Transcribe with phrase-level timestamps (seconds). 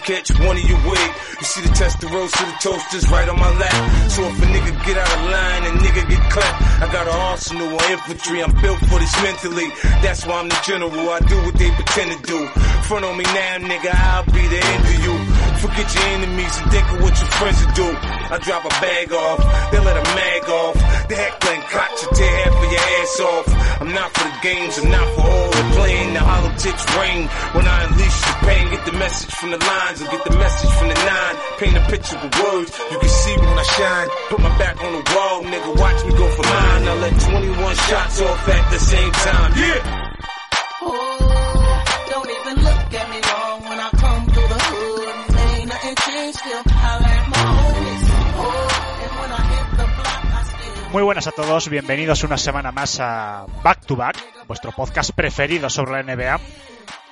[0.00, 1.10] Catch one of your wig.
[1.40, 4.10] You see the Testarossa, the toasters right on my lap.
[4.10, 7.14] So if a nigga get out of line and nigga get clapped, I got an
[7.14, 8.42] arsenal of infantry.
[8.42, 9.68] I'm built for this mentally.
[10.02, 11.10] That's why I'm the general.
[11.10, 12.46] I do what they pretend to do.
[12.88, 15.14] Front on me now, nigga, I'll be the end of you.
[15.60, 18.19] Forget your enemies and think of what your friends will do.
[18.30, 19.40] I drop a bag off,
[19.72, 20.74] they let a mag off.
[21.10, 23.46] The heckling cock should tear half of your ass off.
[23.82, 26.14] I'm not for the games, I'm not for all the playing.
[26.14, 27.26] The hollow tips ring
[27.58, 28.70] when I unleash the pain.
[28.70, 31.34] Get the message from the lines or get the message from the nine.
[31.58, 34.08] Paint a picture with words, you can see when I shine.
[34.30, 36.86] Put my back on the wall, nigga, watch me go for mine.
[36.86, 39.52] I let 21 shots off at the same time.
[39.58, 39.99] Yeah!
[50.92, 54.16] Muy buenas a todos, bienvenidos una semana más a Back to Back,
[54.48, 56.40] vuestro podcast preferido sobre la NBA.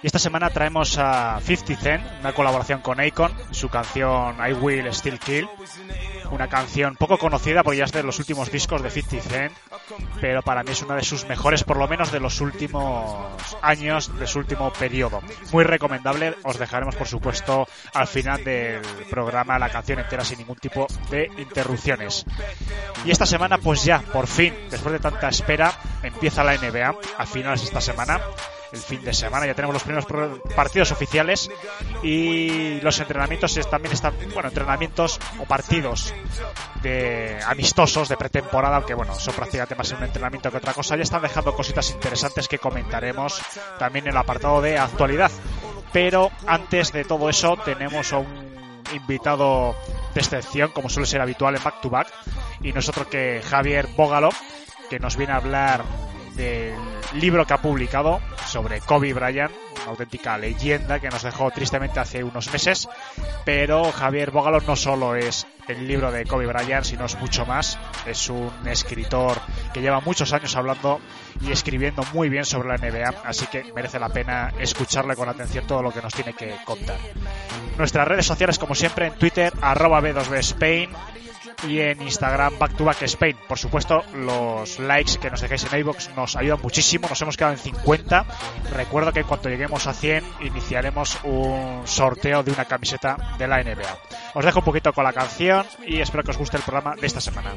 [0.00, 4.86] Y esta semana traemos a 50 Cent, una colaboración con Akon, su canción I Will
[4.94, 5.48] Still Kill,
[6.30, 9.52] una canción poco conocida porque ya es de los últimos discos de 50 Cent,
[10.20, 13.26] pero para mí es una de sus mejores, por lo menos de los últimos
[13.60, 15.20] años, de su último periodo.
[15.52, 20.58] Muy recomendable, os dejaremos por supuesto al final del programa la canción entera sin ningún
[20.58, 22.24] tipo de interrupciones.
[23.04, 25.72] Y esta semana, pues ya, por fin, después de tanta espera,
[26.04, 28.20] empieza la NBA a finales de esta semana.
[28.72, 30.06] El fin de semana ya tenemos los primeros
[30.54, 31.50] partidos oficiales
[32.02, 36.12] y los entrenamientos también están, bueno, entrenamientos o partidos
[36.82, 40.96] de amistosos de pretemporada, aunque bueno, son prácticamente más un entrenamiento que otra cosa.
[40.96, 43.40] Ya están dejando cositas interesantes que comentaremos
[43.78, 45.30] también en el apartado de actualidad.
[45.92, 48.48] Pero antes de todo eso, tenemos a un
[48.92, 49.74] invitado
[50.14, 52.12] de excepción, como suele ser habitual en Back to Back,
[52.60, 54.30] y no es otro que Javier Bógalo,
[54.90, 55.84] que nos viene a hablar
[56.38, 56.74] del
[57.14, 62.24] libro que ha publicado sobre Kobe Bryant, una auténtica leyenda que nos dejó tristemente hace
[62.24, 62.88] unos meses.
[63.44, 67.78] Pero Javier Bógalo no solo es el libro de Kobe Bryant, sino es mucho más.
[68.06, 69.38] Es un escritor
[69.74, 71.00] que lleva muchos años hablando
[71.42, 75.66] y escribiendo muy bien sobre la NBA, así que merece la pena escucharle con atención
[75.66, 76.98] todo lo que nos tiene que contar.
[77.76, 80.90] Nuestras redes sociales, como siempre, en Twitter, arroba B2B Spain,
[81.66, 83.36] y en Instagram Back to Back Spain.
[83.48, 87.08] Por supuesto, los likes que nos dejéis en iVoox nos ayudan muchísimo.
[87.08, 88.26] Nos hemos quedado en 50.
[88.72, 93.62] Recuerdo que en cuanto lleguemos a 100 iniciaremos un sorteo de una camiseta de la
[93.62, 93.98] NBA.
[94.34, 97.06] Os dejo un poquito con la canción y espero que os guste el programa de
[97.06, 97.52] esta semana.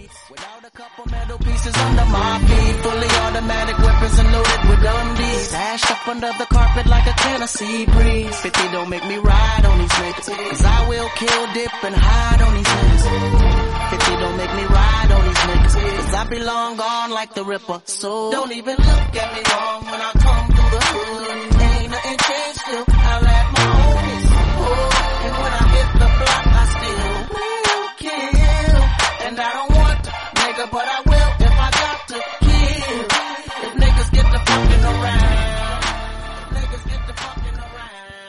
[0.74, 5.48] Couple metal pieces under my feet, fully automatic weapons and loaded with dummies.
[5.50, 8.36] Stash up under the carpet like a Tennessee breeze.
[8.38, 12.42] 50 don't make me ride on these niggas, cause I will kill, dip, and hide
[12.42, 13.71] on these niggas.
[13.92, 17.44] 50 don't make me ride on these niggas, cause I be long gone like the
[17.44, 17.82] Ripper.
[17.86, 21.62] So don't even look at me wrong when I come through the hood.
[21.62, 24.28] Ain't nothing changed, still holla at my homies.
[24.64, 28.80] Oh, and when I hit the block, I still will kill.
[29.28, 33.00] And I don't want to, nigga, but I will if I got to kill.
[33.76, 35.42] Niggas get the fucking around.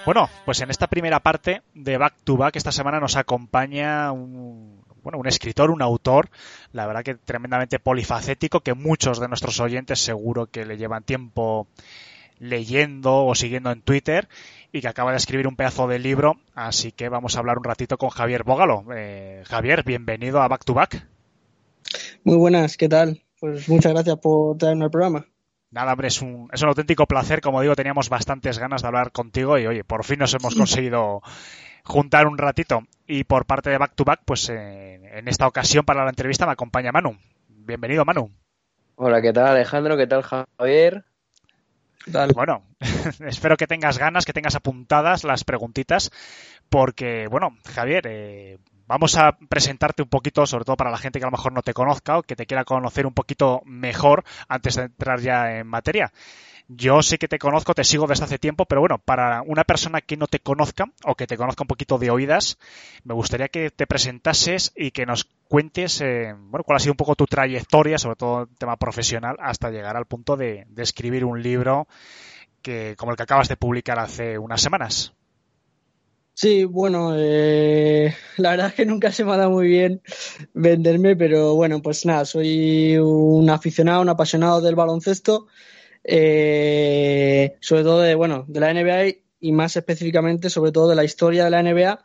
[0.05, 4.72] Bueno, pues en esta primera parte de Back to Back esta semana nos acompaña un,
[5.03, 6.31] bueno, un escritor, un autor,
[6.73, 11.67] la verdad que tremendamente polifacético, que muchos de nuestros oyentes seguro que le llevan tiempo
[12.39, 14.29] leyendo o siguiendo en Twitter
[14.73, 17.65] y que acaba de escribir un pedazo de libro, así que vamos a hablar un
[17.65, 18.85] ratito con Javier Bógalo.
[18.95, 21.07] Eh, Javier, bienvenido a Back to Back.
[22.25, 23.23] Muy buenas, ¿qué tal?
[23.39, 25.27] Pues muchas gracias por traerme al programa.
[25.73, 27.41] Nada, hombre, es un, es un auténtico placer.
[27.41, 31.23] Como digo, teníamos bastantes ganas de hablar contigo y, oye, por fin nos hemos conseguido
[31.85, 32.83] juntar un ratito.
[33.07, 36.47] Y por parte de Back to Back, pues eh, en esta ocasión para la entrevista
[36.47, 37.17] me acompaña Manu.
[37.49, 38.31] Bienvenido, Manu.
[38.97, 39.97] Hola, ¿qué tal Alejandro?
[39.97, 41.05] ¿Qué tal Javier?
[42.35, 42.65] Bueno,
[43.27, 46.11] espero que tengas ganas, que tengas apuntadas las preguntitas,
[46.69, 51.25] porque, bueno, Javier, eh, vamos a presentarte un poquito, sobre todo para la gente que
[51.25, 54.77] a lo mejor no te conozca o que te quiera conocer un poquito mejor antes
[54.77, 56.13] de entrar ya en materia.
[56.69, 60.01] Yo sé que te conozco, te sigo desde hace tiempo, pero bueno, para una persona
[60.01, 62.59] que no te conozca o que te conozca un poquito de oídas,
[63.05, 66.97] me gustaría que te presentases y que nos cuentes, eh, bueno, cuál ha sido un
[66.97, 71.43] poco tu trayectoria, sobre todo en tema profesional, hasta llegar al punto de, escribir un
[71.43, 71.89] libro
[72.63, 75.13] que, como el que acabas de publicar hace unas semanas.
[76.35, 80.01] Sí, bueno, eh, la verdad es que nunca se me ha dado muy bien
[80.55, 85.49] venderme, pero bueno, pues nada, soy un aficionado, un apasionado del baloncesto
[86.05, 91.05] eh, sobre todo de, bueno, de la NBA y más específicamente, sobre todo de la
[91.05, 92.05] historia de la NBA.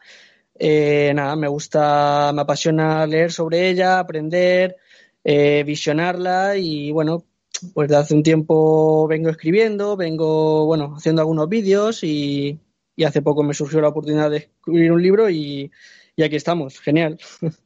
[0.59, 4.77] Eh, nada, me gusta, me apasiona leer sobre ella, aprender,
[5.23, 7.25] eh, visionarla y bueno,
[7.73, 12.59] pues de hace un tiempo vengo escribiendo, vengo, bueno, haciendo algunos vídeos y,
[12.95, 15.71] y hace poco me surgió la oportunidad de escribir un libro y,
[16.15, 17.19] y aquí estamos, genial.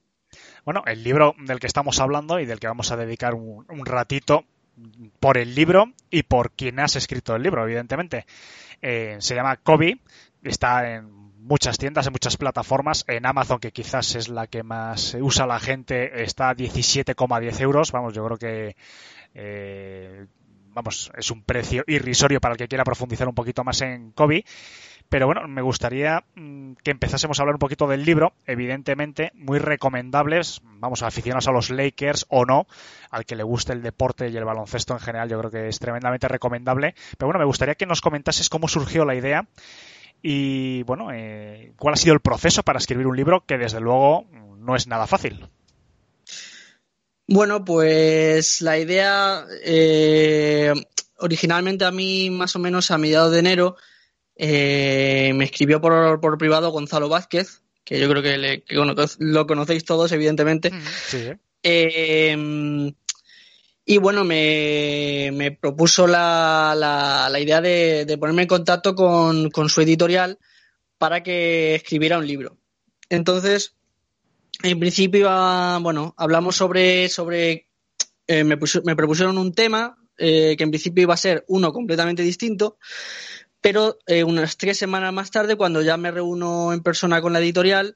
[0.63, 3.83] Bueno, el libro del que estamos hablando y del que vamos a dedicar un, un
[3.83, 4.45] ratito
[5.19, 8.25] por el libro y por quien has escrito el libro, evidentemente.
[8.81, 9.99] Eh, se llama Kobe,
[10.43, 11.11] está en
[11.41, 13.03] muchas tiendas, en muchas plataformas.
[13.07, 17.91] En Amazon, que quizás es la que más usa la gente, está a 17,10 euros.
[17.91, 18.75] Vamos, yo creo que
[19.33, 20.25] eh,
[20.73, 24.45] vamos, es un precio irrisorio para el que quiera profundizar un poquito más en Kobe.
[25.11, 28.31] Pero bueno, me gustaría mm, que empezásemos a hablar un poquito del libro.
[28.45, 32.65] Evidentemente, muy recomendables, vamos, aficionados a los Lakers o no,
[33.09, 35.79] al que le guste el deporte y el baloncesto en general, yo creo que es
[35.79, 36.95] tremendamente recomendable.
[37.17, 39.49] Pero bueno, me gustaría que nos comentases cómo surgió la idea
[40.21, 44.27] y, bueno, eh, cuál ha sido el proceso para escribir un libro que desde luego
[44.59, 45.49] no es nada fácil.
[47.27, 50.71] Bueno, pues la idea eh,
[51.17, 53.75] originalmente a mí más o menos a mediados de enero
[54.43, 58.75] eh, me escribió por, por, privado Gonzalo Vázquez, que yo creo que, le, que
[59.19, 60.71] lo conocéis todos, evidentemente.
[61.07, 61.29] Sí.
[61.61, 62.91] Eh,
[63.85, 69.51] y bueno, me, me propuso la, la, la idea de, de, ponerme en contacto con,
[69.51, 70.39] con, su editorial
[70.97, 72.57] para que escribiera un libro.
[73.09, 73.75] Entonces,
[74.63, 75.29] en principio,
[75.81, 77.67] bueno, hablamos sobre, sobre
[78.25, 81.71] eh, me, puso, me, propusieron un tema eh, que en principio iba a ser uno
[81.71, 82.79] completamente distinto,
[83.61, 87.39] pero eh, unas tres semanas más tarde, cuando ya me reúno en persona con la
[87.39, 87.95] editorial,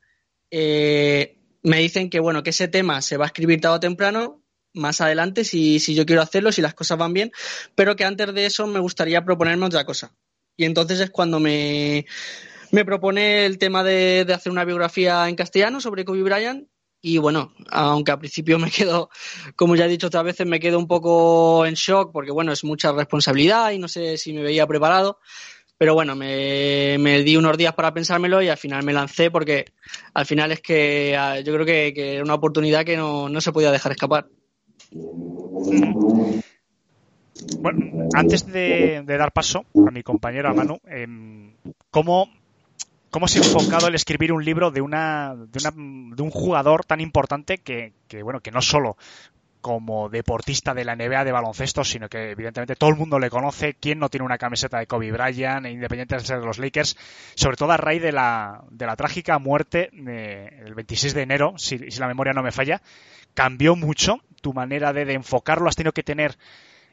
[0.51, 4.43] eh, me dicen que bueno, que ese tema se va a escribir tarde o temprano,
[4.73, 7.31] más adelante, si, si yo quiero hacerlo, si las cosas van bien,
[7.73, 10.13] pero que antes de eso me gustaría proponerme otra cosa.
[10.57, 12.05] Y entonces es cuando me,
[12.71, 16.67] me propone el tema de, de hacer una biografía en castellano sobre Kobe Bryant
[17.07, 19.09] y bueno, aunque al principio me quedo,
[19.55, 22.63] como ya he dicho otras veces, me quedo un poco en shock porque bueno, es
[22.63, 25.19] mucha responsabilidad y no sé si me veía preparado.
[25.77, 29.65] Pero bueno, me, me, di unos días para pensármelo y al final me lancé porque
[30.13, 33.41] al final es que ah, yo creo que, que era una oportunidad que no, no,
[33.41, 34.27] se podía dejar escapar.
[37.59, 41.05] Bueno, antes de, de dar paso a mi compañero, a Manu, eh,
[41.91, 42.29] ¿cómo,
[43.09, 46.85] ¿cómo se ha enfocado el escribir un libro de, una, de, una, de un jugador
[46.85, 48.95] tan importante que, que, bueno, que no solo
[49.65, 53.73] como deportista de la NBA de baloncesto, sino que evidentemente todo el mundo le conoce.
[53.73, 56.95] ¿Quién no tiene una camiseta de Kobe Bryant, independiente de ser de los Lakers?
[57.33, 61.55] Sobre todo a raíz de la, de la trágica muerte de, el 26 de enero,
[61.57, 62.83] si, la memoria no me falla,
[63.33, 65.67] cambió mucho tu manera de, de enfocarlo.
[65.67, 66.37] Has tenido que tener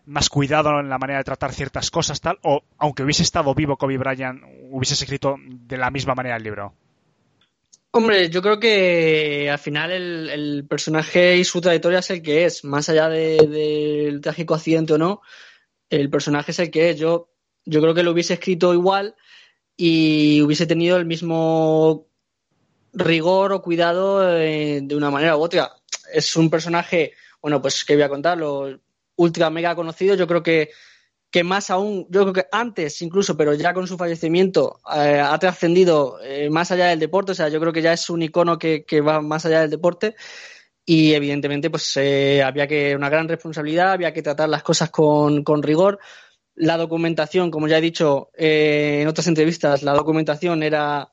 [0.06, 3.76] más cuidado en la manera de tratar ciertas cosas, tal, o aunque hubiese estado vivo
[3.76, 6.72] Kobe Bryant, hubieses escrito de la misma manera el libro.
[7.94, 12.46] Hombre, yo creo que al final el, el, personaje y su trayectoria es el que
[12.46, 15.20] es, más allá del de, trágico accidente o no,
[15.90, 16.98] el personaje es el que es.
[16.98, 17.28] Yo,
[17.66, 19.14] yo creo que lo hubiese escrito igual
[19.76, 22.06] y hubiese tenido el mismo
[22.94, 25.72] rigor o cuidado eh, de una manera u otra.
[26.14, 28.80] Es un personaje, bueno, pues que voy a contarlo,
[29.16, 30.14] ultra mega conocido.
[30.14, 30.70] Yo creo que
[31.32, 35.36] que más aún, yo creo que antes incluso, pero ya con su fallecimiento, eh, ha
[35.38, 38.58] trascendido eh, más allá del deporte, o sea, yo creo que ya es un icono
[38.58, 40.14] que, que va más allá del deporte.
[40.84, 45.42] Y evidentemente pues eh, había que una gran responsabilidad, había que tratar las cosas con,
[45.42, 46.00] con rigor.
[46.54, 51.12] La documentación, como ya he dicho eh, en otras entrevistas, la documentación era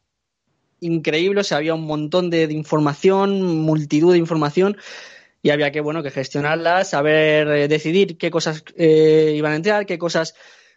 [0.81, 4.75] increíble, o sea, había un montón de, de información, multitud de información
[5.41, 9.86] y había que bueno que gestionarlas, saber eh, decidir qué cosas eh, iban a entrar,
[9.86, 10.36] qué cosas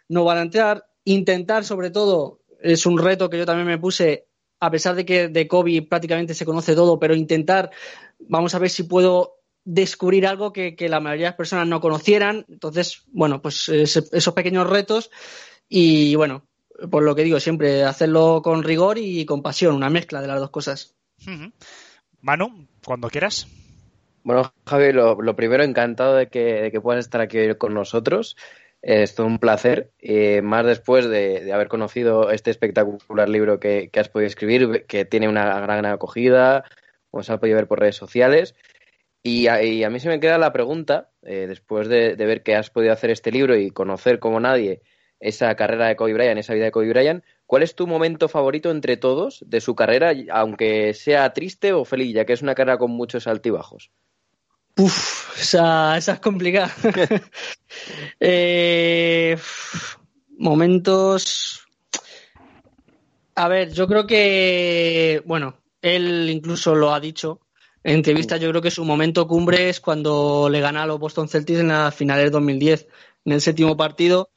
[0.08, 4.28] no van a entrar, intentar sobre todo es un reto que yo también me puse
[4.60, 7.70] a pesar de que de Kobe prácticamente se conoce todo, pero intentar
[8.20, 11.80] vamos a ver si puedo descubrir algo que, que la mayoría de las personas no
[11.80, 12.46] conocieran.
[12.48, 15.10] Entonces, bueno, pues esos pequeños retos
[15.68, 16.46] y bueno,
[16.90, 20.38] por lo que digo siempre, hacerlo con rigor y con pasión, una mezcla de las
[20.38, 20.94] dos cosas.
[22.20, 23.48] Manu, cuando quieras.
[24.24, 28.36] Bueno, Javi, lo, primero, encantado de que, de que puedas estar aquí hoy con nosotros.
[28.82, 33.90] Eh, Es todo un placer, eh, más después de, haber conocido este espectacular libro que,
[33.90, 36.64] que has podido escribir, que tiene una gran acogida,
[37.10, 38.54] como se ha podido ver por redes sociales.
[39.22, 42.42] Y a, y a mí se me queda la pregunta, eh, después de, de ver
[42.42, 44.82] que has podido hacer este libro y conocer como nadie
[45.20, 48.70] esa carrera de Kobe Bryant, esa vida de Kobe Bryant, ¿cuál es tu momento favorito
[48.70, 52.78] entre todos de su carrera, aunque sea triste o feliz, ya que es una carrera
[52.78, 53.92] con muchos altibajos?
[54.76, 56.74] Uf, esa, esa es complicada.
[58.20, 59.36] Eh,
[60.38, 61.66] momentos.
[63.34, 67.40] A ver, yo creo que, bueno, él incluso lo ha dicho
[67.82, 68.40] en entrevistas.
[68.40, 71.68] Yo creo que su momento cumbre es cuando le gana a los Boston Celtics en
[71.68, 72.86] la finales 2010,
[73.24, 74.30] en el séptimo partido,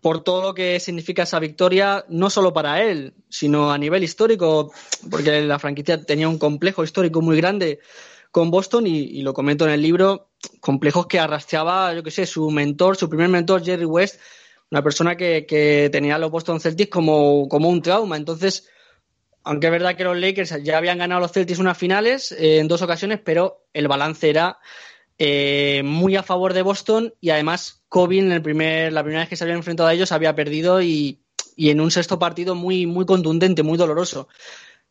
[0.00, 4.72] por todo lo que significa esa victoria, no solo para él, sino a nivel histórico,
[5.10, 7.80] porque la franquicia tenía un complejo histórico muy grande
[8.34, 12.50] con Boston y, lo comento en el libro, complejos que arrastraba, yo qué sé, su
[12.50, 14.18] mentor, su primer mentor, Jerry West,
[14.72, 18.16] una persona que, tenía a los Boston Celtics como, como un trauma.
[18.16, 18.68] Entonces,
[19.44, 22.66] aunque es verdad que los Lakers ya habían ganado los Celtics unas finales eh, en
[22.66, 24.58] dos ocasiones, pero el balance era
[25.16, 29.28] eh, muy a favor de Boston y además Kobe en el primer, la primera vez
[29.28, 31.22] que se había enfrentado a ellos había perdido y,
[31.54, 34.26] y en un sexto partido muy, muy contundente, muy doloroso.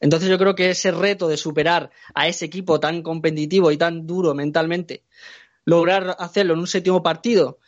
[0.04, 4.06] Entonces yo creo que ese reto de superar a ese equipo tan competitivo y tan
[4.06, 5.04] duro mentalmente,
[5.64, 7.60] lograr hacerlo en un séptimo partido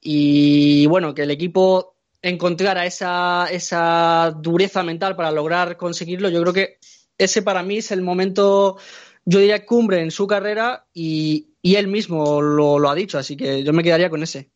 [0.00, 6.54] y bueno, que el equipo encontrara esa, esa dureza mental para lograr conseguirlo, yo creo
[6.54, 6.78] que
[7.18, 8.78] ese para mí es el momento,
[9.26, 13.62] yo diría, cumbre en su carrera y, y él mismo lo, ha dicho, así que
[13.64, 14.48] yo me quedaría con ese.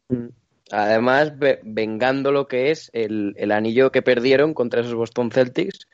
[0.70, 5.86] Además, ve- vengando lo que es el, el anillo que perdieron contra esos Boston Celtics,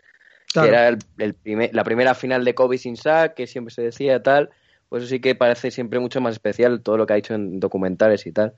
[0.52, 0.68] Claro.
[0.68, 3.82] que era el, el primer- la primera final de Kobe sin sack, que siempre se
[3.82, 4.50] decía tal,
[4.88, 7.58] pues eso sí que parece siempre mucho más especial todo lo que ha hecho en
[7.60, 8.54] documentales y tal.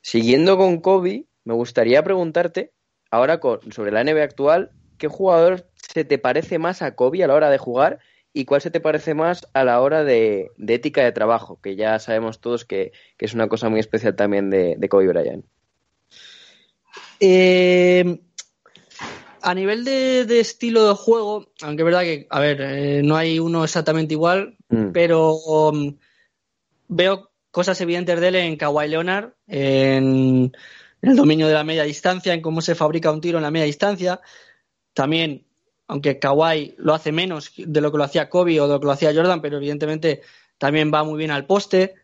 [0.00, 2.72] Siguiendo con Kobe, me gustaría preguntarte,
[3.10, 7.26] ahora con- sobre la NBA actual, ¿qué jugador se te parece más a Kobe a
[7.26, 7.98] la hora de jugar
[8.32, 11.60] y cuál se te parece más a la hora de, de ética de trabajo?
[11.60, 15.08] Que ya sabemos todos que, que es una cosa muy especial también de, de Kobe
[15.08, 15.44] Bryant.
[17.20, 18.20] Eh,
[19.42, 23.16] a nivel de, de estilo de juego, aunque es verdad que, a ver, eh, no
[23.16, 24.92] hay uno exactamente igual, Mm.
[24.92, 25.98] pero um,
[26.88, 30.50] veo cosas evidentes de él en Kawhi Leonard, en,
[31.02, 33.50] en el dominio de la media distancia, en cómo se fabrica un tiro en la
[33.50, 34.20] media distancia.
[34.94, 35.44] También,
[35.88, 38.86] aunque Kawhi lo hace menos de lo que lo hacía Kobe o de lo que
[38.86, 40.22] lo hacía Jordan, pero evidentemente
[40.56, 41.96] también va muy bien al poste.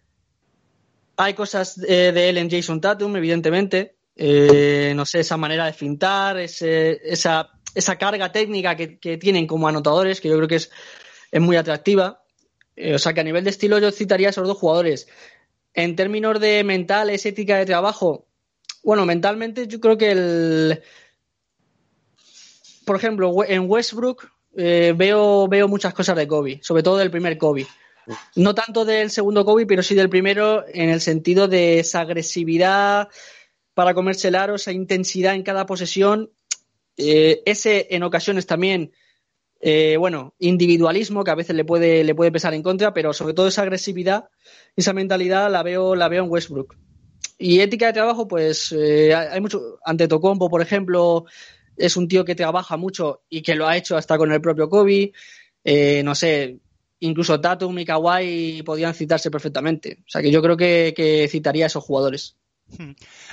[1.16, 3.97] Hay cosas eh, de él en Jason Tatum, evidentemente.
[4.20, 10.20] Eh, no sé, esa manera de fintar, esa, esa carga técnica que, tienen como anotadores,
[10.20, 10.70] que yo creo que es,
[11.30, 12.25] es muy atractiva.
[12.75, 15.06] Eh, o sea que a nivel de estilo yo citaría a esos dos jugadores.
[15.72, 18.26] En términos de mentales, ética de trabajo,
[18.82, 20.82] bueno, mentalmente yo creo que el...
[22.84, 27.38] Por ejemplo, en Westbrook eh, veo, veo muchas cosas de Kobe, sobre todo del primer
[27.38, 27.68] Kobe.
[28.34, 33.08] No tanto del segundo Kobe, pero sí del primero en el sentido de esa agresividad
[33.78, 36.32] para comerse el aro, esa intensidad en cada posesión,
[36.97, 38.90] eh, ese en ocasiones también,
[39.61, 43.35] eh, bueno, individualismo que a veces le puede, le puede pesar en contra, pero sobre
[43.35, 44.30] todo esa agresividad,
[44.75, 46.75] esa mentalidad la veo, la veo en Westbrook.
[47.38, 49.78] Y ética de trabajo, pues eh, hay mucho.
[49.85, 51.26] Ante Tocompo, por ejemplo,
[51.76, 54.68] es un tío que trabaja mucho y que lo ha hecho hasta con el propio
[54.68, 55.12] Kobe.
[56.02, 56.58] No sé,
[56.99, 59.99] incluso Tatum y Kawhi podían citarse perfectamente.
[60.00, 62.37] O sea que yo creo que, que citaría a esos jugadores.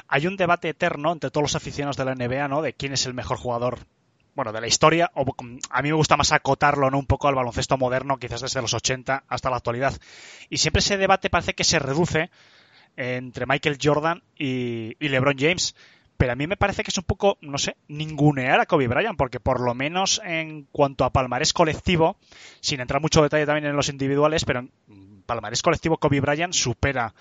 [0.07, 2.61] Hay un debate eterno entre todos los aficionados de la NBA, ¿no?
[2.61, 3.79] De quién es el mejor jugador,
[4.33, 5.11] bueno, de la historia.
[5.13, 6.99] O mm, a mí me gusta más acotarlo, ¿no?
[6.99, 9.93] Un poco al baloncesto moderno, quizás desde los 80 hasta la actualidad.
[10.49, 12.29] Y siempre ese debate parece que se reduce
[12.97, 15.75] entre Michael Jordan y, y LeBron James.
[16.17, 19.17] Pero a mí me parece que es un poco, no sé, ningunear a Kobe Bryant,
[19.17, 22.17] porque por lo menos en cuanto a palmarés colectivo,
[22.61, 24.71] sin entrar mucho detalle también en los individuales, pero en
[25.25, 27.13] palmarés colectivo Kobe Bryant supera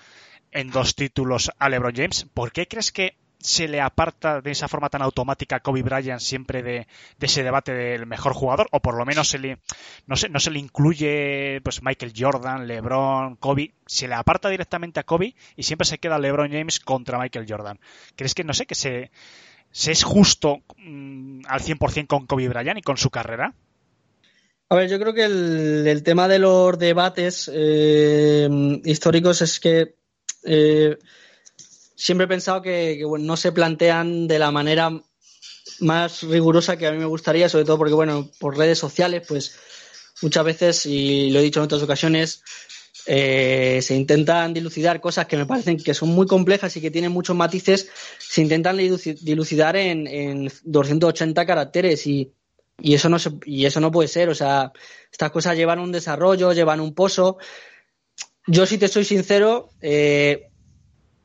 [0.54, 2.26] en dos títulos a LeBron James.
[2.32, 6.20] ¿Por qué crees que se le aparta de esa forma tan automática a Kobe Bryant
[6.20, 6.86] siempre de,
[7.20, 8.68] ese debate del mejor jugador?
[8.70, 9.58] O por lo menos se le,
[10.06, 13.74] no, sé, no se le incluye pues Michael Jordan, LeBron, Kobe.
[13.84, 17.78] Se le aparta directamente a Kobe y siempre se queda LeBron James contra Michael Jordan.
[18.16, 19.10] ¿Crees que, no sé, que se,
[19.72, 23.52] se es justo mm, al 100% con Kobe Bryant y con su carrera?
[24.70, 28.48] A ver, yo creo que el, el tema de los debates eh,
[28.84, 29.96] históricos es que
[30.44, 30.98] eh,
[31.96, 34.90] siempre he pensado que, bueno, no se plantean de la manera
[35.80, 39.56] más rigurosa que a mí me gustaría, sobre todo porque, bueno, por redes sociales, pues
[40.22, 42.42] muchas veces, y lo he dicho en otras ocasiones,
[43.06, 47.12] eh, se intentan dilucidar cosas que me parecen que son muy complejas y que tienen
[47.12, 52.32] muchos matices, se intentan dilucidar en, en 280 caracteres y,
[52.80, 54.30] y, eso no se, y eso no puede ser.
[54.30, 54.72] O sea,
[55.12, 57.38] estas cosas llevan un desarrollo, llevan un pozo.
[58.46, 60.48] Yo, si te soy sincero, eh,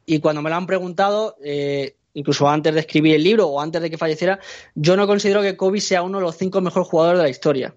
[0.05, 3.81] y cuando me lo han preguntado, eh, incluso antes de escribir el libro o antes
[3.81, 4.39] de que falleciera,
[4.75, 7.75] yo no considero que Kobe sea uno de los cinco mejores jugadores de la historia.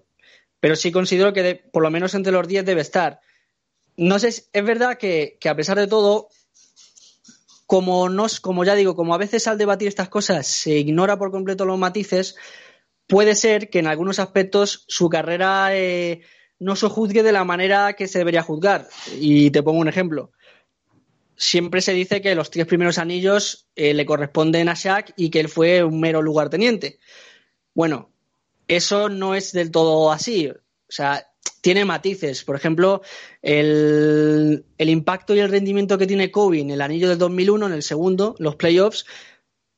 [0.59, 3.19] Pero sí considero que por lo menos entre los diez debe estar
[3.97, 6.29] no sé, es verdad que, que, a pesar de todo,
[7.65, 11.31] como, nos, como ya digo, como a veces al debatir estas cosas se ignora por
[11.31, 12.35] completo los matices,
[13.07, 16.21] puede ser que en algunos aspectos su carrera eh,
[16.63, 18.87] no se juzgue de la manera que se debería juzgar.
[19.19, 20.31] Y te pongo un ejemplo.
[21.35, 25.41] Siempre se dice que los tres primeros anillos eh, le corresponden a Shaq y que
[25.41, 26.99] él fue un mero lugarteniente.
[27.73, 28.11] Bueno,
[28.67, 30.47] eso no es del todo así.
[30.47, 30.55] O
[30.87, 31.27] sea,
[31.59, 32.43] tiene matices.
[32.43, 33.01] Por ejemplo,
[33.41, 37.73] el, el, impacto y el rendimiento que tiene Kobe en el anillo del 2001, en
[37.73, 39.05] el segundo, los playoffs,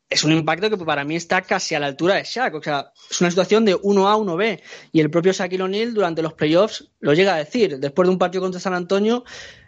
[0.09, 2.55] es un impacto que para mí está casi a la altura de Shaq.
[2.55, 4.61] O sea, es una situación de 1A, 1B.
[4.91, 7.79] Y el propio Shaquille O'Neal durante los playoffs lo llega a decir.
[7.79, 9.23] Después de un partido contra San Antonio,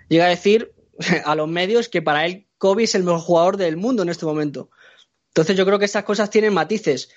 [0.10, 0.74] llega a decir
[1.26, 4.26] a los medios que para él Kobe es el mejor jugador del mundo en este
[4.26, 4.70] momento.
[5.30, 7.10] Entonces yo creo que estas cosas tienen matices.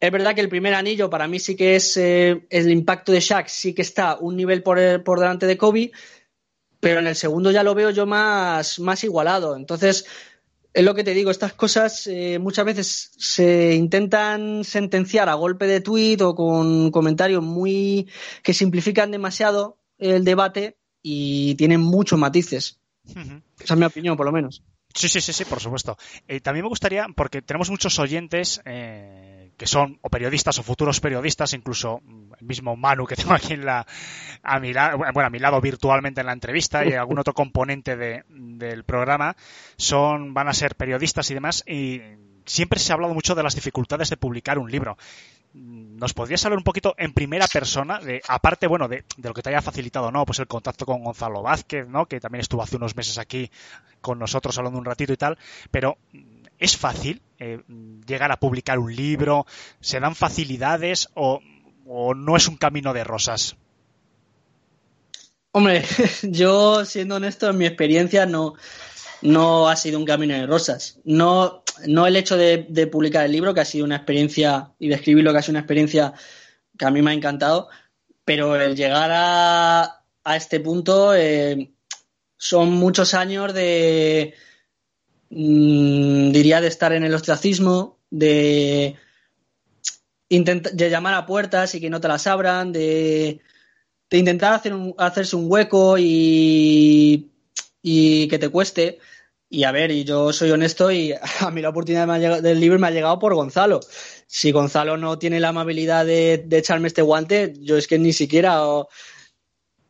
[0.00, 3.20] Es verdad que el primer anillo para mí sí que es eh, el impacto de
[3.20, 5.92] Shaq, sí que está un nivel por, el, por delante de Kobe,
[6.80, 9.54] pero en el segundo ya lo veo yo más, más igualado.
[9.54, 10.04] Entonces,
[10.74, 15.66] es lo que te digo, estas cosas eh, muchas veces se intentan sentenciar a golpe
[15.66, 18.08] de tuit o con comentarios muy
[18.42, 22.80] que simplifican demasiado el debate y tienen muchos matices.
[23.04, 23.42] Uh -huh.
[23.60, 24.62] Esa es mi opinión, por lo menos.
[24.94, 25.96] Sí, sí, sí, sí, por supuesto.
[26.28, 31.00] Eh, también me gustaría, porque tenemos muchos oyentes eh, que son o periodistas o futuros
[31.00, 32.00] periodistas, incluso
[32.38, 33.86] el mismo Manu que tengo aquí en la,
[34.42, 37.96] a mi lado, bueno, a mi lado virtualmente en la entrevista y algún otro componente
[37.96, 39.36] de, del programa,
[39.76, 42.00] son, van a ser periodistas y demás, y
[42.44, 44.96] siempre se ha hablado mucho de las dificultades de publicar un libro.
[45.54, 49.42] ¿Nos podrías hablar un poquito en primera persona, de, aparte, bueno, de, de, lo que
[49.42, 50.24] te haya facilitado, ¿no?
[50.24, 52.06] Pues el contacto con Gonzalo Vázquez, ¿no?
[52.06, 53.50] Que también estuvo hace unos meses aquí
[54.00, 55.36] con nosotros hablando un ratito y tal,
[55.70, 55.98] pero
[56.62, 57.60] ¿es fácil eh,
[58.06, 59.46] llegar a publicar un libro?
[59.80, 61.40] ¿Se dan facilidades o,
[62.14, 63.56] no es un camino de rosas?
[65.50, 65.84] Hombre,
[66.22, 68.54] yo siendo honesto, en mi experiencia no,
[69.22, 71.00] no ha sido un camino de rosas.
[71.04, 74.88] No, no el hecho de, de, publicar el libro, que ha sido una experiencia, y
[74.88, 76.14] de escribirlo, que ha sido una experiencia
[76.78, 77.68] que a mí me ha encantado,
[78.24, 81.72] pero el llegar a, a este punto eh,
[82.36, 84.34] son muchos años de,
[85.32, 88.96] mmm, diría, de estar en el ostracismo, de,
[90.28, 93.40] llamar a puertas y que no te las abran, de,
[94.10, 97.30] intentar hacer un, hacerse un hueco y,
[97.82, 98.98] que te cueste.
[99.48, 102.86] Y a ver, y yo soy honesto y a mí la oportunidad del libro me
[102.88, 103.80] ha llegado por Gonzalo.
[104.26, 108.12] Si Gonzalo no tiene la amabilidad de, de echarme este guante, yo es que ni
[108.12, 108.88] siquiera, o,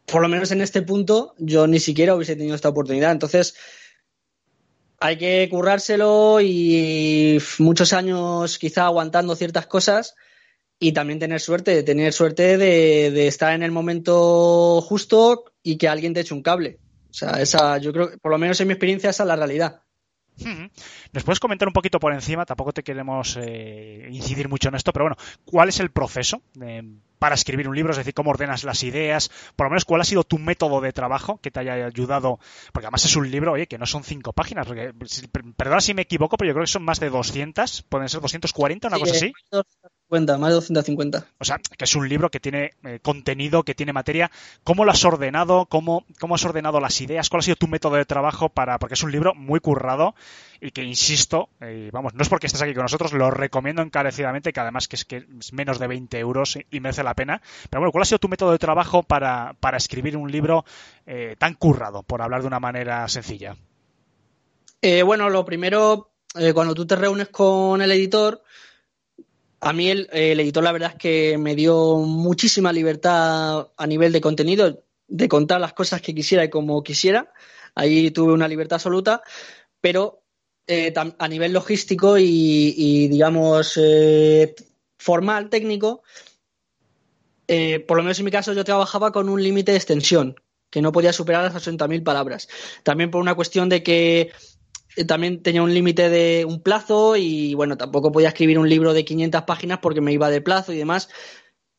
[0.06, 3.12] por lo menos en este punto, yo ni siquiera hubiese tenido esta oportunidad.
[3.12, 3.54] Entonces,
[5.02, 10.14] hay que currárselo y muchos años quizá aguantando ciertas cosas
[10.78, 16.14] y también tener suerte, tener suerte de, estar en el momento justo y que alguien
[16.14, 16.78] te eche un cable.
[17.10, 19.82] O sea, esa, yo creo por lo menos en mi experiencia, esa es la realidad.
[21.12, 22.46] ¿Nos puedes comentar un poquito por encima?
[22.46, 26.82] Tampoco te queremos eh, incidir mucho en esto, pero bueno, ¿cuál es el proceso eh,
[27.18, 27.90] para escribir un libro?
[27.90, 29.30] Es decir, ¿cómo ordenas las ideas?
[29.54, 32.38] Por lo menos, ¿cuál ha sido tu método de trabajo que te haya ayudado?
[32.72, 34.66] Porque además es un libro, oye, que no son cinco páginas.
[34.66, 34.94] Porque,
[35.54, 38.88] perdona si me equivoco, pero yo creo que son más de 200, pueden ser 240,
[38.88, 39.32] una sí, cosa así.
[39.50, 41.26] 250, más de 250.
[41.38, 44.30] O sea, que es un libro que tiene eh, contenido, que tiene materia.
[44.64, 45.66] ¿Cómo lo has ordenado?
[45.66, 47.28] ¿Cómo, ¿Cómo has ordenado las ideas?
[47.28, 48.78] ¿Cuál ha sido tu método de trabajo para.?
[48.78, 50.14] Porque es un libro muy currado
[50.64, 54.52] y que, insisto, eh, vamos, no es porque estés aquí con nosotros, lo recomiendo encarecidamente,
[54.52, 57.42] que además que es que es menos de 20 euros y, merece la pena.
[57.68, 60.64] Pero bueno, ¿cuál ha sido tu método de trabajo para, para escribir un libro
[61.04, 63.56] eh, tan currado, por hablar de una manera sencilla?
[64.80, 66.12] Eh, bueno, lo primero,
[66.54, 68.44] cuando tú te reúnes con el editor,
[69.58, 74.20] a mí el, editor la verdad es que me dio muchísima libertad a nivel de
[74.20, 77.32] contenido, de contar las cosas que quisiera y como quisiera.
[77.74, 79.22] Ahí tuve una libertad absoluta,
[79.80, 80.21] pero
[80.66, 84.54] eh, a nivel logístico y, digamos, eh,
[84.98, 86.02] formal, técnico,
[87.48, 90.36] eh, por lo menos en mi caso yo trabajaba con un límite de extensión,
[90.70, 92.48] que no podía superar las 80.000 palabras.
[92.82, 94.32] También por una cuestión de que
[94.96, 98.94] eh, también tenía un límite de un plazo y bueno, tampoco podía escribir un libro
[98.94, 101.08] de 500 páginas porque me iba de plazo y demás.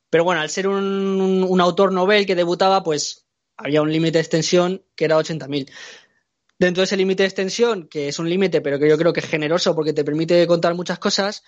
[0.10, 3.26] Pero bueno, al ser un, un autor novel que debutaba, pues
[3.58, 5.72] había un límite de extensión que era 80.000.
[6.64, 9.20] Dentro de ese límite de extensión, que es un límite, pero que yo creo que
[9.20, 11.44] es generoso porque te permite contar muchas cosas,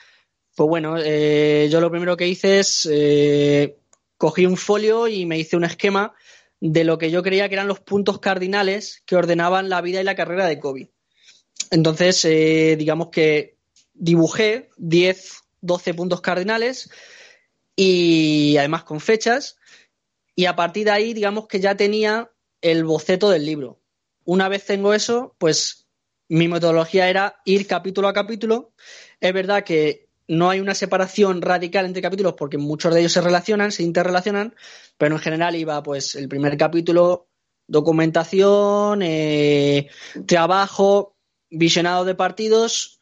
[0.54, 3.78] pues bueno, eh, yo lo primero que hice es eh,
[4.18, 6.14] cogí un folio y me hice un esquema
[6.60, 10.04] de lo que yo creía que eran los puntos cardinales que ordenaban la vida y
[10.04, 10.92] la carrera de Kobe.
[11.72, 13.56] Entonces, eh, digamos que
[13.94, 16.90] dibujé 10, 12 puntos cardinales
[17.74, 19.56] y además con fechas.
[20.36, 23.80] Y a partir de ahí, digamos que ya tenía el boceto del libro.
[24.26, 25.88] Una vez tengo eso, pues
[26.28, 28.74] mi metodología era ir capítulo a capítulo.
[29.20, 33.22] Es verdad que no hay una separación radical entre capítulos porque muchos de ellos se
[33.22, 34.56] relacionan, se interrelacionan,
[34.98, 37.30] pero en general iba pues el primer capítulo,
[37.68, 39.90] documentación, eh,
[40.26, 41.16] trabajo,
[41.50, 43.00] visionado de partidos,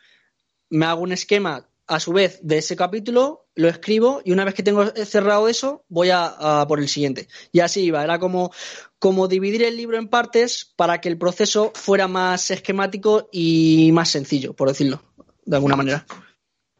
[0.69, 4.54] me hago un esquema a su vez de ese capítulo, lo escribo y una vez
[4.54, 7.28] que tengo cerrado eso, voy a, a por el siguiente.
[7.52, 8.52] Y así iba, era como,
[9.00, 14.10] como dividir el libro en partes para que el proceso fuera más esquemático y más
[14.10, 15.02] sencillo, por decirlo,
[15.46, 16.06] de alguna manera.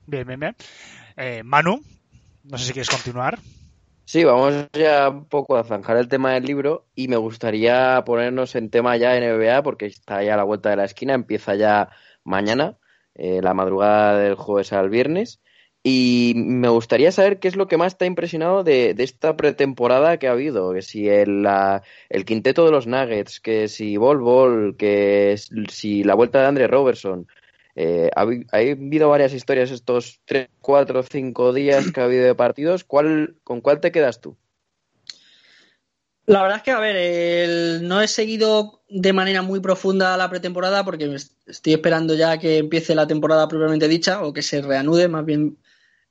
[0.06, 0.56] Bien, bien, bien.
[1.18, 1.82] Eh, Manu,
[2.44, 3.40] no sé si quieres continuar.
[4.06, 8.56] Sí, vamos ya un poco a zanjar el tema del libro y me gustaría ponernos
[8.56, 11.90] en tema ya NBA porque está ya a la vuelta de la esquina, empieza ya
[12.24, 12.78] mañana,
[13.16, 15.40] eh, la madrugada del jueves al viernes.
[15.86, 20.18] Y me gustaría saber qué es lo que más te ha impresionado de, esta pretemporada
[20.18, 20.72] que ha habido.
[20.74, 25.36] Que si el, la, el quinteto de los Nuggets, que si Bol Bol, que
[25.70, 27.28] si la vuelta de Andre Robertson.
[27.76, 32.36] Eh, ha, ha, habido varias historias estos 3, 4, 5 días que ha habido de
[32.36, 32.84] partidos.
[32.86, 34.38] ¿Cuál, ¿Con cuál te quedas tú?
[36.26, 40.30] La verdad es que, a ver, el, no he seguido de manera muy profunda la
[40.30, 45.10] pretemporada porque estoy esperando ya que empiece la temporada propiamente dicha o que se reanude,
[45.10, 45.58] más bien,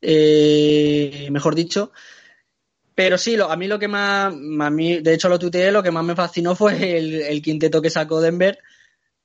[0.03, 1.93] eh, mejor dicho.
[2.95, 5.83] Pero sí, lo, a mí lo que más, a mí, de hecho lo tuiteé, lo
[5.83, 8.59] que más me fascinó fue el, quinteto que sacó Denver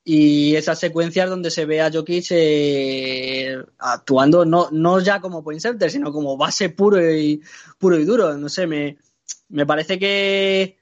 [0.06, 5.60] y esas secuencias donde se ve a Jokic eh, actuando no, no ya como point
[5.62, 7.42] center, sino como base puro y,
[7.78, 8.38] puro y duro.
[8.38, 8.98] No sé, me,
[9.50, 10.78] me parece que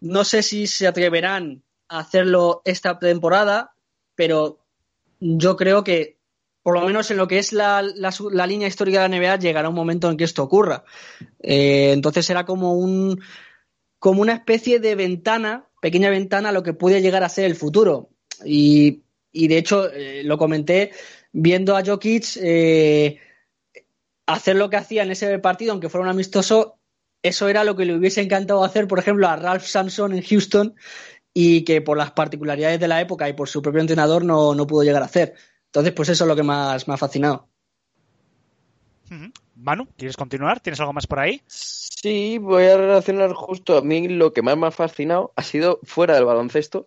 [0.00, 3.74] no sé si se atreverán a hacerlo esta temporada,
[4.14, 4.58] pero
[5.20, 6.18] yo creo que
[6.62, 9.68] por lo menos en lo que es la, la, línea histórica de la NBA llegará
[9.68, 10.84] un momento en que esto ocurra.
[11.40, 13.20] Eh, entonces será como un
[13.98, 17.54] como una especie de ventana, pequeña ventana a lo que puede llegar a ser el
[17.54, 18.08] futuro.
[18.44, 20.92] Y, y de hecho, eh, lo comenté
[21.32, 23.18] viendo a Jokic eh,
[24.26, 26.79] hacer lo que hacía en ese partido, aunque fuera un amistoso,
[27.22, 30.74] eso era lo que le hubiese encantado hacer, por ejemplo, a Ralph Sampson en Houston
[31.34, 34.66] y que por las particularidades de la época y por su propio entrenador no, no
[34.66, 35.34] pudo llegar a hacer.
[35.66, 37.48] Entonces, pues eso es lo que más me ha fascinado.
[39.56, 40.60] Manu, ¿quieres continuar?
[40.60, 41.42] ¿Tienes algo más por ahí?
[41.46, 45.80] Sí, voy a relacionar justo a mí lo que más me ha fascinado ha sido
[45.82, 46.86] fuera del baloncesto,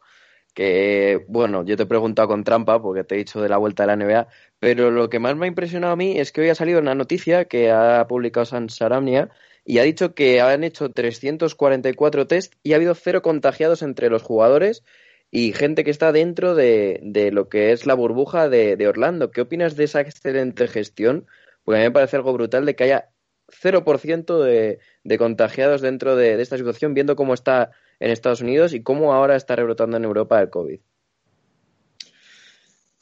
[0.54, 3.84] que bueno, yo te he preguntado con trampa porque te he dicho de la vuelta
[3.84, 4.28] de la NBA,
[4.60, 6.96] pero lo que más me ha impresionado a mí es que hoy ha salido una
[6.96, 9.30] noticia que ha publicado San Saramnia
[9.66, 14.24] y ha dicho que han hecho 344 test y ha habido cero contagiados entre los
[14.24, 14.84] jugadores
[15.32, 19.32] y gente que está dentro de, de lo que es la burbuja de, de, Orlando.
[19.32, 21.26] ¿Qué opinas de esa excelente gestión?
[21.64, 23.10] Porque a mí me parece algo brutal de que haya
[23.48, 28.74] 0% de, de contagiados dentro de, de esta situación, viendo cómo está en Estados Unidos
[28.74, 30.80] y cómo ahora está rebrotando en Europa el COVID.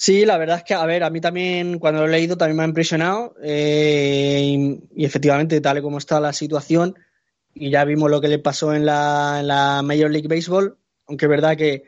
[0.03, 2.57] Sí, la verdad es que, a ver, a mí también, cuando lo he leído, también
[2.57, 3.35] me ha impresionado.
[3.43, 6.95] Eh, y, efectivamente, tal y como está la situación,
[7.53, 11.25] y ya vimos lo que le pasó en la, en la Major League Baseball, aunque
[11.25, 11.83] es verdad que,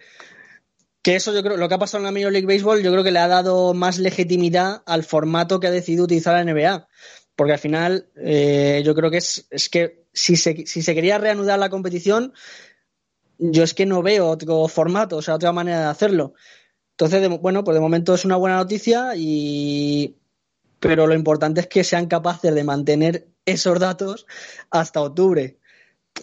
[1.02, 3.04] que eso yo creo, lo que ha pasado en la Major League Baseball, yo creo
[3.04, 6.88] que le ha dado más legitimidad al formato que ha decidido utilizar la NBA.
[7.36, 11.18] Porque al final, eh, yo creo que es, es que si se, si se quería
[11.18, 12.32] reanudar la competición,
[13.40, 16.36] yo es que no veo otro formato, o sea, otra manera de hacerlo.
[16.94, 20.16] Entonces, de, bueno, pues de momento es una buena noticia y
[20.84, 24.28] pero lo importante es que sean capaces de mantener esos datos
[24.70, 25.58] hasta octubre.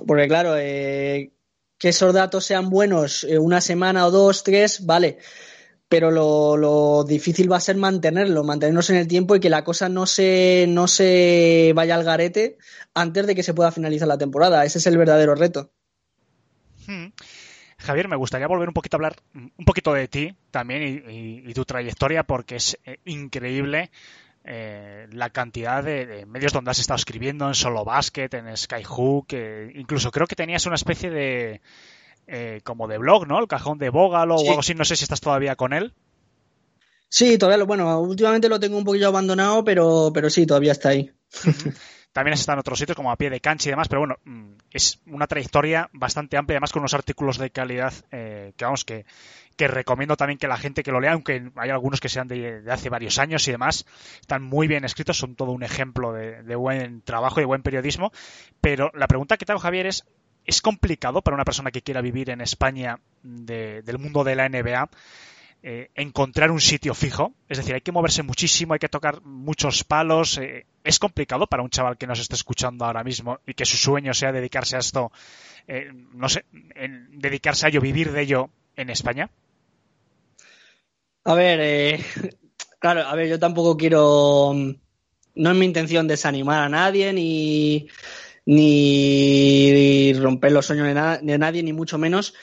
[0.07, 1.33] Porque claro, eh,
[1.79, 5.17] que esos datos sean buenos eh, una semana o dos, tres, vale.
[5.89, 9.89] Pero lo, difícil va a ser mantenerlo, mantenernos en el tiempo y que la cosa
[9.89, 12.59] no se, no se vaya al garete
[12.93, 14.65] antes de que se pueda finalizar la temporada.
[14.67, 15.73] Ese es el verdadero reto.
[16.87, 17.07] Hmm.
[17.81, 21.51] Javier, me gustaría volver un poquito a hablar un poquito de ti también y, y,
[21.51, 23.91] y tu trayectoria porque es eh, increíble
[24.45, 29.27] eh, la cantidad de, de medios donde has estado escribiendo en Solo Basket, en Skyhook,
[29.33, 31.61] eh, incluso creo que tenías una especie de
[32.27, 33.39] eh, como de blog, ¿no?
[33.39, 34.47] El cajón de Bógalo Sí.
[34.47, 35.93] o algo así, no sé si estás todavía con él.
[37.09, 40.91] Sí, todavía lo, bueno, últimamente lo tengo un poquillo abandonado, pero, pero sí, todavía está
[40.91, 41.11] ahí.
[42.13, 44.55] También has en otros sitios como a pie de cancha y demás, pero bueno, mm,
[44.73, 49.05] es una trayectoria bastante amplia, además con unos artículos de calidad eh, que vamos, que,
[49.59, 52.89] recomiendo también que la gente que lo lea, aunque hay algunos que sean de, hace
[52.89, 53.85] varios años y demás,
[54.19, 58.11] están muy bien escritos, son todo un ejemplo de, buen trabajo y buen periodismo.
[58.63, 60.05] Pero la pregunta que te hago, Javier, es,
[60.47, 64.49] ¿es complicado para una persona que quiera vivir en España de- del mundo de la
[64.49, 64.89] NBA
[65.63, 67.33] eh, encontrar un sitio fijo?
[67.49, 70.39] Es decir, hay que moverse muchísimo, hay que tocar muchos palos.
[70.39, 73.77] eh, ¿Es complicado para un chaval que nos esté escuchando ahora mismo y que su
[73.77, 75.13] sueño sea dedicarse a esto,
[75.69, 76.45] eh, no sé,
[76.75, 79.31] en- dedicarse a ello, vivir de ello en España?
[81.25, 82.01] A ver,
[82.81, 84.53] claro, a ver, yo tampoco quiero.
[85.35, 87.89] No es mi intención desanimar a nadie ni,
[88.47, 90.87] ni romper los sueños
[91.23, 92.35] de nadie, ni mucho menos.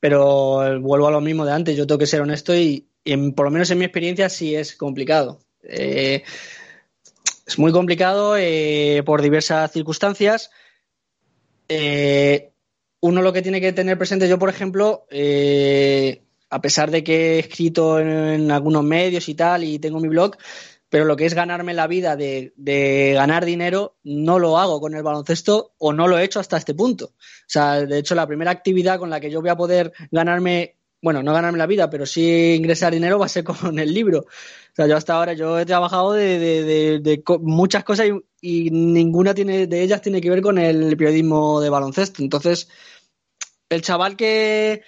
[0.00, 3.46] Pero vuelvo a lo mismo de antes, yo tengo que ser honesto y, en- por
[3.46, 5.40] lo menos en mi experiencia sí es complicado.
[5.62, 6.22] Eh,
[7.46, 10.50] es muy complicado eh, por diversas circunstancias.
[11.68, 12.50] Eh,
[13.00, 17.36] uno lo que tiene que tener presente, yo por ejemplo, eh, a pesar de que
[17.36, 20.36] he escrito en algunos medios y tal y tengo mi blog,
[20.88, 24.94] pero lo que es ganarme la vida de, de ganar dinero no lo hago con
[24.94, 27.06] el baloncesto o no lo he hecho hasta este punto.
[27.06, 27.14] O
[27.46, 31.22] sea, de hecho, la primera actividad con la que yo voy a poder ganarme, bueno,
[31.22, 34.20] no ganarme la vida, pero sí ingresar dinero va a ser con el libro.
[34.20, 38.06] O sea, yo hasta ahora yo he trabajado de, de- de- muchas cosas
[38.40, 42.22] y, y ninguna tiene, de ellas tiene que ver con el periodismo de baloncesto.
[42.22, 42.68] Entonces,
[43.68, 44.82] el chaval que,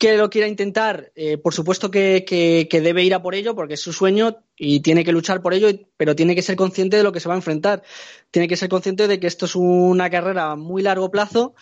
[0.00, 3.74] que lo quiera intentar, eh, por supuesto que, que- debe ir a por ello porque
[3.74, 7.02] es su sueño y tiene que luchar por ello, pero tiene que ser consciente de
[7.02, 7.82] lo que se va a enfrentar.
[8.30, 11.54] Tiene que ser consciente de que esto es una carrera a muy largo plazo,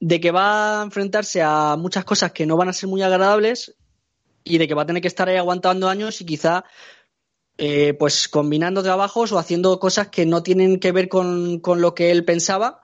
[0.00, 3.76] de que va a enfrentarse a muchas cosas que no van a ser muy agradables
[4.42, 6.64] y de que va a tener que estar ahí aguantando años y quizá
[7.58, 11.94] eh, pues combinando trabajos o haciendo cosas que no tienen que ver con, con lo
[11.94, 12.80] que él pensaba.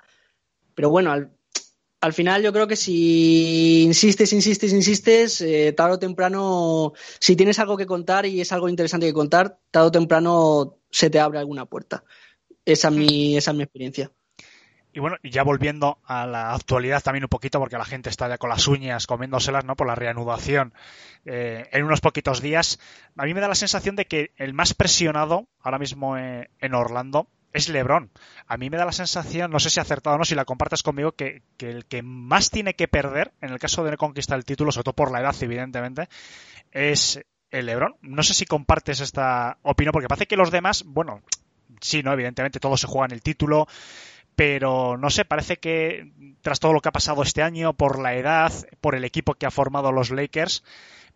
[0.76, 1.32] Pero bueno, al,
[2.00, 7.58] al final yo creo que si insistes, insistes, insistes, eh, tarde o temprano, si tienes
[7.58, 11.38] algo que contar y es algo interesante que contar, tarde o temprano se te abre
[11.38, 12.04] alguna puerta.
[12.64, 14.12] Esa es mi, esa es mi experiencia.
[14.92, 18.38] Y bueno, ya volviendo a la actualidad también un poquito, porque la gente está ya
[18.38, 19.76] con las uñas comiéndoselas, ¿no?
[19.76, 20.72] Por la reanudación
[21.24, 22.78] eh, en unos poquitos días.
[23.16, 26.74] A mí me da la sensación de que el más presionado ahora mismo eh, en
[26.74, 28.10] Orlando es LeBron.
[28.46, 30.82] A mí me da la sensación, no sé si acertado o no, si la compartes
[30.82, 34.38] conmigo, que, que el que más tiene que perder en el caso de no conquistar
[34.38, 36.08] el título, sobre todo por la edad, evidentemente,
[36.72, 37.96] es el LeBron.
[38.02, 41.22] No sé si compartes esta opinión, porque parece que los demás, bueno,
[41.80, 43.66] sí, no, evidentemente todos se juegan el título,
[44.34, 48.14] pero no sé, parece que tras todo lo que ha pasado este año, por la
[48.14, 50.62] edad, por el equipo que ha formado los Lakers,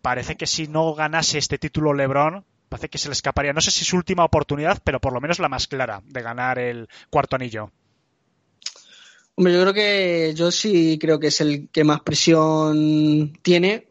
[0.01, 3.53] parece que si no ganase este título LeBron, parece que se le escaparía.
[3.53, 6.57] No sé si su última oportunidad, pero por lo menos la más clara de ganar
[6.57, 7.71] el cuarto anillo.
[9.35, 13.89] Hombre, yo creo que yo sí creo que es el que más presión tiene,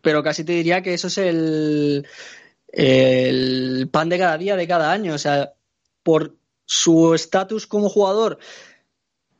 [0.00, 2.06] pero casi te diría que eso es el,
[2.68, 5.12] el pan de cada día, de cada año.
[5.12, 5.52] O sea,
[6.02, 8.38] por su estatus como jugador,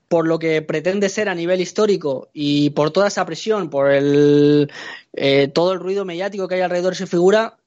[0.09, 4.70] por lo que pretende ser a nivel histórico y por toda esa presión, por el
[5.14, 7.59] eh, todo el ruido mediático que hay alrededor de su figura,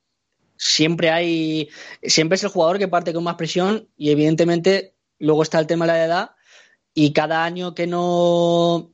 [0.62, 1.70] siempre hay,
[2.04, 5.86] siempre es el jugador que parte con más presión y evidentemente luego está el tema
[5.86, 6.32] de la edad
[6.94, 8.92] y cada año que no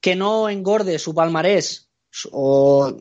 [0.00, 1.88] que no engorde su palmarés
[2.30, 2.96] o,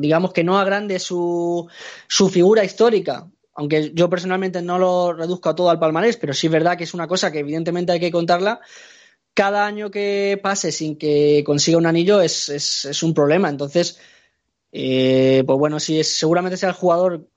[0.00, 1.68] digamos que no agrande su,
[2.08, 6.48] su figura histórica aunque yo personalmente no lo reduzco a todo al palmarés, pero sí
[6.48, 8.58] es verdad que es una cosa que evidentemente hay que contarla.
[9.32, 13.48] Cada año que pase sin que consiga un anillo es, es, es un problema.
[13.48, 14.00] Entonces,
[14.72, 17.28] eh, pues bueno, sí, es, seguramente sea el jugador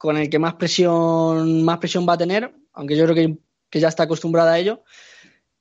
[0.00, 3.36] con el que más presión, más presión va a tener, aunque yo creo que,
[3.68, 4.82] que ya está acostumbrada a ello.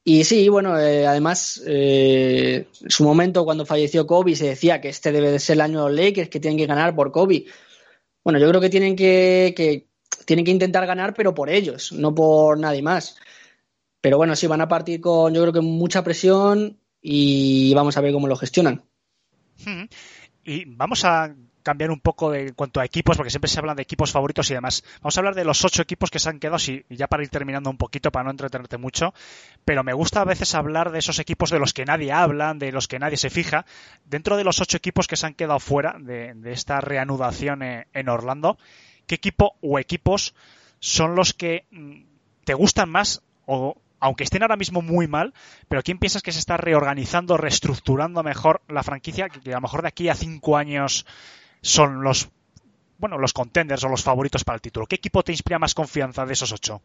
[0.01, 4.87] Y sí, bueno, eh, además, eh, en su momento cuando falleció Kobe se decía que
[4.87, 7.47] este debe de ser el año de los Lakers, que tienen que ganar por Kobe.
[8.23, 9.89] Bueno, yo creo que tienen que, que,
[10.23, 13.17] tienen que intentar ganar, pero por ellos, no por nadie más.
[13.99, 18.01] Pero bueno, sí, van a partir con, yo creo que mucha presión y vamos a
[18.01, 18.85] ver cómo lo gestionan.
[20.45, 21.35] Y vamos a
[21.69, 24.49] cambiar un poco de en cuanto a equipos, porque siempre se hablan de equipos favoritos
[24.49, 24.83] y demás.
[25.01, 27.29] Vamos a hablar de los ocho equipos que se han quedado, y ya para ir
[27.29, 29.13] terminando un poquito, para no entretenerte mucho,
[29.65, 32.71] pero me gusta a veces hablar de esos equipos de los que nadie habla, de
[32.71, 33.67] los que nadie se fija.
[34.03, 38.57] Dentro de los ocho equipos que se han quedado fuera de, esta reanudación en Orlando,
[39.05, 40.33] ¿qué equipo o equipos
[40.79, 42.01] son los que mm,
[42.45, 45.33] te gustan más o aunque estén ahora mismo muy mal,
[45.67, 49.29] pero ¿quién piensas que se está reorganizando, reestructurando mejor la franquicia?
[49.29, 51.05] Que a lo mejor de aquí a cinco años
[51.61, 52.29] son los
[52.99, 54.85] bueno, los contenders o los favoritos para el título.
[54.85, 56.81] ¿Qué equipo te inspira más confianza de esos ocho?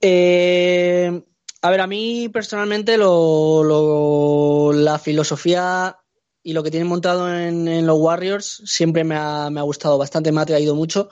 [0.00, 1.22] Eh,
[1.60, 5.98] a ver, a mí personalmente lo, la filosofía
[6.42, 10.46] y lo que tienen montado en, los Warriors siempre me ha, gustado bastante, me ha
[10.46, 11.08] traído mucho,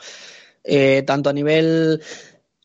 [0.65, 2.03] eh, tanto a nivel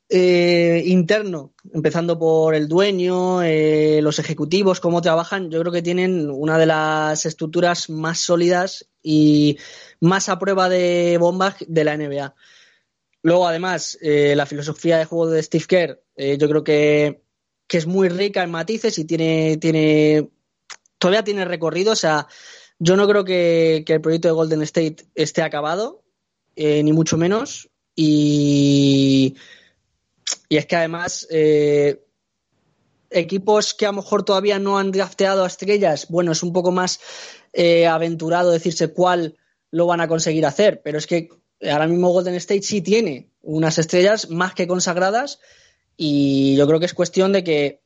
[0.09, 6.29] eh, interno, empezando por el dueño, eh, los ejecutivos, cómo trabajan, yo creo que tienen
[6.29, 9.57] una de las estructuras más sólidas y
[9.99, 12.35] más a prueba de bombas de la NBA.
[13.23, 16.01] Luego, además, la filosofía de juego de Steve Kerr,
[16.37, 17.27] yo creo que
[17.67, 20.29] que es muy rica en matices y tiene, tiene
[20.97, 21.91] todavía tiene recorrido.
[21.91, 22.27] O sea,
[22.79, 26.03] yo no creo que, el proyecto de Golden State esté acabado,
[26.55, 27.69] eh, ni mucho menos.
[27.95, 29.35] Y,
[30.49, 32.03] y es que además, eh,
[33.09, 36.71] equipos que a lo mejor todavía no han drafteado a estrellas, bueno, es un poco
[36.71, 36.99] más
[37.53, 39.37] eh, aventurado decirse cuál
[39.71, 41.29] lo van a conseguir hacer, pero es que
[41.69, 45.39] ahora mismo Golden State sí tiene unas estrellas más que consagradas
[45.95, 47.81] y yo creo que es cuestión de que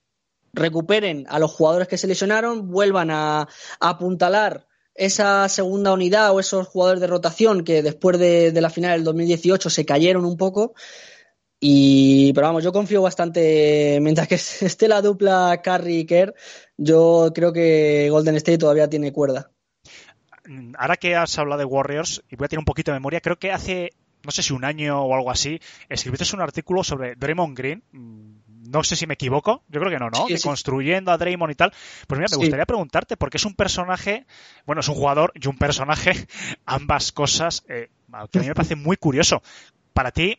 [0.53, 3.47] recuperen a los jugadores que se lesionaron, vuelvan a,
[3.79, 9.05] apuntalar esa segunda unidad o esos jugadores de rotación que después de, la final del
[9.05, 10.73] 2018 se cayeron un poco.
[11.63, 16.33] Y, pero vamos, yo confío bastante, mientras que esté la dupla Curry y Kerr,
[16.75, 19.51] yo creo que Golden State todavía tiene cuerda.
[20.75, 23.37] Ahora que has hablado de Warriors, y voy a tener un poquito de memoria, creo
[23.37, 23.91] que hace
[24.23, 27.83] no sé si un año o algo así, escribiste un artículo sobre Draymond Green.
[27.91, 30.27] Mm, no sé si me equivoco, yo creo que no, ¿no?
[30.43, 31.73] Construyendo a Draymond y tal.
[32.07, 34.25] Pues mira, me gustaría preguntarte, porque es un personaje,
[34.65, 36.13] bueno, es un jugador y un personaje,
[36.65, 37.89] ambas cosas, eh,
[38.31, 39.41] que a mí me parece muy curioso.
[39.93, 40.37] Para ti,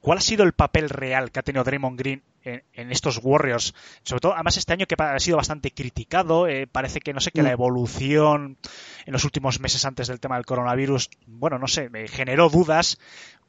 [0.00, 3.74] ¿cuál ha sido el papel real que ha tenido Draymond Green en, estos Warriors?
[4.02, 6.46] Sobre todo, además, este año que ha sido bastante criticado.
[6.46, 7.52] Eh, parece que, no sé, que la mm.
[7.52, 8.58] evolución
[9.04, 12.98] en los últimos meses antes del tema del coronavirus, bueno, no sé, me generó dudas.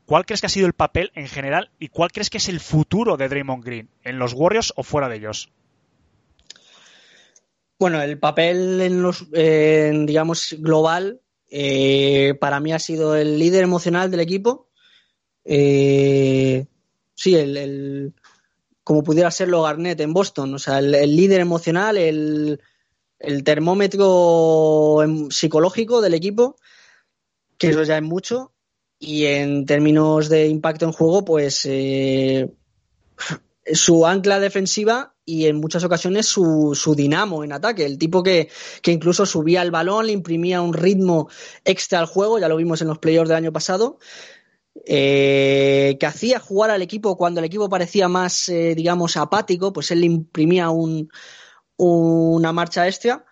[0.06, 2.60] ¿Cuál crees que ha sido el papel en general y cuál crees que es el
[2.60, 3.90] futuro de Draymond Green?
[4.04, 5.52] ¿En los Warriors o fuera de ellos?
[7.78, 14.10] Bueno, el papel en los, digamos, global, eh, para mí ha sido el líder emocional
[14.10, 14.67] del equipo
[15.50, 16.66] eh,
[17.16, 18.14] sí, el,
[18.84, 22.60] como pudiera serlo Garnett en Boston, o sea, el, líder emocional, el,
[23.46, 26.58] termómetro em, psicológico del equipo,
[27.58, 28.54] que eso ya es mucho,
[29.00, 32.52] y en términos de impacto en juego, pues eh,
[33.72, 38.50] su ancla defensiva y en muchas ocasiones su, su dinamo en ataque, el tipo que,
[38.82, 41.30] que, incluso subía el balón, le imprimía un ritmo
[41.66, 43.98] extra al juego, ya lo vimos en los playoffs del año pasado,
[44.86, 49.92] eh, que hacía jugar al equipo cuando el equipo parecía más, eh, digamos, apático, pues
[49.92, 51.10] él le imprimía un,
[51.78, 53.26] una marcha extra.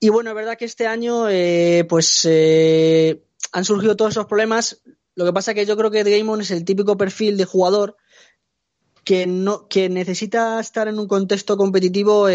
[0.00, 2.26] Y bueno, es verdad que este año, eh, pues
[3.52, 4.82] han surgido todos esos problemas.
[5.14, 7.96] Lo que pasa es que yo creo que Draymond es el típico perfil de jugador
[9.04, 12.28] que, no, que necesita estar en un contexto competitivo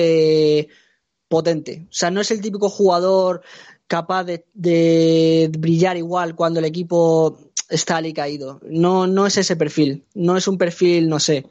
[1.28, 1.88] potente.
[1.90, 3.42] O sea, no es el típico jugador
[3.88, 8.60] capaz de, brillar igual cuando el equipo está ali caído.
[8.64, 10.06] No, no es ese perfil.
[10.14, 11.46] No es un perfil, no sé,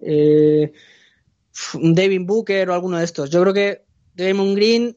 [0.00, 0.72] eh,
[1.74, 3.30] Devin Booker o alguno de estos.
[3.30, 4.96] Yo creo que Draymond Green,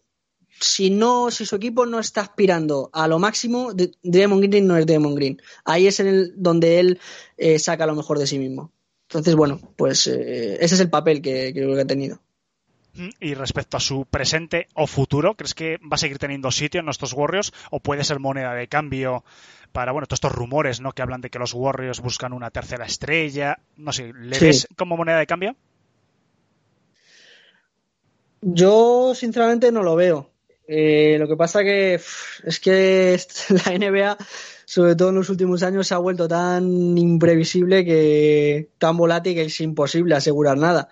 [0.60, 4.86] si no, si su equipo no está aspirando a lo máximo, Draymond Green no es
[4.86, 5.41] Draymond Green.
[5.65, 6.99] Ahí es en el, donde él
[7.38, 8.71] eh, saca lo mejor de sí mismo.
[9.08, 12.21] Entonces, bueno, pues eh, ese es el papel que creo que ha tenido.
[13.19, 16.86] Y respecto a su presente o futuro, ¿crees que va a seguir teniendo sitio en
[16.86, 19.23] nuestros Warriors o puede ser moneda de cambio
[19.71, 20.91] para, bueno, todos estos rumores, ¿no?
[20.91, 23.58] Que hablan de que los Warriors buscan una tercera estrella.
[23.77, 25.55] No sé, ¿le ves como moneda de cambio?
[28.41, 30.32] Yo, sinceramente, no lo veo.
[30.67, 33.19] Eh, lo que pasa que es que
[33.65, 34.17] la NBA,
[34.65, 39.43] sobre todo en los últimos años, se ha vuelto tan imprevisible que tan volátil que
[39.43, 40.89] es imposible asegurar nada.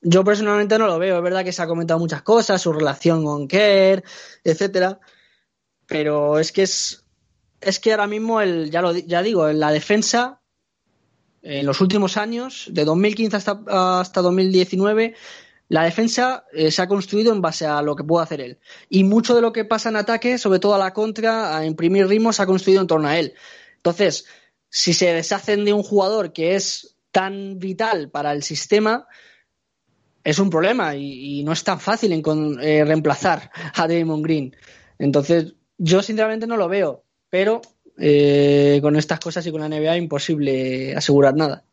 [0.00, 1.16] Yo personalmente no lo veo.
[1.16, 4.02] Es verdad que se ha comentado muchas cosas, su relación con Kerr,
[4.42, 4.98] etcétera.
[5.86, 7.01] Pero es que es,
[7.62, 10.40] es que ahora mismo el, ya lo ya digo, en la defensa,
[11.42, 15.14] en los últimos años, de 2015 hasta, hasta 2019,
[15.68, 18.58] la defensa eh, se ha construido en base a lo que puede hacer él.
[18.88, 22.06] Y mucho de lo que pasa en ataque, sobre todo a la contra, a imprimir
[22.06, 23.34] ritmo, se ha construido en torno a él.
[23.76, 24.26] Entonces,
[24.68, 29.06] si se deshacen de un jugador que es tan vital para el sistema,
[30.24, 32.22] es un problema y, no es tan fácil en,
[32.60, 34.54] eh, reemplazar a Damon Green.
[34.98, 37.01] Entonces, yo sinceramente no lo veo,
[37.32, 37.62] pero
[37.96, 41.64] eh, con estas cosas y con la NBA imposible asegurar nada.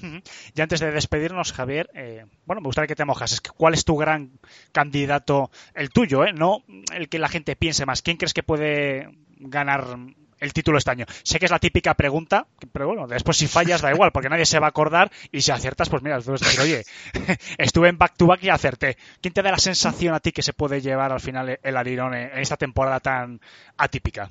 [0.00, 3.42] Y antes de despedirnos, Javier, eh, bueno, me gustaría que te mojas.
[3.42, 4.38] ¿Cuál es tu gran
[4.72, 6.32] candidato, el tuyo, eh?
[6.32, 6.64] no
[6.94, 8.00] el que la gente piense más?
[8.00, 9.10] ¿Quién crees que puede
[9.40, 9.98] ganar
[10.38, 11.04] el título este año?
[11.22, 14.46] Sé que es la típica pregunta, pero bueno, después si fallas da igual, porque nadie
[14.46, 16.84] se va a acordar y si aciertas, pues mira, decir, oye,
[17.58, 18.96] estuve en back-to-back y acerté.
[19.20, 22.14] ¿Quién te da la sensación a ti que se puede llevar al final el Arirón
[22.14, 23.42] en esta temporada tan
[23.76, 24.30] atípica?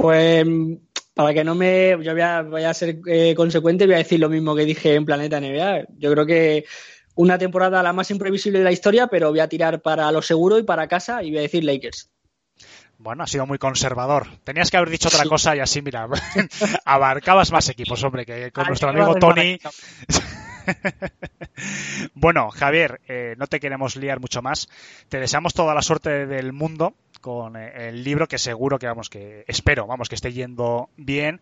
[0.00, 0.46] Pues
[1.12, 1.90] para que no me.
[2.02, 4.64] Yo voy a, voy a ser eh, consecuente y voy a decir lo mismo que
[4.64, 5.86] dije en Planeta NBA.
[5.98, 6.64] Yo creo que
[7.16, 10.58] una temporada la más imprevisible de la historia, pero voy a tirar para lo seguro
[10.58, 12.08] y para casa y voy a decir Lakers.
[12.96, 14.26] Bueno, ha sido muy conservador.
[14.44, 16.06] Tenías que haber dicho otra cosa y así, mira,
[16.84, 19.58] abarcabas más equipos, hombre, que con nuestro amigo Tony.
[22.14, 24.68] bueno, Javier, eh, no te queremos liar mucho más.
[25.08, 29.08] Te deseamos toda la suerte del mundo con eh, el libro que seguro que vamos
[29.08, 31.40] que espero, vamos que esté yendo bien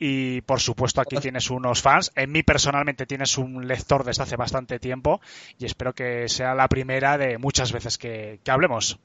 [0.00, 2.10] y por supuesto aquí tienes unos fans.
[2.16, 5.20] En mí personalmente tienes un lector desde hace bastante tiempo
[5.58, 8.98] y espero que sea la primera de muchas veces que, hablemos.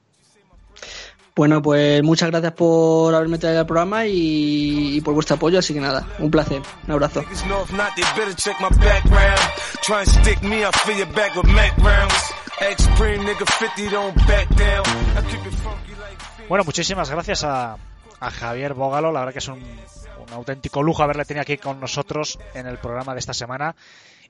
[1.35, 5.81] Bueno, pues muchas gracias por haberme traído al programa y, por vuestro apoyo, así que
[5.81, 7.25] nada, un placer, un abrazo.
[16.47, 17.77] Bueno, muchísimas gracias a,
[18.19, 19.11] Javier Bógalo.
[19.11, 19.63] La verdad que es un,
[20.31, 23.75] auténtico lujo haberle tenido aquí con nosotros en el programa de esta semana.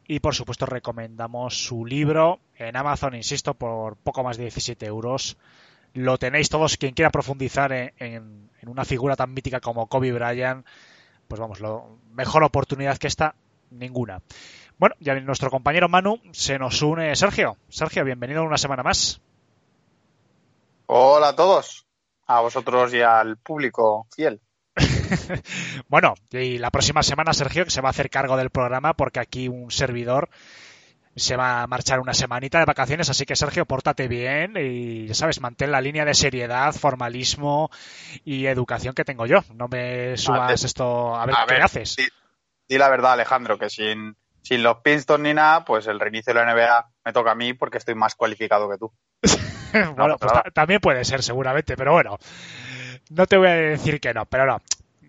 [0.08, 5.38] Y por supuesto recomendamos su libro en Amazon, insisto, por poco más de 17 euros.
[5.94, 6.78] Lo tenéis todos.
[6.78, 10.66] Quien quiera profundizar en, una figura tan mítica como Kobe Bryant,
[11.28, 13.36] pues vamos, lo, mejor oportunidad que esta,
[13.72, 14.22] ninguna.
[14.78, 17.58] Bueno, ya nuestro compañero Manu se nos une Sergio.
[17.68, 19.20] Sergio, bienvenido una semana más.
[20.88, 21.85] Hola a todos
[22.28, 24.42] a vosotros y al público fiel.
[25.88, 29.20] bueno, y la próxima semana, Sergio, que se va a hacer cargo del programa porque
[29.20, 30.30] aquí un servidor
[31.16, 35.14] se va a marchar una semanita de vacaciones, así que Sergio, pórtate bien y ya
[35.14, 37.70] sabes, mantén la línea de seriedad, formalismo
[38.26, 39.40] y educación que tengo yo.
[39.54, 41.96] No me subas esto a ver qué haces.
[42.68, 46.44] Di, la verdad, Alejandro, que sin, sin los Pistons ni nada, pues el reinicio de
[46.44, 48.92] la NBA me toca a mí porque estoy más cualificado que tú.
[49.96, 52.18] bueno, pues también puede ser, seguramente, pero bueno,
[53.10, 54.62] no te voy a decir que no, pero no.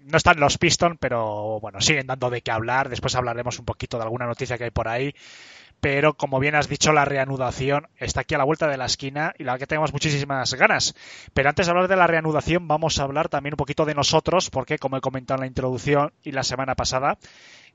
[0.04, 2.88] No están los Pistons, pero bueno, siguen dando de qué hablar.
[2.88, 5.12] Después hablaremos un poquito de alguna noticia que hay por ahí.
[5.80, 9.34] Pero como bien has dicho, la reanudación está aquí a la vuelta de la esquina
[9.38, 10.94] y la que tenemos muchísimas ganas.
[11.34, 14.48] Pero antes de hablar de la reanudación, vamos a hablar también un poquito de nosotros,
[14.48, 17.18] porque como he comentado en la introducción y la semana pasada,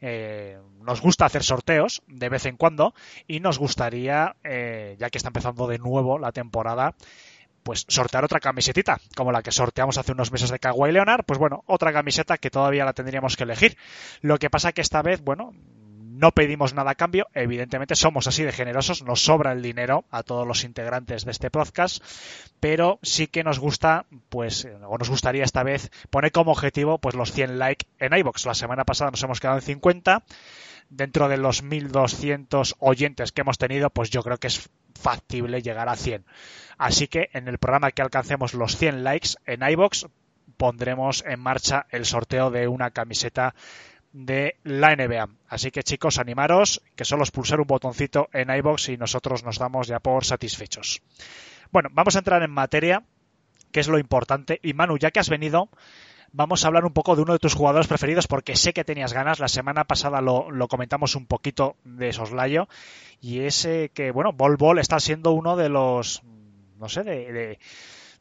[0.02, 2.93] eh, nos gusta hacer sorteos de vez en cuando
[3.28, 6.95] y nos gustaría, eh, ya que está empezando de nuevo la temporada,
[7.64, 11.39] pues sortear otra camisetita, como la que sorteamos hace unos meses de Kawhi Leonard, pues
[11.39, 13.78] bueno, otra camiseta que todavía la tendríamos que elegir.
[14.22, 15.54] Lo que pasa que esta vez, bueno,
[16.22, 20.22] no pedimos nada a cambio, evidentemente somos así de generosos, nos sobra el dinero a
[20.22, 22.03] todos los integrantes de este podcast,
[22.59, 27.15] pero sí que nos gusta, pues, o nos gustaría esta vez poner como objetivo, pues,
[27.15, 28.45] los 100 likes en iBox.
[28.45, 30.24] La semana pasada nos hemos quedado en 50.
[30.91, 35.89] Dentro de los 1200 oyentes que hemos tenido, pues yo creo que es factible llegar
[35.89, 36.26] a 100.
[36.78, 40.05] Así que en el programa que alcancemos los 100 likes en iBox,
[40.57, 43.55] pondremos en marcha el sorteo de una camiseta
[44.14, 45.30] de la NBA.
[45.47, 49.57] Así que chicos, animaros, que solo es pulsar un botoncito en iBox y nosotros nos
[49.57, 51.01] damos ya por satisfechos.
[51.72, 53.03] Bueno, vamos a entrar en materia,
[53.72, 54.59] que es lo importante.
[54.64, 55.70] Y Manu, ya que has venido,
[56.34, 59.14] vamos a hablar un poco de uno de tus jugadores preferidos, porque sé que tenías
[59.14, 59.39] ganas.
[59.39, 62.68] La semana pasada lo, comentamos un poquito de soslayo.
[63.22, 66.24] Y ese que, bueno, Bol Bol está siendo uno de los,
[66.78, 67.59] no sé, de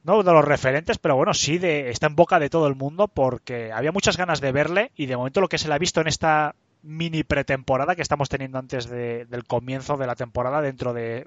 [0.03, 3.09] no de los referentes, pero bueno, sí de, está en boca de todo el mundo
[3.09, 6.01] porque había muchas ganas de verle y de momento lo que se le ha visto
[6.01, 11.27] en esta mini pretemporada que estamos teniendo antes del comienzo de la temporada dentro de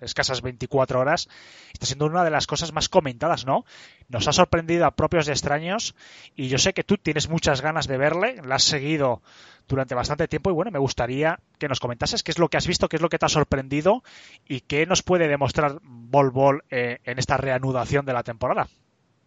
[0.00, 1.28] escasas 24 horas,
[1.72, 3.64] está siendo una de las cosas más comentadas, ¿no?
[4.08, 5.94] Nos ha sorprendido a propios de extraños
[6.34, 9.22] y yo sé que tú tienes muchas ganas de verle, la has seguido
[9.68, 12.66] durante bastante tiempo y bueno, me gustaría que nos comentases qué es lo que has
[12.66, 14.02] visto, qué es lo que te ha sorprendido
[14.46, 18.68] y qué nos puede demostrar Bol Bol eh, en esta reanudación de la temporada.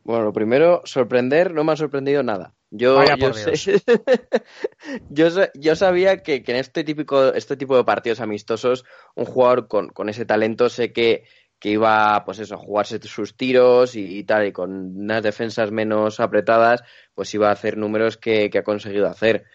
[0.04, 2.54] Bueno, lo primero, sorprender, no me ha sorprendido nada.
[2.72, 3.04] Yo,
[5.56, 10.08] yo, sabía que, en este típico, este tipo de partidos amistosos, un jugador con, con
[10.08, 11.24] ese talento sé que,
[11.60, 16.20] que, iba, pues eso, a jugarse sus tiros y, tal, y con unas defensas menos
[16.20, 16.84] apretadas,
[17.16, 19.46] pues iba a hacer números que, ha conseguido hacer.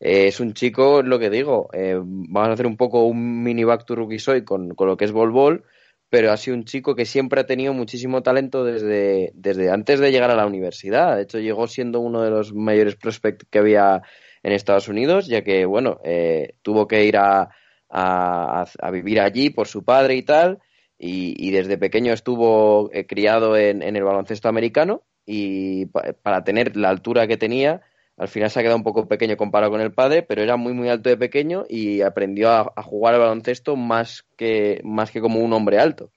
[0.00, 3.62] Eh, es un chico, lo que digo, eh, vamos a hacer un poco un mini
[3.62, 5.64] back to rookie soy con, con lo que es Bol Bol,
[6.08, 10.12] pero ha sido un chico que siempre ha tenido muchísimo talento desde, desde antes de
[10.12, 11.16] llegar a la universidad.
[11.16, 14.02] De hecho, llegó siendo uno de los mayores prospects que había
[14.42, 17.50] en Estados Unidos, ya que, bueno, eh, tuvo que ir a,
[17.90, 20.60] a, a, vivir allí por su padre y tal,
[20.96, 26.44] y, y desde pequeño estuvo eh, criado en, en, el baloncesto americano, y pa, para
[26.44, 27.82] tener la altura que tenía,
[28.16, 30.72] al final se ha quedado un poco pequeño comparado con el padre, pero era muy
[30.72, 35.40] muy alto de pequeño y aprendió a, jugar al baloncesto más que, más que como
[35.40, 36.12] un hombre alto.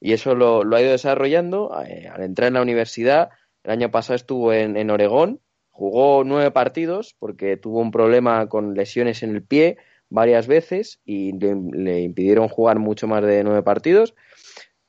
[0.00, 3.30] Y eso lo, ha ido desarrollando eh, al entrar en la universidad.
[3.64, 5.40] El año pasado estuvo en, en Oregón,
[5.70, 9.76] jugó nueve partidos porque tuvo un problema con lesiones en el pie
[10.10, 14.14] varias veces y le, impidieron jugar mucho más de nueve partidos.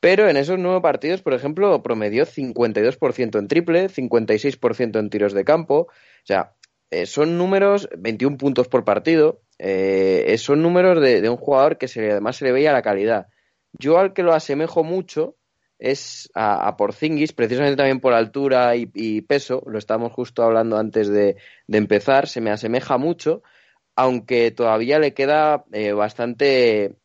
[0.01, 5.45] Pero en esos nueve partidos, por ejemplo, promedió 52% en triple, 56% en tiros de
[5.45, 5.87] campo.
[5.87, 6.55] O sea,
[6.89, 12.11] eh, son números, 21 puntos por partido, eh, son números de, un jugador que se,
[12.11, 13.27] además se le veía la calidad.
[13.73, 15.37] Yo al que lo asemejo mucho
[15.77, 21.37] es a, Porzingis, precisamente también por altura y, peso, lo estábamos justo hablando antes de,
[21.67, 23.43] de empezar, se me asemeja mucho,
[23.95, 26.95] aunque todavía le queda eh, bastante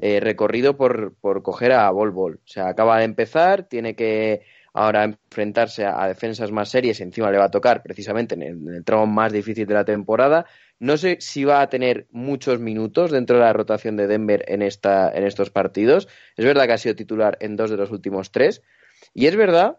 [0.00, 2.40] eh, recorrido por, por coger a Bol Bol.
[2.44, 4.42] O sea, acaba de empezar, tiene que
[4.76, 8.84] ahora enfrentarse a, defensas más serias encima le va a tocar precisamente en el, en
[8.84, 10.44] tramo más difícil de la temporada.
[10.78, 14.60] No sé si va a tener muchos minutos dentro de la rotación de Denver en,
[14.60, 16.08] esta, en estos partidos.
[16.36, 18.62] Es verdad que ha sido titular en dos de los últimos tres.
[19.14, 19.78] Y es verdad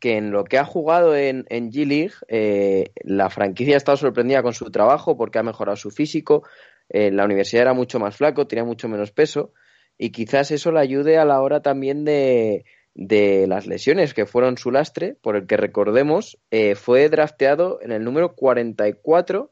[0.00, 4.42] que en lo que ha jugado en, en G-League, eh, la franquicia ha estado sorprendida
[4.42, 6.42] con su trabajo porque ha mejorado su físico,
[6.88, 9.52] en la universidad era mucho más flaco, tenía mucho menos peso
[9.96, 12.64] y quizás eso le ayude a la hora también de,
[12.94, 17.92] de las lesiones que fueron su lastre, por el que recordemos, eh, fue drafteado en
[17.92, 19.50] el número 44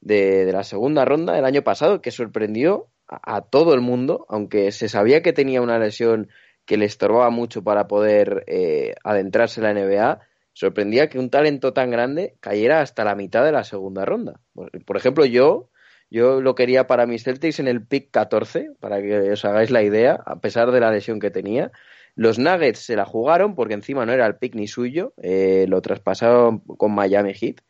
[0.00, 4.26] de, de, la segunda ronda del año pasado, que sorprendió a, a, todo el mundo,
[4.28, 6.28] aunque se sabía que tenía una lesión
[6.68, 10.20] que le estorbaba mucho para poder eh, adentrarse en la NBA,
[10.52, 14.40] sorprendía que un talento tan grande cayera hasta la mitad de la segunda ronda.
[14.84, 15.70] Por ejemplo, yo
[16.10, 19.82] yo lo quería para mis Celtics en el pick 14, para que os hagáis la
[19.82, 21.70] idea, a pesar de la lesión que tenía.
[22.14, 25.80] Los Nuggets se la jugaron porque encima no era el pick ni suyo, eh, lo
[25.82, 27.60] traspasaron con Miami Heat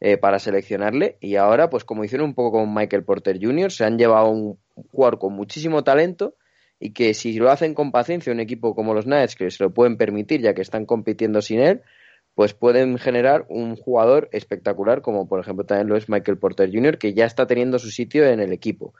[0.00, 3.84] eh, para seleccionarle y ahora, pues como hicieron un poco con Michael Porter Jr., se
[3.84, 4.58] han llevado un
[4.90, 6.34] jugador con muchísimo talento
[6.80, 9.72] y que si lo hacen con paciencia un equipo como los Nuggets, que se lo
[9.72, 11.82] pueden permitir ya que están compitiendo sin él,
[12.34, 16.98] pues pueden generar un jugador espectacular, como por ejemplo también lo es Michael Porter Jr.,
[16.98, 18.94] que ya está teniendo su sitio en el equipo.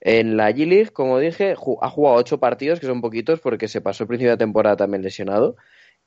[0.00, 4.04] En la G-League, como dije, ha jugado ocho partidos, que son poquitos, porque se pasó
[4.04, 5.56] el principio de temporada también lesionado,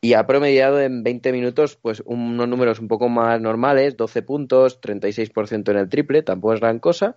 [0.01, 4.81] y ha promediado en 20 minutos pues unos números un poco más normales, 12 puntos,
[4.81, 7.15] 36% en el triple, tampoco es gran cosa,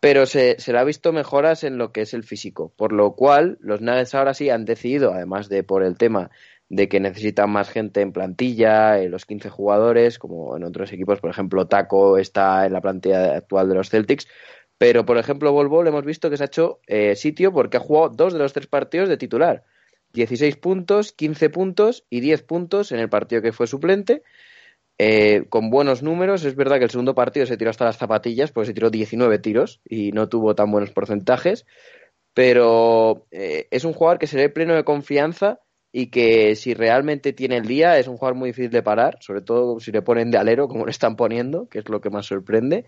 [0.00, 3.58] pero se, le ha visto mejoras en lo que es el físico, por lo cual
[3.60, 6.30] los Nuggets ahora sí han decidido, además de por el tema
[6.68, 11.20] de que necesitan más gente en plantilla, en los 15 jugadores, como en otros equipos,
[11.20, 14.28] por ejemplo, Taco está en la plantilla actual de los Celtics,
[14.76, 18.10] pero por ejemplo, Volvo hemos visto que se ha hecho eh, sitio porque ha jugado
[18.10, 19.64] dos de los tres partidos de titular.
[20.12, 24.22] 16 puntos, 15 puntos y 10 puntos en el partido que fue suplente,
[24.98, 26.44] eh, con buenos números.
[26.44, 29.38] Es verdad que el segundo partido se tiró hasta las zapatillas, porque se tiró 19
[29.38, 31.66] tiros y no tuvo tan buenos porcentajes,
[32.34, 35.60] pero eh, es un jugador que se ve pleno de confianza
[35.98, 39.40] y que si realmente tiene el día es un jugador muy difícil de parar, sobre
[39.40, 42.24] todo si le ponen de alero como lo están poniendo, que es lo que más
[42.24, 42.84] sorprende.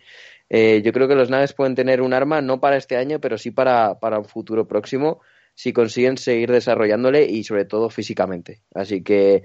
[0.49, 3.37] Eh, yo creo que los naves pueden tener un arma no para este año, pero
[3.37, 5.21] sí para, para un futuro próximo
[5.55, 8.61] si consiguen seguir desarrollándole y sobre todo físicamente.
[8.73, 9.43] Así que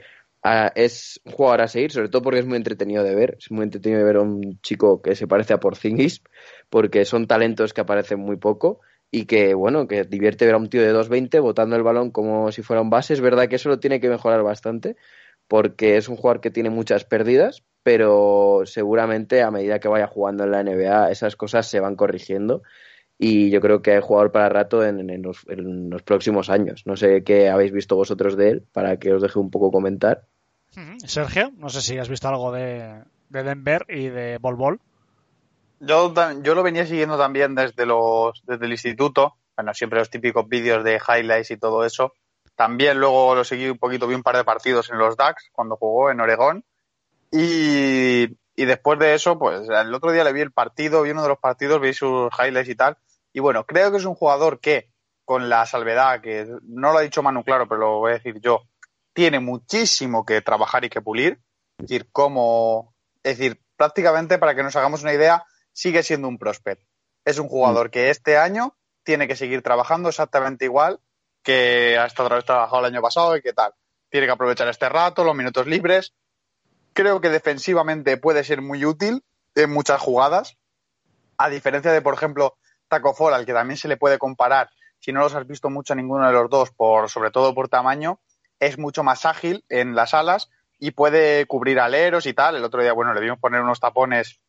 [0.76, 3.36] es un jugador a seguir, sobre todo porque es muy entretenido de ver.
[3.40, 6.22] Es muy entretenido de ver a un chico que se parece a Porzingis,
[6.70, 8.82] porque son talentos que aparecen muy poco
[9.16, 12.52] y que, bueno, que divierte ver a un tío de 2.20 botando el balón como
[12.52, 13.14] si fuera un base.
[13.14, 14.98] Es verdad que eso lo tiene que mejorar bastante
[15.48, 20.44] porque es un jugador que tiene muchas pérdidas, pero seguramente a medida que vaya jugando
[20.44, 22.62] en la NBA esas cosas se van corrigiendo
[23.18, 26.82] y yo creo que hay jugador para rato en, en, los, en, los, próximos años.
[26.86, 30.24] No sé qué habéis visto vosotros de él para que os deje un poco comentar.
[31.06, 34.82] Sergio, no sé si has visto algo de, de Denver y de Bol Bol.
[35.80, 39.36] Yo, yo lo venía siguiendo también desde, los, desde el instituto.
[39.56, 42.14] Bueno, siempre los típicos vídeos de highlights y todo eso.
[42.56, 45.76] También luego lo seguí un poquito, vi un par de partidos en los DAX cuando
[45.76, 46.64] jugó en Oregón.
[47.32, 48.24] Y,
[48.56, 51.30] y después de eso, pues el otro día le vi el partido, vi uno de
[51.30, 52.98] los partidos, vi sus highlights y tal.
[53.34, 54.90] Y bueno, creo que es un jugador que,
[55.26, 58.40] con la salvedad, que no lo ha dicho Manu claro, pero lo voy a decir
[58.40, 58.62] yo,
[59.14, 61.40] tiene muchísimo que trabajar y que pulir.
[61.78, 65.44] Es decir, cómo, es decir, prácticamente para que nos hagamos una idea,
[65.76, 66.82] sigue siendo un prospect.
[67.26, 71.00] Es un jugador que este año tiene que seguir trabajando exactamente igual
[71.44, 73.74] que ha estado trabajado el año pasado y que tal.
[74.10, 76.14] Tiene que aprovechar este rato, los minutos libres.
[76.94, 79.24] Creo que defensivamente puede ser muy útil
[79.54, 80.58] en muchas jugadas.
[81.38, 82.58] A diferencia de, por ejemplo,
[82.88, 84.70] Taco Fall, al que también se le puede comparar,
[85.00, 87.68] si no los has visto mucho a ninguno de los dos, por, sobre todo por
[87.68, 88.20] tamaño,
[88.60, 90.50] es mucho más ágil en las alas
[90.80, 92.56] y puede cubrir aleros y tal.
[92.56, 94.40] El otro día, bueno, le vimos poner unos tapones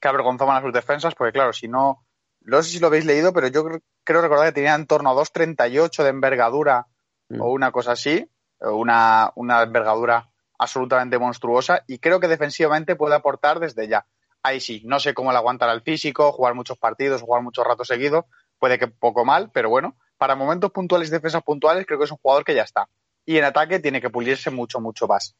[0.00, 2.04] que avergonzaban a sus defensas, porque claro, si no,
[2.40, 3.64] no sé si lo habéis leído, pero yo
[4.04, 6.86] creo recordar que tenía en torno a 2,38 de envergadura
[7.30, 7.40] Mm.
[7.40, 8.28] o una cosa así,
[8.60, 10.28] una, una envergadura
[10.58, 14.04] absolutamente monstruosa y creo que defensivamente puede aportar desde ya.
[14.42, 17.88] Ahí sí, no sé cómo le aguantará el físico, jugar muchos partidos, jugar muchos ratos
[17.88, 18.24] seguidos,
[18.58, 22.10] puede que poco mal, pero bueno, para momentos puntuales y defensas puntuales creo que es
[22.10, 22.88] un jugador que ya está.
[23.24, 25.36] Y en ataque tiene que pulirse mucho, mucho más.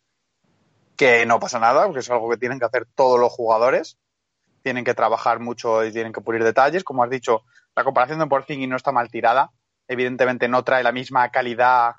[0.96, 3.98] Que no pasa nada, porque es algo que tienen que hacer todos los jugadores.
[4.62, 6.84] Tienen que trabajar mucho y tienen que pulir detalles.
[6.84, 7.42] Como has dicho,
[7.74, 9.50] la comparación de Porzingis no está mal tirada.
[9.88, 11.94] Evidentemente no trae la misma calidad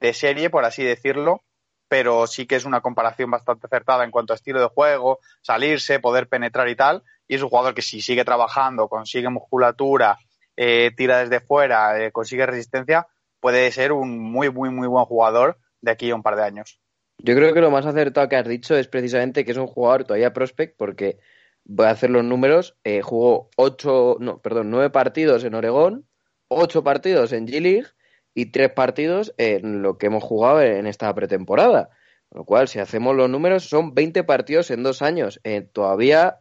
[0.00, 1.42] de serie, por así decirlo,
[1.88, 6.00] pero sí que es una comparación bastante acertada en cuanto a estilo de juego, salirse,
[6.00, 7.02] poder penetrar y tal.
[7.28, 10.18] Y es un jugador que si sigue trabajando, consigue musculatura,
[10.56, 13.06] eh, tira desde fuera, eh, consigue resistencia,
[13.40, 16.78] puede ser un muy, muy, muy buen jugador de aquí a un par de años.
[17.18, 20.04] Yo creo que lo más acertado que has dicho es precisamente que es un jugador
[20.04, 21.18] todavía prospect porque
[21.64, 26.06] voy a hacer los números, eh, jugó ocho, no, perdón, nueve partidos en Oregón,
[26.48, 27.86] ocho partidos en G-League
[28.34, 31.90] y tres partidos en lo que hemos jugado en esta pretemporada.
[32.28, 35.40] Con lo cual, si hacemos los números, son 20 partidos en dos años.
[35.42, 36.38] Eh, todavía,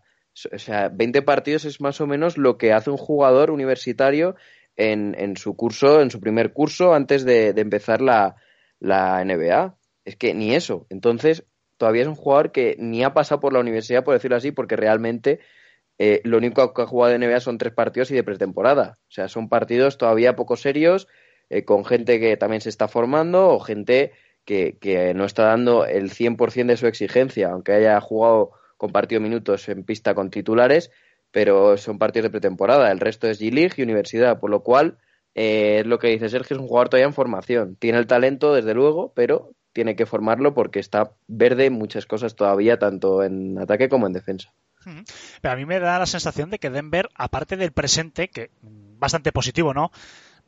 [0.51, 4.36] o sea, 20 partidos es más o menos lo que hace un jugador universitario
[4.76, 8.36] en, en su curso, en su primer curso, antes de, de empezar la,
[8.80, 9.78] la NBA.
[10.05, 10.86] Es que ni eso.
[10.89, 11.45] Entonces,
[11.80, 14.75] todavía es un jugador que ni ha pasado por la universidad, por decirlo así, porque
[14.75, 15.39] realmente
[15.97, 18.97] eh, lo único que ha jugado de NBA son tres partidos y de pretemporada.
[19.07, 21.07] O sea, son partidos todavía poco serios,
[21.49, 24.11] eh, con gente que también se está formando o gente
[24.45, 29.84] que, no está dando el 100% de su exigencia, aunque haya jugado compartido minutos en
[29.84, 30.91] pista con titulares,
[31.32, 32.91] pero son partidos de pretemporada.
[32.91, 34.97] El resto es G-League y universidad, por lo cual
[35.36, 37.75] eh, es lo que dice Sergio, es un jugador todavía en formación.
[37.75, 42.36] Tiene el talento, desde luego, pero tiene que formarlo porque está verde en muchas cosas
[42.36, 44.53] todavía, tanto en ataque como en defensa.
[45.41, 49.32] Pero a mí me da la sensación de que Denver, aparte del presente, que bastante
[49.32, 49.91] positivo, ¿no?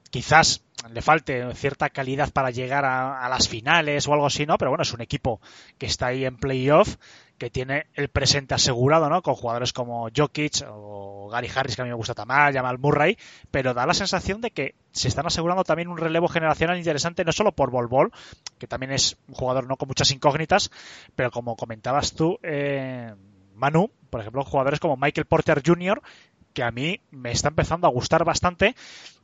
[0.10, 4.58] Quizás le falte cierta calidad para llegar a, a, las finales o algo así, ¿no?
[4.58, 5.42] Pero bueno, es un equipo
[5.78, 6.96] que está ahí en playoff,
[7.42, 9.24] que tiene el presente asegurado, ¿no?
[9.24, 13.18] Con jugadores como Jokic o Gary Harris, que a mí me gusta tamar, Jamal Murray,
[13.50, 17.32] pero da la sensación de que se están asegurando también un relevo generacional interesante, no
[17.32, 18.12] solo por Bol Bol,
[18.60, 20.70] que también es un jugador no con muchas incógnitas,
[21.16, 23.12] pero como comentabas tú, eh,
[23.56, 26.00] Manu, por ejemplo, jugadores como Michael Porter Jr.,
[26.54, 28.76] que a mí me está empezando a gustar bastante.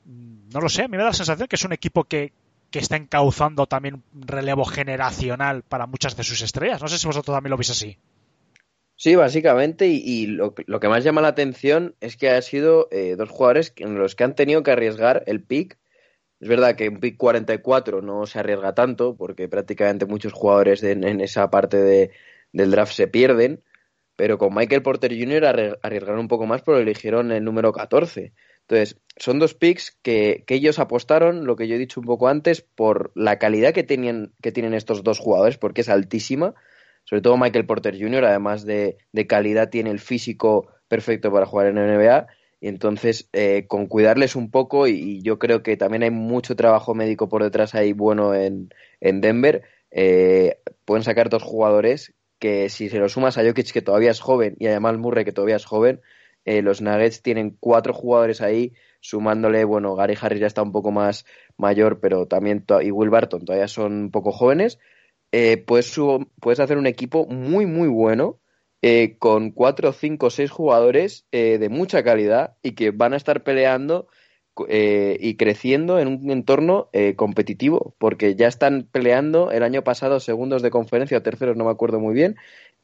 [0.05, 2.34] No lo sé, a mí me da la sensación que es un equipo que,
[2.72, 6.82] que está encauzando también un relevo generacional para muchas de sus estrellas.
[6.82, 7.97] No sé si vosotros también lo veis así.
[8.95, 13.15] Sí, básicamente, y, lo, lo, que más llama la atención es que ha sido eh,
[13.15, 15.78] dos jugadores en los que han tenido que arriesgar el pick.
[16.39, 21.22] Es verdad que en pick 44 no se arriesga tanto, porque prácticamente muchos jugadores en
[21.22, 22.11] esa parte de,
[22.51, 23.61] del draft se pierden,
[24.15, 25.78] pero con Michael Porter Jr.
[25.82, 28.34] arriesgaron un poco más, pero eligieron el número 14.
[28.70, 32.28] Entonces, son dos picks que, que, ellos apostaron, lo que yo he dicho un poco
[32.28, 36.53] antes, por la calidad que, tenían, que tienen estos dos jugadores, porque es altísima.
[37.05, 41.68] Sobre todo Michael Porter Jr., además de, de calidad, tiene el físico perfecto para jugar
[41.68, 42.28] en NBA.
[42.59, 46.93] Y entonces, eh, con cuidarles un poco, y, yo creo que también hay mucho trabajo
[46.93, 52.89] médico por detrás ahí bueno en, en Denver, eh, pueden sacar dos jugadores que si
[52.89, 55.65] se lo sumas a Jokic, que todavía es joven, y además Murray, que todavía es
[55.65, 56.01] joven,
[56.48, 58.72] eh, los Nuggets tienen cuatro jugadores ahí,
[59.02, 61.26] sumándole, bueno, Gary Harris ya está un poco más
[61.58, 64.80] mayor, pero también, y Will Barton todavía son un poco jóvenes,
[65.34, 65.91] eh, puedes,
[66.62, 68.39] hacer un equipo muy, muy bueno,
[68.82, 74.08] eh, con cuatro, cinco, seis jugadores de mucha calidad y que van a estar peleando
[74.70, 79.52] y creciendo en un entorno competitivo, porque ya están peleando.
[79.52, 82.38] El año pasado segundos de conferencia o terceros, no me acuerdo muy bien,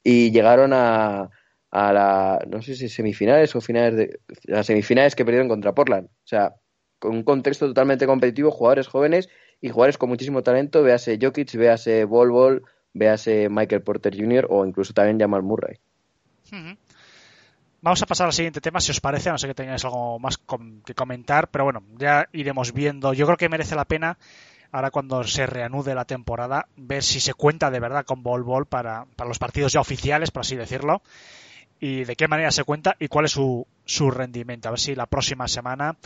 [0.04, 1.32] y llegaron a,
[1.74, 6.06] a la, no sé si semifinales o finales de, las semifinales que perdieron contra Portland.
[6.06, 6.54] O sea,
[7.00, 9.28] con un contexto totalmente competitivo, jugadores jóvenes
[9.60, 12.64] y jugadores con muchísimo talento, véase Jokic, véase Bol Bol,
[12.94, 14.46] véase Michael Porter Jr.
[14.52, 15.80] o incluso también Jamal Murray.
[17.82, 20.38] Vamos a pasar al siguiente tema, si os parece, no sé que tengáis algo más
[20.86, 23.14] que comentar, pero bueno, ya iremos viendo.
[23.14, 24.20] Yo creo que merece la pena
[24.72, 28.68] ahora cuando se reanude la temporada, ver si se cuenta de verdad con Bol Bol
[28.68, 31.02] para, para los partidos ya oficiales, por así decirlo
[31.84, 34.70] y de qué manera se cuenta y cuál es su, su rendimiento.
[34.70, 35.98] A ver si la próxima semana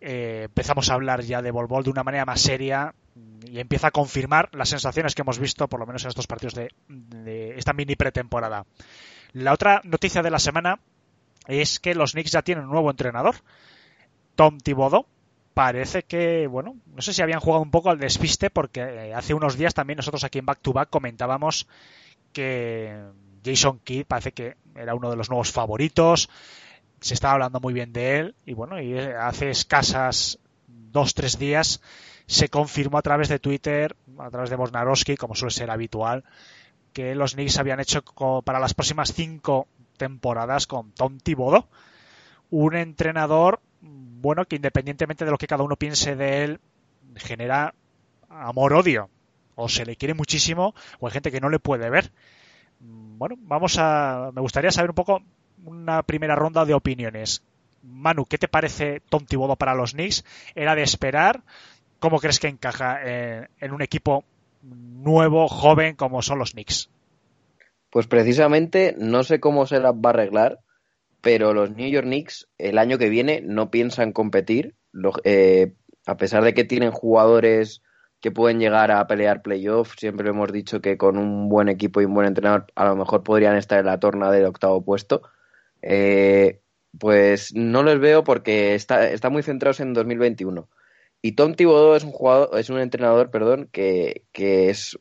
[0.00, 2.94] eh, empezamos a hablar ya de Volvol de una manera más seria
[3.44, 6.54] y empieza a confirmar las sensaciones que hemos visto, por lo menos en estos partidos
[6.54, 8.66] de, de esta mini pretemporada.
[9.32, 10.78] La otra noticia de la semana
[11.48, 13.34] es que los Knicks ya tienen un nuevo entrenador,
[14.36, 15.06] Tom Thibodeau.
[15.54, 19.34] Parece que, bueno, no sé si habían jugado un poco al despiste porque eh, hace
[19.34, 21.66] unos días también nosotros aquí en Back to Back comentábamos
[22.32, 22.96] que
[23.44, 26.28] Jason Kidd parece que era uno de los nuevos favoritos,
[27.00, 31.80] se estaba hablando muy bien de él y bueno, y hace escasas dos, tres días
[32.26, 36.24] se confirmó a través de Twitter, a través de Bosnarowski, como suele ser habitual,
[36.92, 38.02] que los Knicks habían hecho
[38.44, 39.66] para las próximas cinco
[39.96, 41.66] temporadas con Tom Thibodeau,
[42.50, 46.60] un entrenador bueno que independientemente de lo que cada uno piense de él
[47.16, 47.74] genera
[48.28, 49.08] amor-odio
[49.54, 52.12] o se le quiere muchísimo o hay gente que no le puede ver.
[52.80, 55.22] Bueno, vamos a me gustaría saber un poco
[55.64, 57.42] una primera ronda de opiniones.
[57.82, 60.24] Manu, ¿qué te parece Tom Thibodeau para los Knicks?
[60.54, 61.42] ¿Era de esperar?
[61.98, 64.24] ¿Cómo crees que encaja en, en un equipo
[64.62, 66.90] nuevo, joven como son los Knicks?
[67.90, 70.60] Pues precisamente no sé cómo se las va a arreglar,
[71.20, 74.74] pero los New York Knicks el año que viene no piensan competir,
[75.24, 75.74] eh,
[76.06, 77.82] a pesar de que tienen jugadores
[78.20, 82.04] que pueden llegar a pelear playoffs, siempre hemos dicho que con un buen equipo y
[82.04, 85.22] un buen entrenador a lo mejor podrían estar en la torna del octavo puesto.
[85.82, 86.60] Eh,
[86.98, 90.68] pues no les veo porque está, está muy centrados en 2021.
[91.22, 94.98] Y Tom Thibodeau es un jugador, es un entrenador, perdón, que, que es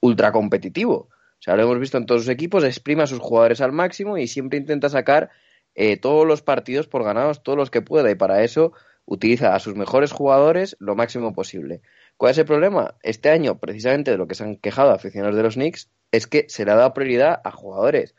[0.00, 0.94] ultra competitivo.
[0.94, 4.16] O sea, lo hemos visto en todos sus equipos, exprime a sus jugadores al máximo
[4.16, 5.30] y siempre intenta sacar
[5.74, 8.10] eh, todos los partidos por ganados, todos los que pueda.
[8.10, 8.72] Y para eso
[9.06, 11.82] utiliza a sus mejores jugadores lo máximo posible.
[12.16, 12.94] ¿Cuál es el problema?
[13.02, 16.46] Este año, precisamente de lo que se han quejado aficionados de los Knicks, es que
[16.48, 18.14] se le ha dado prioridad a jugadores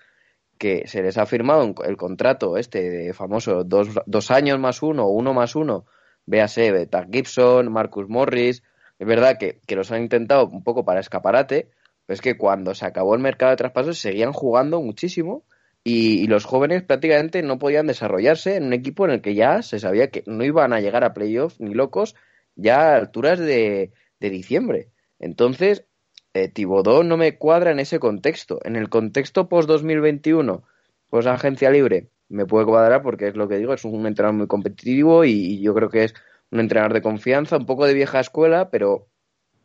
[0.57, 5.07] que se les ha firmado el contrato este de famoso dos, dos años más uno
[5.07, 5.85] uno más uno,
[6.25, 8.63] véase Doug Gibson, Marcus Morris,
[8.97, 11.69] es verdad que, que, los han intentado un poco para escaparate,
[12.05, 15.43] pero es que cuando se acabó el mercado de traspasos seguían jugando muchísimo
[15.83, 19.61] y, y, los jóvenes prácticamente no podían desarrollarse en un equipo en el que ya
[19.61, 22.15] se sabía que no iban a llegar a playoffs ni locos
[22.55, 24.89] ya a alturas de, de diciembre.
[25.19, 25.85] Entonces,
[26.33, 28.59] eh, Tibodó no me cuadra en ese contexto.
[28.63, 30.63] En el contexto post-2021,
[31.09, 34.47] post agencia libre, me puede cuadrar porque es lo que digo, es un entrenador muy
[34.47, 36.13] competitivo y, y, yo creo que es
[36.51, 39.07] un entrenador de confianza, un poco de vieja escuela, pero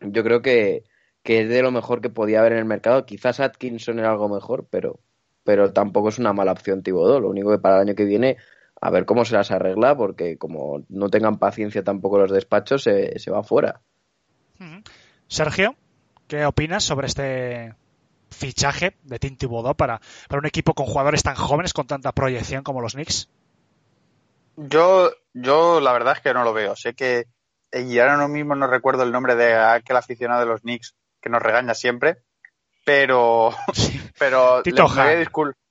[0.01, 0.85] yo creo que,
[1.23, 3.07] que es de lo mejor que podía haber en el mercado.
[3.07, 5.01] Quizás Atkinson era algo mejor, pero,
[5.45, 7.21] pero tampoco es una mala opción Tibodó.
[7.21, 8.37] Lo único que para el año que viene,
[8.81, 13.19] a ver cómo se las arregla, porque como no tengan paciencia tampoco los despachos, se,
[13.19, 13.81] se va fuera.
[15.29, 15.77] Sergio.
[16.27, 17.75] ¿Qué opinas sobre este
[18.31, 22.63] fichaje de Tim Thibodeau para, para un equipo con jugadores tan jóvenes, con tanta proyección
[22.63, 23.29] como los Knicks?
[24.57, 26.77] Yo, yo la verdad es que no lo veo.
[26.77, 27.27] Sé que,
[27.73, 31.43] y ahora mismo no recuerdo el nombre de aquel aficionado de los Knicks que nos
[31.43, 32.23] regaña siempre,
[32.85, 34.01] pero, sí.
[34.19, 35.27] pero Tito Han,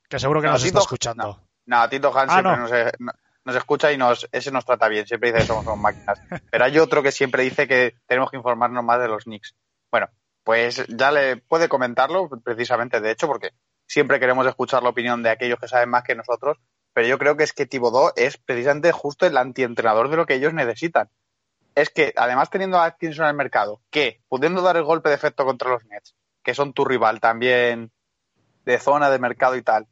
[0.10, 1.24] que seguro que no, nos Tito, está escuchando.
[1.24, 3.15] No, no Tito Han ah, siempre nos,
[3.45, 6.20] nos, escucha y nos, ese nos trata bien, siempre dice que somos, somos máquinas.
[6.51, 9.55] Pero hay otro que siempre dice que tenemos que informarnos más de los Knicks.
[9.91, 10.09] Bueno,
[10.43, 13.51] pues ya le puede comentarlo precisamente, de hecho, porque
[13.86, 16.57] siempre queremos escuchar la opinión de aquellos que saben más que nosotros,
[16.93, 20.36] pero yo creo que es que Tibodó es precisamente justo el antientrenador de lo que
[20.36, 21.09] ellos necesitan.
[21.76, 25.15] Es que, además teniendo a Atkinson en el mercado, que pudiendo dar el golpe de
[25.15, 27.91] efecto contra los Nets, que son tu rival también
[28.65, 29.88] de zona de mercado y tal,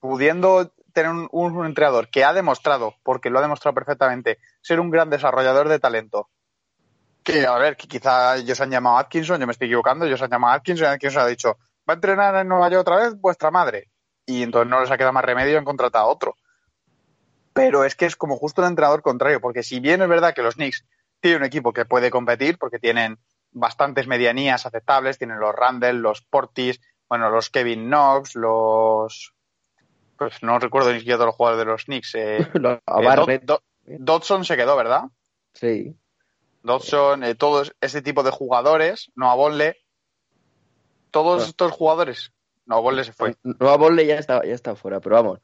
[0.00, 0.72] pudiendo
[1.02, 5.68] tener un, entrenador que ha demostrado, porque lo ha demostrado perfectamente, ser un gran desarrollador
[5.68, 6.28] de talento,
[7.22, 10.20] que, a ver, que quizá ellos han llamado a Atkinson, yo me estoy equivocando, ellos
[10.22, 12.96] han llamado a Atkinson y Atkinson ha dicho, ¿va a entrenar en Nueva York otra
[12.96, 13.90] vez vuestra madre?
[14.26, 16.36] Y entonces no les ha quedado más remedio en contratar a otro.
[17.52, 20.42] Pero es que es como justo el entrenador contrario, porque si bien es verdad que
[20.42, 20.84] los Knicks
[21.20, 23.18] tienen un equipo que puede competir, porque tienen
[23.52, 29.34] bastantes medianías aceptables, tienen los Randall, los Portis, bueno, los Kevin Knox, los...
[30.18, 32.14] Pues no recuerdo ni siquiera todos los jugadores de los Knicks.
[32.16, 35.04] Eh, eh, Dod Dodson se quedó, ¿verdad?
[35.54, 35.96] Sí.
[36.62, 39.76] Dodson, eh, todos ese tipo de jugadores, Noah Bonle,
[41.10, 42.32] todos estos jugadores,
[42.66, 43.36] Noah Bonle se fue.
[43.42, 45.40] Nueva Bolle ya está, ya está fuera, pero vamos,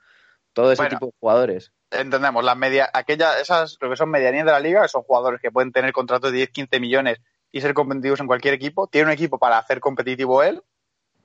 [0.52, 0.96] todo ese Bueno.
[0.96, 1.72] tipo de jugadores.
[1.90, 5.40] Entendemos, las media, aquella, esas, lo que son medianías de la liga, que son jugadores
[5.40, 7.20] que pueden tener contratos de 10, 15 millones
[7.52, 8.88] y ser competitivos en cualquier equipo.
[8.88, 10.62] Tiene un equipo para hacer competitivo él,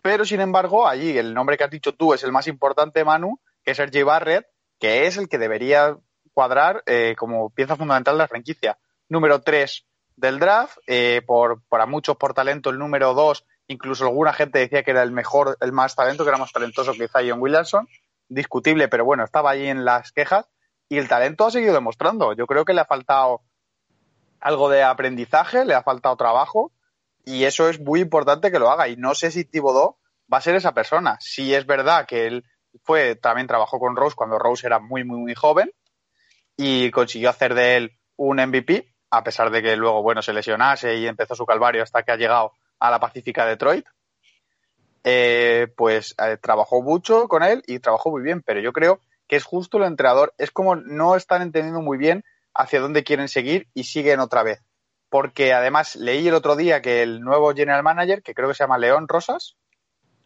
[0.02, 3.39] pero sin embargo, allí el nombre que has dicho tú es el más importante, Manu,
[3.64, 4.47] que es RJ Barrett,
[4.80, 5.97] que es el que debería
[6.34, 8.78] cuadrar eh, como pieza fundamental de la franquicia.
[9.10, 9.86] Número 3
[10.16, 14.84] del draft, eh, por, para muchos por talento el número 2, incluso alguna gente decía
[14.84, 17.88] que era el mejor, el más talento, que era más talentoso que Zion Williamson,
[18.28, 20.50] discutible, pero bueno, estaba allí en las quejas
[20.89, 22.34] y el talento ha seguido demostrando.
[22.34, 23.41] Yo creo que le ha faltado
[24.39, 26.72] algo de aprendizaje, le ha faltado trabajo
[27.26, 28.88] y eso es muy importante que lo haga.
[28.88, 29.97] Y no sé si Thibodeau
[30.32, 31.17] va a ser esa persona.
[31.20, 32.45] Si es verdad que él
[32.84, 35.72] fue, también trabajó con Rose cuando Rose era muy, muy, muy joven
[36.55, 40.95] y consiguió hacer de él un MVP, a pesar de que luego, bueno, se lesionase
[40.97, 43.86] y empezó su calvario hasta que ha llegado a la Pacífica Detroit.
[45.05, 49.38] Eh, pues eh, trabajó mucho con él y trabajó muy bien, pero yo creo que
[49.38, 53.70] es justo el entrenador, es como no están entendiendo muy bien hacia dónde quieren seguir
[53.74, 54.61] y siguen otra vez.
[55.10, 58.64] Porque además leí el otro día que el nuevo general manager, que creo que se
[58.64, 59.57] llama León Rosas,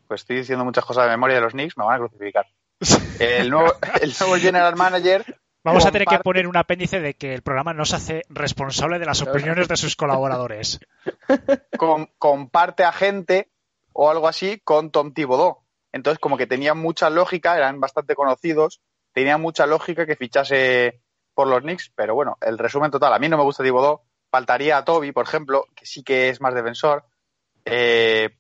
[0.08, 2.46] pues estoy diciendo muchas cosas de memoria de los Knicks, me van a crucificar.
[3.20, 3.72] El nuevo,
[4.02, 5.40] el nuevo general manager.
[5.64, 9.00] Vamos a tener que poner un apéndice de que el programa no se hace responsable
[9.00, 10.82] de las opiniones de sus colaboradores.
[12.18, 13.50] Comparte a gente
[13.94, 15.64] o algo así con Tom Thibodeau.
[15.94, 18.82] Entonces, como que tenía mucha lógica, eran bastante conocidos,
[19.14, 21.02] tenía mucha lógica que fichase
[21.34, 24.02] por los Knicks, pero bueno, el resumen total, a mí no me gusta Thibodeau,
[24.34, 27.06] faltaría a Toby, por ejemplo, que sí que es más defensor,
[27.66, 28.36] eh,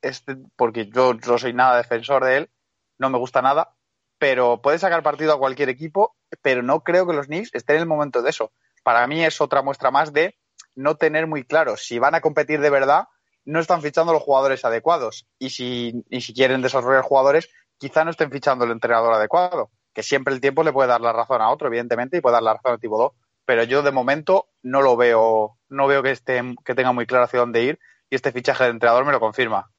[0.00, 2.50] este, porque yo no soy nada defensor de él,
[2.98, 3.74] no me gusta nada,
[4.16, 7.82] pero puede sacar partido a cualquier equipo, pero no creo que los Knicks estén en
[7.82, 8.52] el momento de eso.
[8.84, 10.38] Para mí es otra muestra más de
[10.76, 13.08] no tener muy claro si van a competir de verdad,
[13.44, 15.26] no están fichando los jugadores adecuados.
[15.40, 20.02] Y si, y si quieren desarrollar jugadores, quizá no estén fichando el entrenador adecuado que
[20.02, 22.54] siempre el tiempo le puede dar la razón a otro, evidentemente, y puede dar la
[22.54, 23.12] razón a tipo 2,
[23.44, 27.24] pero yo de momento no lo veo, no veo que esté, que tenga muy claro
[27.24, 27.78] hacia dónde ir,
[28.10, 29.70] y este fichaje de entrenador me lo confirma.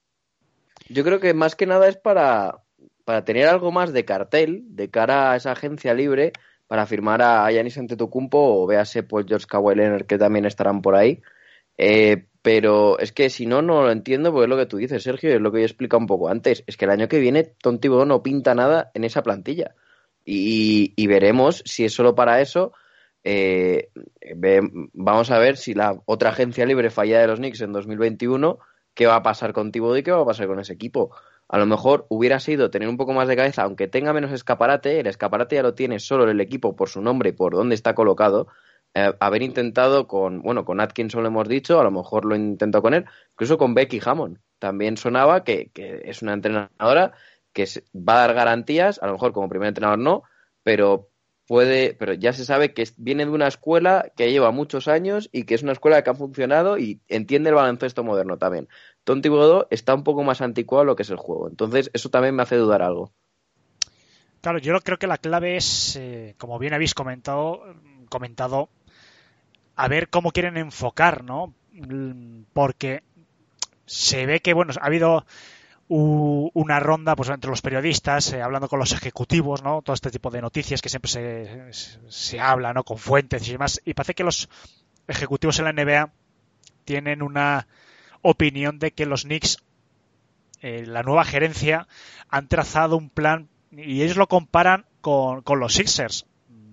[0.89, 2.63] Yo creo que más que nada es para,
[3.03, 6.33] para tener algo más de cartel de cara a esa agencia libre
[6.67, 9.75] para firmar a Yanis Antetokounmpo o véase pues George Kawhi
[10.07, 11.21] que también estarán por ahí.
[11.77, 15.01] Eh, pero es que si no, no lo entiendo porque es lo que tú dices,
[15.01, 16.63] Sergio, es lo que yo he explicado un poco antes.
[16.67, 19.75] Es que el año que viene Tom no pinta nada en esa plantilla.
[20.23, 22.73] Y, veremos si es solo para eso.
[23.27, 23.89] Eh,
[24.93, 28.59] vamos a ver si la otra agencia libre falla de los Knicks en 2021,
[28.93, 31.09] qué va a pasar con Thibodeau y qué va a pasar con ese equipo.
[31.47, 34.99] A lo mejor hubiera sido tener un poco más de cabeza, aunque tenga menos escaparate,
[34.99, 37.95] el escaparate ya lo tiene solo el equipo por su nombre y por dónde está
[37.95, 38.47] colocado.
[38.93, 42.81] Eh, haber intentado con, bueno, con Atkinson lo hemos dicho, a lo mejor lo intentó
[42.83, 44.39] con él, incluso con Becky Hammond.
[44.59, 47.13] También sonaba que, que es una entrenadora
[47.53, 47.65] que
[47.95, 50.23] va a dar garantías, a lo mejor como primer entrenador no,
[50.63, 51.09] pero
[51.47, 55.43] puede, pero ya se sabe que viene de una escuela que lleva muchos años y
[55.43, 58.67] que es una escuela que ha funcionado y entiende el baloncesto moderno también.
[59.03, 62.09] Tonti Godó está un poco más anticuado a lo que es el juego, entonces eso
[62.09, 63.11] también me hace dudar algo.
[64.41, 67.63] Claro, yo creo que la clave es, eh, como bien habéis comentado,
[68.09, 68.69] comentado,
[69.75, 71.53] a ver cómo quieren enfocar, ¿no?
[72.53, 73.01] Porque
[73.85, 75.25] se ve que, bueno, ha habido
[75.87, 80.31] una ronda pues entre los periodistas eh, hablando con los ejecutivos no todo este tipo
[80.31, 83.81] de noticias que siempre se, se habla no con fuentes y demás.
[83.85, 84.49] Y parece que los
[85.07, 86.11] ejecutivos en la NBA
[86.85, 87.67] tienen una
[88.21, 89.57] opinión de que los Knicks
[90.61, 91.87] eh, la nueva gerencia
[92.29, 96.25] han trazado un plan y ellos lo comparan con, con los Sixers.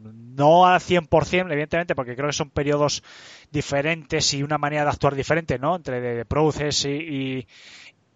[0.03, 3.03] No a 100%, evidentemente, porque creo que son periodos
[3.51, 5.77] diferentes y una manera de actuar diferente, ¿no?
[5.77, 7.47] Entre de, de y, y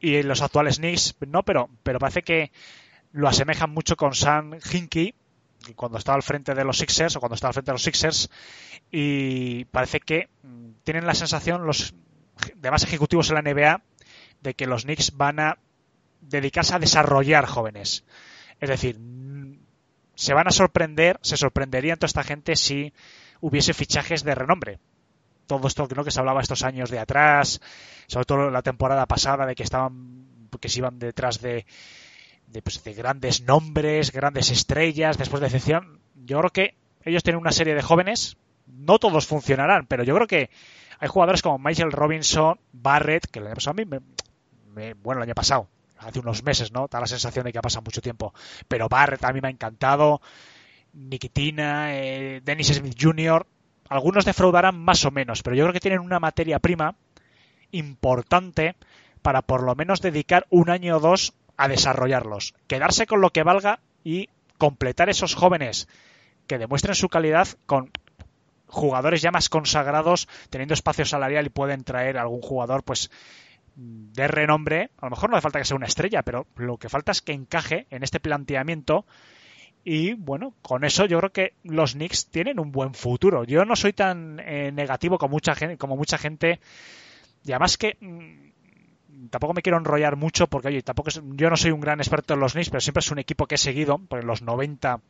[0.01, 2.53] los actuales Knicks no, pero, pero parece que
[3.13, 5.15] lo asemejan mucho con Sam Hinkie
[5.75, 8.31] cuando estaba al frente de los Sixers o cuando estaba al frente de los Sixers
[8.91, 11.95] y parece que mm, tienen la sensación los
[12.55, 13.83] demás ejecutivos en la NBA
[14.43, 15.59] de que los Knicks van a
[16.21, 18.05] dedicarse a desarrollar jóvenes.
[18.61, 19.59] Es decir, mm,
[20.15, 22.93] se van a sorprender, se sorprendería toda esta gente si
[23.41, 24.79] hubiese fichajes de renombre
[25.47, 27.61] todo esto que se hablaba estos años de atrás,
[28.07, 30.27] sobre todo la temporada pasada de que estaban
[30.61, 31.67] que se iban detrás de,
[32.47, 36.01] de, pues, de grandes nombres, grandes estrellas, después de excepción.
[36.15, 36.75] Yo creo que
[37.05, 38.37] ellos tienen una serie de jóvenes,
[38.67, 40.51] no todos funcionarán, pero yo creo que
[40.99, 45.29] hay jugadores como Michael Robinson, Barrett, que el año pasado a mí me, bueno, el
[45.29, 45.69] año pasado,
[45.99, 46.89] hace unos meses, ¿no?
[46.89, 48.35] Da la sensación de que ha pasado mucho tiempo.
[48.69, 50.21] Pero Barrett a mí me ha encantado.
[50.93, 53.47] Nikitina, eh, Dennis Smith Jr.,
[53.89, 56.97] algunos defraudarán más o menos, pero yo creo que tienen una materia prima
[57.71, 58.77] importante
[59.23, 62.55] para por lo menos dedicar un año o dos a desarrollarlos.
[62.67, 64.29] Quedarse con lo que valga y
[64.59, 65.89] completar esos jóvenes
[66.47, 67.91] que demuestren su calidad con
[68.67, 73.11] jugadores ya más consagrados, teniendo espacio salarial y pueden traer algún jugador pues
[73.75, 74.91] de renombre.
[74.99, 77.23] A lo mejor no hace falta que sea una estrella, pero lo que falta es
[77.23, 79.07] que encaje en este planteamiento
[79.89, 83.45] y bueno, con eso yo creo que los Knicks tienen un buen futuro.
[83.45, 86.59] Yo no soy tan eh, negativo como mucha gente, como mucha gente.
[87.45, 91.71] Y además que mm, tampoco me quiero enrollar mucho porque oye, tampoco yo no soy
[91.71, 94.23] un gran experto en los Knicks, pero siempre es un equipo que he seguido, porque
[94.23, 95.01] en los 90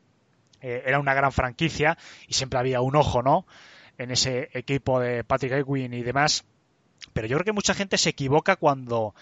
[0.61, 1.97] eh, era una gran franquicia
[2.29, 3.47] y siempre había un ojo, ¿no?
[3.99, 6.45] en ese equipo de Patrick Ewing y demás.
[7.13, 9.15] Pero yo creo que mucha gente se equivoca cuando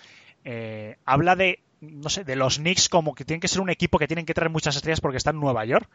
[0.44, 1.60] eh, habla de
[1.92, 4.34] no sé, de los Knicks como que tienen que ser un equipo que tienen que
[4.34, 5.88] traer muchas estrellas porque está en Nueva York.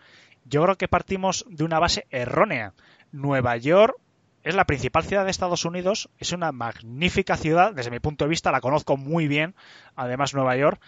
[0.46, 2.74] Yo creo que partimos de una base errónea.
[3.12, 3.96] Nueva York
[4.44, 8.30] es la principal ciudad de Estados Unidos, es una magnífica ciudad, desde mi punto de
[8.30, 9.54] vista la conozco muy bien,
[9.96, 10.82] además Nueva York,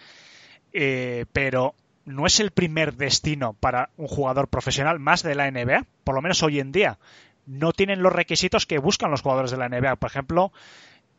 [0.72, 1.74] eh, pero
[2.04, 6.22] no es el primer destino para un jugador profesional más de la NBA, por lo
[6.22, 6.98] menos hoy en día.
[7.46, 9.96] No tienen los requisitos que buscan los jugadores de la NBA.
[9.96, 10.52] Por ejemplo,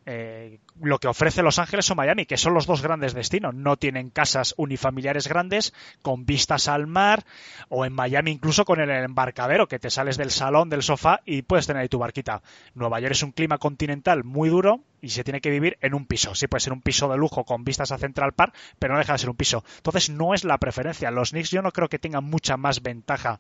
[0.06, 3.54] eh, lo que ofrece Los Ángeles o Miami, que son los dos grandes destinos.
[3.56, 7.24] No tienen casas unifamiliares grandes con vistas al mar
[7.70, 11.44] o en Miami incluso con el embarcadero, que te sales del salón, del sofá y
[11.44, 12.42] puedes tener ahí tu barquita.
[12.74, 16.06] Nueva York es un clima continental muy duro y se tiene que vivir en un
[16.06, 16.36] piso.
[16.36, 19.14] Sí puede ser un piso de lujo con vistas a Central Park, pero no deja
[19.14, 19.64] de ser un piso.
[19.78, 21.12] Entonces no es la preferencia.
[21.12, 23.40] Los Knicks yo no creo que tengan mucha más ventaja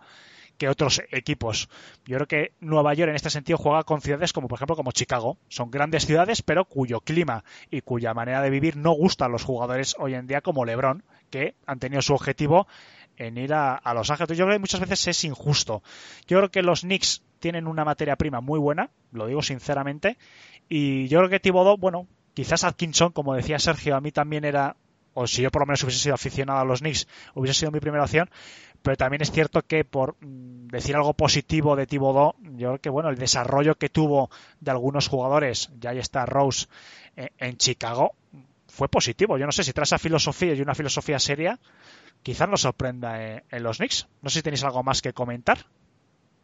[0.58, 1.70] que otros equipos.
[2.06, 4.92] Yo creo que Nueva York en este sentido juega con ciudades como por ejemplo como
[4.92, 5.38] Chicago.
[5.48, 9.44] Son grandes ciudades pero cuyo clima y cuya manera de vivir no gusta a los
[9.44, 12.68] jugadores hoy en día como LeBron, que han tenido su objetivo
[13.18, 14.38] en ir a, Los Ángeles.
[14.38, 15.84] Yo creo que muchas veces es injusto.
[16.28, 20.18] Yo creo que los Knicks tienen una materia prima muy buena, lo digo sinceramente,
[20.70, 24.78] y yo creo que Thibodeau, bueno, quizás Atkinson, como decía Sergio, a mí también era
[25.14, 27.80] o si yo por lo menos hubiese sido aficionado a los Knicks, hubiese sido mi
[27.80, 28.30] primera opción,
[28.84, 32.90] pero también es cierto que por mm, decir algo positivo de Thibodeau, yo creo que
[32.90, 34.30] bueno, el desarrollo que tuvo
[34.60, 36.68] de algunos jugadores, ya ahí está Rose
[37.16, 38.14] eh, en Chicago,
[38.68, 39.38] fue positivo.
[39.38, 41.60] Yo no sé si trae esa filosofía y una filosofía seria,
[42.24, 44.08] quizás nos sorprenda eh, en los Knicks.
[44.22, 45.60] No sé si tenéis algo más que comentar.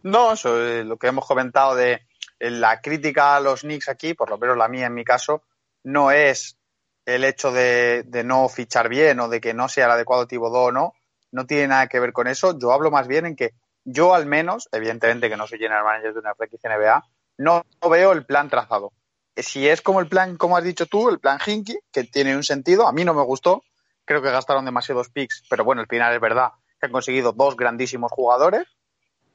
[0.03, 2.05] No, eso, eh, lo que hemos comentado de
[2.39, 5.43] la crítica a los Knicks aquí, por lo menos la mía en mi caso,
[5.83, 6.57] no es
[7.05, 10.67] el hecho de, de no fichar bien o de que no sea el adecuado Thibodeau
[10.67, 10.93] o no,
[11.31, 12.57] no tiene nada que ver con eso.
[12.57, 13.53] Yo hablo más bien en que
[13.85, 17.03] yo al menos, evidentemente que no soy general manager de una franquicia NBA,
[17.37, 18.91] no, veo el plan trazado.
[19.35, 22.43] Si es como el plan, como has dicho tú, el plan Hinky, que tiene un
[22.43, 23.63] sentido, a mí no me gustó,
[24.03, 27.55] creo que gastaron demasiados picks, pero bueno, al final es verdad que han conseguido dos
[27.55, 28.67] grandísimos jugadores,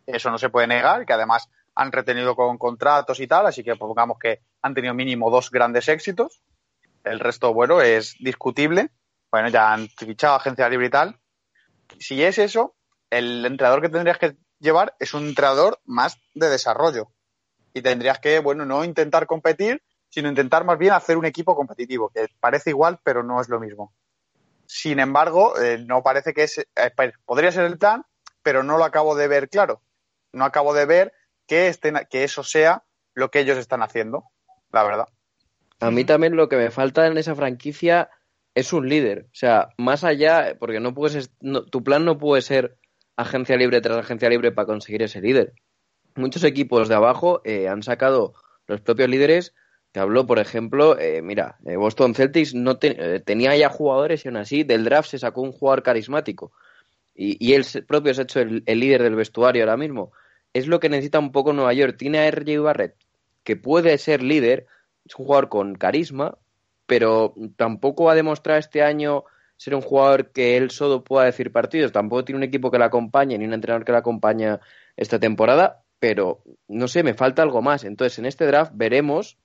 [0.07, 3.77] eso no se puede negar, que además han retenido con contratos y tal, así que
[3.77, 6.43] pongamos que han tenido mínimo dos grandes éxitos.
[7.03, 8.91] El resto, bueno, es discutible.
[9.31, 11.19] Bueno, ya han fichado agencia libre y tal,
[11.99, 12.75] si es eso,
[13.11, 17.11] el entrenador que tendrías que llevar es un entrenador más de desarrollo.
[17.73, 22.11] Y tendrías que, bueno, no intentar competir, sino intentar más bien hacer un equipo competitivo,
[22.11, 23.93] que parece igual, pero no es lo mismo.
[24.67, 26.59] Sin embargo, eh, no parece que es.
[26.59, 26.67] Eh,
[27.25, 28.05] podría ser el plan,
[28.43, 29.83] pero no lo acabo de ver claro.
[30.33, 31.13] No acabo de ver
[31.47, 34.25] que, estén, que eso sea lo que ellos están haciendo,
[34.73, 35.09] la verdad.
[35.81, 38.11] A mí también lo que me falta en esa franquicia
[38.55, 39.27] es un líder.
[39.27, 41.31] O sea, más allá, porque no puedes,
[41.71, 42.77] tu plan no puede ser
[43.17, 45.53] agencia libre tras agencia libre para conseguir ese líder.
[46.17, 48.35] Muchos equipos de abajo eh, han sacado
[48.67, 49.55] los propios líderes.
[49.93, 54.37] Te habló, por ejemplo, eh, mira, eh, Boston Celtics no tenía ya jugadores y aún
[54.37, 56.53] así del draft se sacó un jugador carismático.
[57.15, 60.13] Y, y él propio ha hecho el, el, líder del vestuario ahora mismo.
[60.53, 61.97] Es lo que necesita un poco Nueva York.
[61.97, 62.97] Tiene a RJ Barrett,
[63.45, 64.67] que puede ser líder,
[65.05, 66.39] es un jugador con carisma,
[66.87, 69.25] pero tampoco ha demostrado este año
[69.57, 71.93] ser un jugador que él solo pueda decir partidos.
[71.93, 74.59] Tampoco tiene un equipo que le acompañe ni un entrenador que le acompañe
[74.97, 77.85] esta temporada, pero no sé, me falta algo más.
[77.85, 79.39] Entonces, en este draft veremos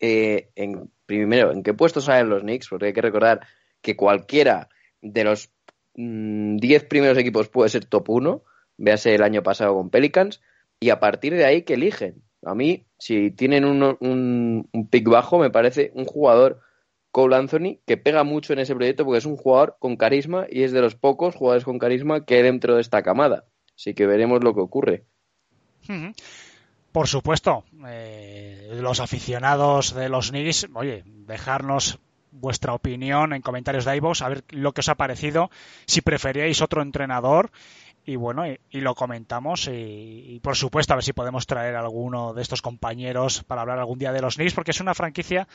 [0.00, 3.40] eh, en, primero en qué puestos salen los Knicks, porque hay que recordar
[3.80, 4.68] que cualquiera
[5.00, 5.50] de los
[5.94, 8.42] 10 mm, primeros equipos puede ser top 1,
[8.76, 10.40] véase el año pasado con Pelicans,
[10.80, 12.22] y a partir de ahí que eligen.
[12.42, 16.60] A mí, si tienen un, un, pick bajo, me parece un jugador,
[17.10, 20.62] Cole Anthony, que pega mucho en ese proyecto porque es un jugador con carisma y
[20.62, 23.44] es de los pocos jugadores con carisma que hay dentro de esta camada.
[23.74, 25.04] Así que veremos lo que ocurre.
[26.92, 33.96] Por supuesto, eh, los aficionados de los Knicks, oye, dejarnos vuestra opinión en comentarios de
[33.96, 35.50] iVoox, a ver lo que os ha parecido,
[35.86, 37.50] si preferíais otro entrenador
[38.08, 42.40] y bueno, y, lo comentamos y, por supuesto a ver si podemos traer alguno de
[42.40, 45.46] estos compañeros para hablar algún día de los Knicks porque es una franquicia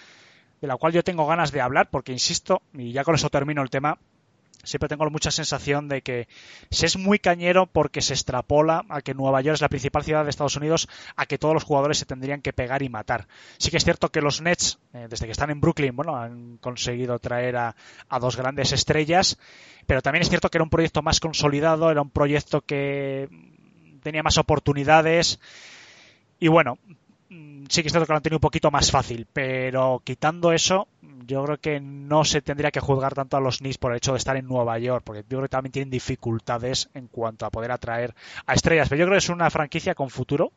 [0.62, 3.64] de la cual yo tengo ganas de hablar porque insisto, y ya con eso termino
[3.64, 3.97] el tema,
[4.64, 6.28] siempre tengo mucha sensación de que
[6.70, 10.24] se es muy cañero porque se extrapola a que Nueva York es la principal ciudad
[10.24, 13.28] de Estados Unidos, a que todos los jugadores se tendrían que pegar y matar.
[13.57, 16.57] Sí que es cierto que los Nets, eh, desde que están en Brooklyn, bueno, han
[16.57, 17.76] conseguido traer a,
[18.20, 19.38] dos grandes estrellas,
[19.86, 23.28] pero también es cierto que era un proyecto más consolidado, era un proyecto que
[24.01, 25.39] tenía más oportunidades
[26.39, 26.78] y bueno,
[27.70, 30.88] sí que es cierto que lo han tenido un poquito más fácil, pero quitando eso,
[31.26, 34.13] yo creo que no se tendría que juzgar tanto a los Knicks por el hecho
[34.13, 37.49] de estar en Nueva York, porque yo creo que también tienen dificultades en cuanto a
[37.49, 38.13] poder atraer
[38.45, 38.89] a estrellas.
[38.89, 40.51] Pero yo creo que es una franquicia con futuro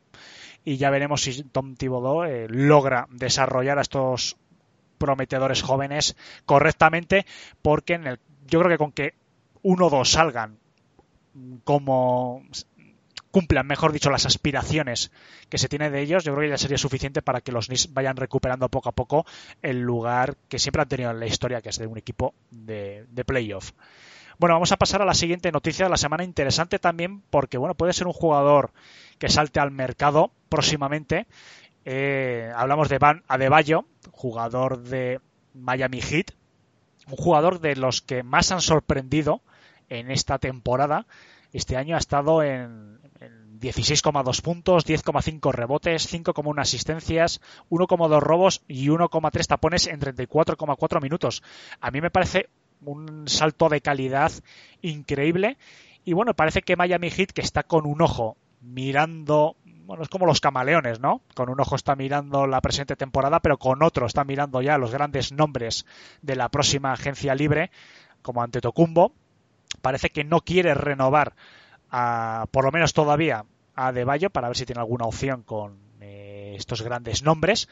[0.63, 4.37] y ya veremos si Tom Thibodeau eh, logra desarrollar a estos
[4.97, 6.15] prometedores jóvenes
[6.45, 7.25] correctamente,
[7.61, 9.13] porque en el, yo creo que con que
[9.61, 10.57] uno o dos salgan
[11.63, 12.43] como
[13.31, 15.11] cumplan, mejor dicho, las aspiraciones
[15.49, 17.93] que se tiene de ellos, yo creo que ya sería suficiente para que los Knicks
[17.93, 19.25] vayan recuperando poco a poco
[19.61, 23.05] el lugar que siempre han tenido en la historia, que es de un equipo de,
[23.09, 23.71] de playoff.
[24.39, 27.73] Bueno, vamos a pasar a la siguiente noticia de la semana, interesante también porque, bueno,
[27.73, 28.71] puede ser un jugador
[29.17, 31.25] que salte al mercado próximamente.
[31.85, 35.21] Eh, hablamos de Van Adebayo, jugador de
[35.53, 36.33] Miami Heat,
[37.07, 39.41] un jugador de los que más han sorprendido
[39.89, 41.07] en esta temporada.
[41.53, 42.99] Este año ha estado en,
[43.59, 51.43] 16,2 puntos, 10,5 rebotes, 5,1 asistencias, 1,2 robos y 1,3 tapones en 34,4 minutos.
[51.81, 52.49] A mí me parece
[52.81, 54.31] un salto de calidad
[54.81, 55.57] increíble.
[56.05, 60.25] Y bueno, parece que Miami Heat, que está con un ojo mirando, bueno, es como
[60.25, 61.21] los camaleones, ¿no?
[61.35, 64.91] Con un ojo está mirando la presente temporada, pero con otro está mirando ya los
[64.91, 65.85] grandes nombres
[66.21, 67.71] de la próxima agencia libre,
[68.21, 69.13] como Antetokounmpo.
[69.81, 71.35] Parece que no quiere renovar
[72.51, 73.45] por lo menos todavía,
[73.75, 77.69] a De Bayo para ver si tiene alguna opción con eh, estos grandes nombres.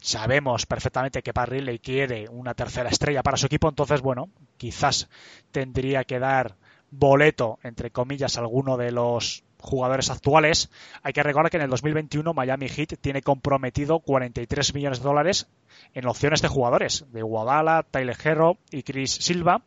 [0.00, 5.08] Sabemos perfectamente que Parry le quiere una tercera estrella para su equipo, entonces, bueno, quizás
[5.52, 6.56] tendría que dar
[6.90, 10.70] boleto, entre comillas, a alguno de los jugadores actuales.
[11.02, 15.48] Hay que recordar que en el 2021 Miami Heat tiene comprometido 43 millones de dólares
[15.94, 19.62] en opciones de jugadores, de Guadala, Tyler Herro y Chris Silva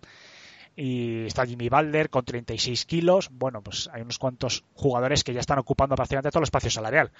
[0.76, 3.30] y está Jimmy Balder con 36 kilos.
[3.32, 7.12] Bueno, pues hay unos cuantos jugadores que ya están ocupando prácticamente todo el espacio salarial.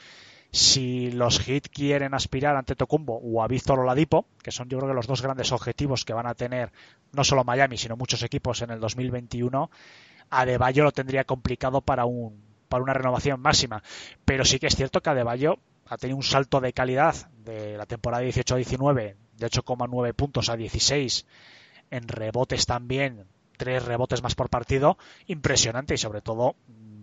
[0.52, 4.90] Si los Heat quieren aspirar ante Tocumbo o a Víctor Oladipo, que son yo creo
[4.90, 6.72] que los dos grandes objetivos que van a tener
[7.14, 9.70] no solo Miami, sino muchos equipos en el 2021,
[10.30, 13.84] Adebayo lo tendría complicado para un para una renovación máxima.
[14.26, 17.86] Pero sí que es cierto que Adebayo ha tenido un salto de calidad de la
[17.86, 21.26] temporada 18-19 de 8,9 puntos a 16
[21.92, 23.28] en rebotes también
[23.58, 24.98] tres rebotes más por partido,
[25.28, 26.56] impresionante y sobre todo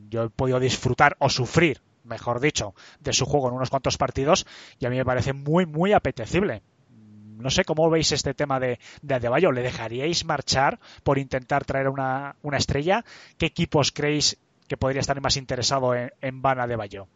[0.09, 4.47] yo he podido disfrutar o sufrir, mejor dicho, de su juego en unos cuantos partidos
[4.79, 6.63] y a mí me parece muy, muy apetecible.
[7.39, 9.51] No sé cómo veis este tema de, de Adebayo.
[9.51, 13.05] ¿Le dejaríais marchar por intentar traer una, una estrella?
[13.37, 14.39] ¿Qué equipos creéis
[14.69, 17.09] que podría estar más interesado en, en Van Adebayo?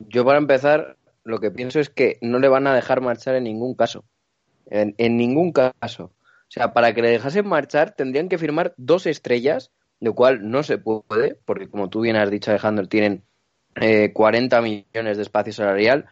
[0.00, 3.44] Yo para empezar, lo que pienso es que no le van a dejar marchar en
[3.44, 4.04] ningún caso.
[4.66, 6.10] En, en ningún caso.
[6.48, 9.70] O sea, para que le dejasen marchar tendrían que firmar dos estrellas,
[10.00, 13.24] lo cual no se puede, porque como tú bien has dicho, Alejandro, tienen
[13.80, 16.06] eh, 40 millones de espacio salarial,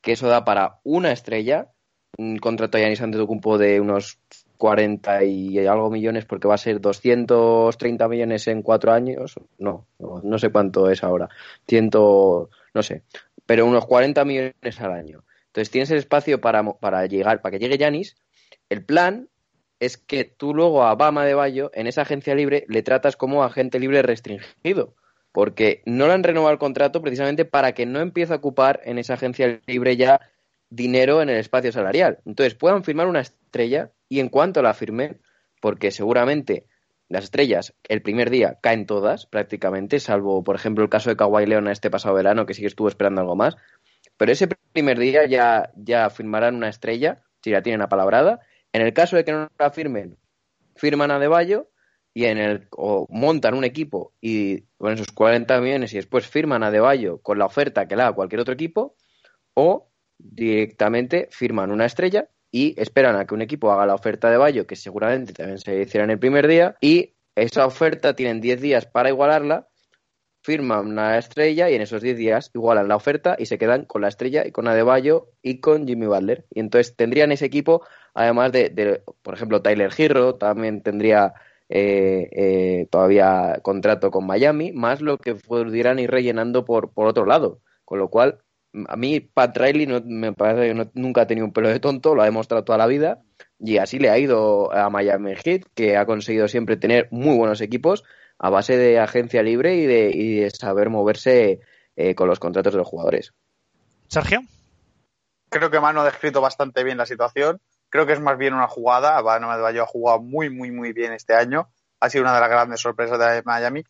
[0.00, 1.72] que eso da para una estrella,
[2.18, 4.18] un contrato de Yanis Antetokounmpo de unos
[4.58, 10.38] 40 y algo millones, porque va a ser 230 millones en cuatro años, no, no,
[10.38, 11.28] sé cuánto es ahora,
[11.66, 13.02] ciento, no sé,
[13.44, 15.24] pero unos 40 millones al año.
[15.46, 18.16] Entonces tienes el espacio para, para llegar, para que llegue Yanis.
[18.68, 19.28] El plan
[19.80, 23.42] es que tú luego a Bama de Bayo, en esa agencia libre, le tratas como
[23.42, 24.94] agente libre restringido.
[25.32, 28.98] Porque no le han renovado el contrato precisamente para que no empiece a ocupar en
[28.98, 30.20] esa agencia libre ya
[30.68, 32.18] dinero en el espacio salarial.
[32.26, 35.20] Entonces puedan firmar una estrella y en cuanto la firmen,
[35.60, 36.66] porque seguramente
[37.08, 41.46] las estrellas el primer día caen todas prácticamente, salvo por ejemplo el caso de Kawhi
[41.46, 43.56] Leona este pasado verano que sí que estuvo esperando algo más,
[44.16, 48.40] pero ese primer día ya, ya firmarán una estrella, si la tienen apalabrada,
[48.72, 50.16] en el caso de que no la firmen,
[50.76, 51.70] firman a De Bayo
[52.14, 56.62] y en el o montan un equipo y con esos 40 millones y después firman
[56.62, 58.96] a De Bayo con la oferta que le da cualquier otro equipo
[59.54, 64.36] o directamente firman una estrella y esperan a que un equipo haga la oferta de
[64.36, 68.60] Bayo, que seguramente también se hiciera en el primer día, y esa oferta tienen 10
[68.60, 69.68] días para igualarla,
[70.42, 74.02] firman una estrella y en esos 10 días igualan la oferta y se quedan con
[74.02, 76.46] la estrella y con Adebayo y con Jimmy Butler.
[76.50, 77.82] Y entonces tendrían ese equipo
[78.14, 81.34] además de, por ejemplo, Tyler Hero también tendría
[81.68, 87.26] eh, eh, todavía contrato con Miami, más lo que pudieran ir rellenando por, por otro
[87.26, 87.60] lado.
[87.84, 88.38] Con lo cual,
[88.88, 92.14] a mí Pat Riley no, me parece que nunca ha tenido un pelo de tonto,
[92.14, 93.22] lo ha demostrado toda la vida
[93.58, 97.60] y así le ha ido a Miami Heat, que ha conseguido siempre tener muy buenos
[97.60, 98.04] equipos
[98.42, 101.60] a base de agencia libre y de, y de saber moverse
[101.94, 103.34] eh, con los contratos de los jugadores.
[104.08, 104.40] Sergio.
[105.50, 107.60] Creo que Mano ha descrito bastante bien la situación.
[107.90, 109.20] Creo que es más bien una jugada.
[109.20, 111.68] Bama de Bayo ha jugado muy, muy, muy bien este año.
[112.00, 113.84] Ha sido una de las grandes sorpresas de Miami.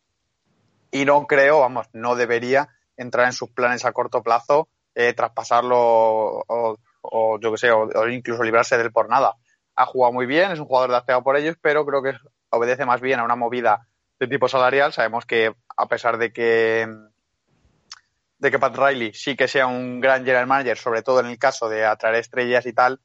[0.90, 5.78] Y no creo, vamos, no debería entrar en sus planes a corto plazo, eh, traspasarlo
[5.78, 9.36] o, o yo que sé, o, o incluso librarse del por nada.
[9.77, 12.14] Ha jugado muy bien, es un jugador drafteado por ellos, pero creo que
[12.51, 13.86] obedece más bien a una movida
[14.20, 14.92] de tipo salarial.
[14.92, 16.86] Sabemos que a pesar de que
[18.38, 21.38] de que Pat Riley sí que sea un gran general manager, sobre todo en el
[21.38, 23.01] caso de atraer estrellas y tal,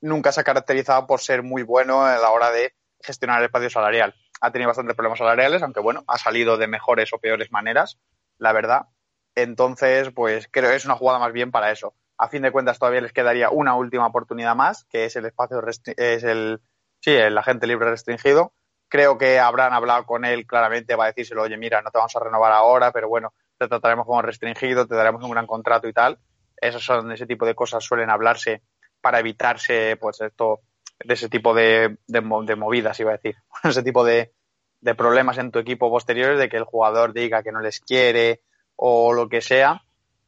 [0.00, 3.70] nunca se ha caracterizado por ser muy bueno a la hora de gestionar el espacio
[3.70, 4.14] salarial.
[4.40, 7.98] Ha tenido bastantes problemas salariales, aunque bueno, ha salido de mejores o peores maneras,
[8.38, 8.86] la verdad.
[9.34, 11.94] Entonces, pues creo que es una jugada más bien para eso.
[12.18, 15.62] A fin de cuentas, todavía les quedaría una última oportunidad más, que es el espacio
[15.96, 16.60] es el
[17.00, 18.52] sí, el agente libre restringido.
[18.90, 22.14] Creo que habrán hablado con él claramente, va a decírselo, oye, mira, no te vamos
[22.16, 25.92] a renovar ahora, pero bueno, te trataremos como restringido, te daremos un gran contrato y
[25.92, 26.18] tal.
[26.56, 28.62] Esos son ese tipo de cosas suelen hablarse
[29.00, 30.60] para evitarse, pues esto,
[30.98, 34.32] de ese tipo de, de, de movidas, iba a decir, ese tipo de,
[34.80, 38.42] de problemas en tu equipo posteriores, de que el jugador diga que no les quiere
[38.76, 39.82] o lo que sea.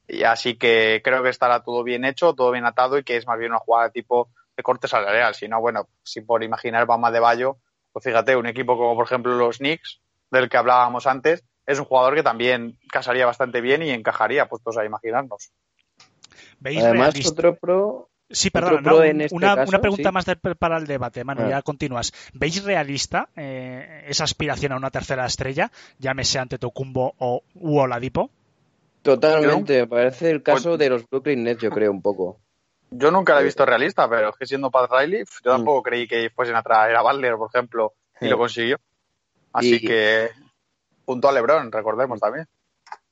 [0.06, 3.26] Y así que creo que estará todo bien hecho, todo bien atado y que es
[3.26, 5.34] más bien una jugada tipo de corte salarial.
[5.34, 7.56] Si no, bueno, si por imaginar Bama de Bayo,
[7.92, 10.00] pues fíjate, un equipo como por ejemplo los Knicks,
[10.30, 14.76] del que hablábamos antes, es un jugador que también casaría bastante bien y encajaría, puestos
[14.78, 15.52] a imaginarnos.
[16.58, 18.08] ¿Veis Además, realista- otro pro.
[18.30, 20.12] Sí, perdón, este una, caso, una pregunta sí.
[20.14, 21.50] más de- para el debate, Manu, Ah.
[21.50, 22.12] ya continúas.
[22.32, 28.30] ¿Veis realista eh, esa aspiración a una tercera estrella, llámese ante Tocumbo o u Oladipo?
[29.02, 32.38] Totalmente, me parece el caso Pues- de los Brooklyn Nets, yo creo, un poco.
[32.94, 36.06] Yo nunca la he visto realista, pero es que siendo Pat Riley, yo tampoco creí
[36.06, 38.30] que fuesen a traer a Butler, por ejemplo, y Sí.
[38.30, 38.76] lo consiguió.
[39.52, 40.28] Así Y- que
[41.04, 42.46] junto a LeBron, recordemos también.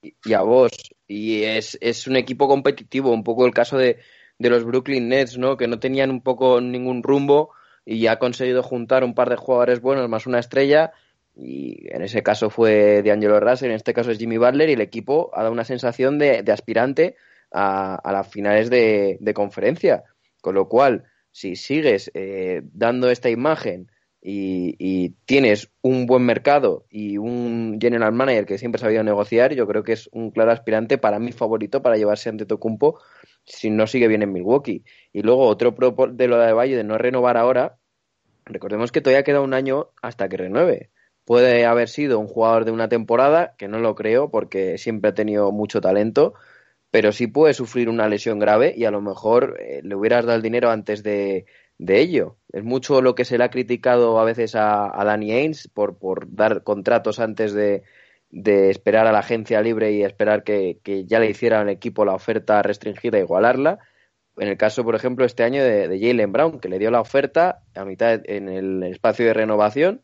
[0.02, 0.72] y y a vos.
[1.06, 3.98] Y es, es un equipo competitivo, un poco el caso de,
[4.38, 5.56] de los Brooklyn Nets, ¿no?
[5.58, 7.50] Que no tenían un poco ningún rumbo
[7.84, 10.92] y ha conseguido juntar un par de jugadores buenos más una estrella.
[11.36, 14.80] Y en ese caso fue D'Angelo Russell, en este caso es Jimmy Butler, y el
[14.80, 17.16] equipo ha dado una sensación de, de aspirante
[17.52, 20.04] a, a las finales de, conferencia.
[20.40, 23.90] Con lo cual, si sigues eh, dando esta imagen
[24.22, 29.66] y, tienes un buen mercado y un general manager que siempre ha sabido negociar, yo
[29.66, 33.00] creo que es un claro aspirante para mi favorito para llevarse ante Tocumpo
[33.44, 34.84] si no sigue bien en Milwaukee.
[35.12, 37.78] Y luego otro pro de lo de Valle de no renovar ahora,
[38.44, 40.90] recordemos que todavía queda un año hasta que renueve.
[41.24, 45.14] Puede haber sido un jugador de una temporada, que no lo creo porque siempre ha
[45.14, 46.34] tenido mucho talento,
[46.90, 50.36] pero sí puede sufrir una lesión grave y a lo mejor eh, le hubieras dado
[50.36, 51.46] el dinero antes de,
[51.78, 52.36] de ello.
[52.52, 56.34] Es mucho lo que se le ha criticado a veces a, Danny Ainge por, por
[56.34, 57.84] dar contratos antes de,
[58.30, 62.04] de esperar a la agencia libre y esperar que, que ya le hiciera al equipo
[62.04, 63.78] la oferta restringida e igualarla.
[64.36, 67.00] En el caso, por ejemplo, este año de, de Jalen Brown, que le dio la
[67.00, 70.02] oferta a mitad en el espacio de renovación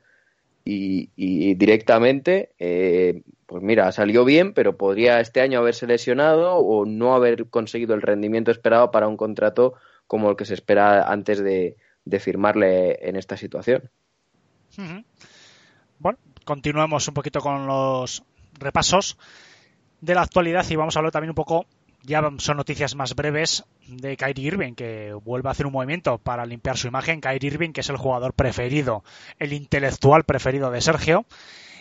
[0.64, 6.84] y, y directamente, eh, pues mira, salió bien, pero podría este año haberse lesionado o
[6.84, 9.74] no haber conseguido el rendimiento esperado para un contrato
[10.06, 13.90] como el que se espera antes de, de firmarle en esta situación.
[15.98, 18.22] Bueno, continuamos un poquito con los
[18.58, 19.16] repasos
[20.00, 21.66] de la actualidad y vamos a hablar también un poco,
[22.02, 26.44] ya son noticias más breves, de Kyrie Irving, que vuelve a hacer un movimiento para
[26.46, 27.20] limpiar su imagen.
[27.20, 29.04] Kyrie Irving, que es el jugador preferido,
[29.38, 31.26] el intelectual preferido de Sergio,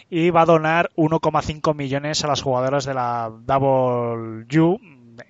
[0.10, 4.78] y va a donar 1,5 millones a las jugadoras de la WNBA,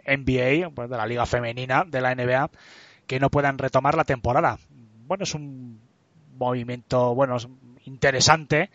[0.08, 2.50] NBA, pues de la Liga Femenina de la NBA,
[3.08, 4.58] que no puedan retomar la temporada.
[5.08, 5.80] Bueno, es un
[6.38, 7.48] movimiento, bueno, es
[7.86, 8.70] interesante.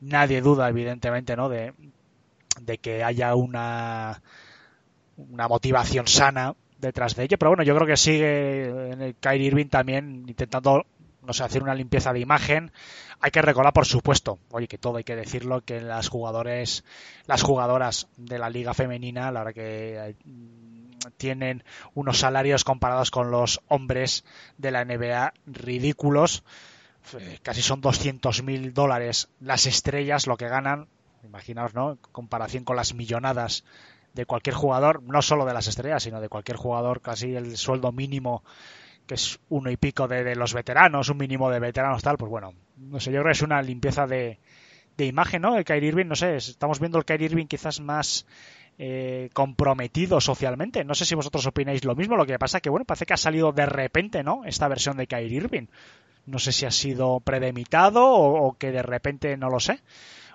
[0.00, 1.48] Nadie duda, evidentemente, ¿no?
[1.48, 1.74] De,
[2.60, 4.22] de que haya una,
[5.16, 7.38] una motivación sana detrás de ello.
[7.38, 10.84] Pero bueno, yo creo que sigue en el Kyrie Irving también intentando,
[11.22, 12.72] no sé, hacer una limpieza de imagen.
[13.24, 16.84] Hay que recordar, por supuesto, oye, que todo hay que decirlo, que las jugadores,
[17.26, 20.16] las jugadoras de la liga femenina, la verdad que eh,
[21.18, 21.62] tienen
[21.94, 24.24] unos salarios comparados con los hombres
[24.58, 26.42] de la NBA ridículos.
[27.16, 30.88] Eh, Casi son 200 mil dólares las estrellas lo que ganan.
[31.22, 31.92] Imaginaos, ¿no?
[31.92, 33.62] En comparación con las millonadas
[34.14, 37.92] de cualquier jugador, no solo de las estrellas, sino de cualquier jugador, casi el sueldo
[37.92, 38.42] mínimo
[39.14, 42.54] es uno y pico de, de los veteranos, un mínimo de veteranos tal, pues bueno,
[42.76, 44.38] no sé, yo creo que es una limpieza de,
[44.96, 45.56] de imagen, ¿no?
[45.56, 48.26] El Kyrie Irving, no sé, estamos viendo el Kyrie Irving quizás más
[48.78, 50.84] eh, comprometido socialmente.
[50.84, 53.18] No sé si vosotros opináis lo mismo, lo que pasa que, bueno, parece que ha
[53.18, 54.44] salido de repente, ¿no?
[54.44, 55.66] Esta versión de Kyrie Irving.
[56.26, 59.80] No sé si ha sido premeditado o, o que de repente, no lo sé.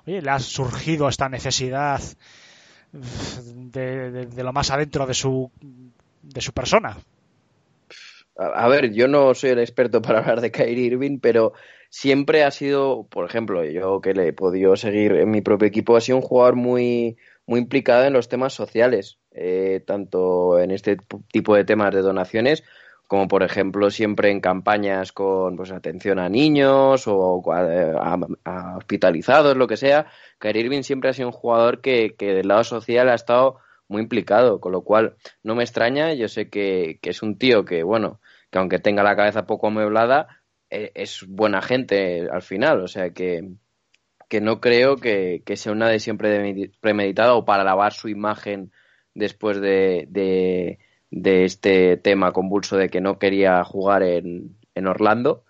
[0.05, 2.01] Oye, le ha surgido esta necesidad
[2.91, 5.51] de, de, de lo más adentro de su,
[6.21, 6.97] de su persona.
[8.38, 11.53] A, ver, yo no soy el experto para hablar de Kyrie Irving, pero
[11.89, 15.95] siempre ha sido, por ejemplo, yo que le he podido seguir en mi propio equipo,
[15.95, 20.97] ha sido un jugador muy, muy implicado en los temas sociales, eh, tanto en este
[21.31, 22.64] tipo de temas de donaciones
[23.07, 29.55] como por ejemplo siempre en campañas con pues atención a niños o a, a hospitalizados,
[29.55, 30.07] lo que sea,
[30.39, 34.01] Kyrie Irving siempre ha sido un jugador que, que del lado social ha estado muy
[34.01, 37.84] implicado, con lo cual no me extraña, yo sé que, que es un tío que,
[37.84, 38.19] bueno,
[38.51, 43.11] que aunque tenga la cabeza poco amueblada, eh, es buena gente al final, o sea
[43.11, 43.49] que,
[44.30, 48.72] que no creo que, que sea una de siempre premeditada o para lavar su imagen
[49.14, 55.43] después de, de, de, este tema convulso de que no quería jugar en, en Orlando.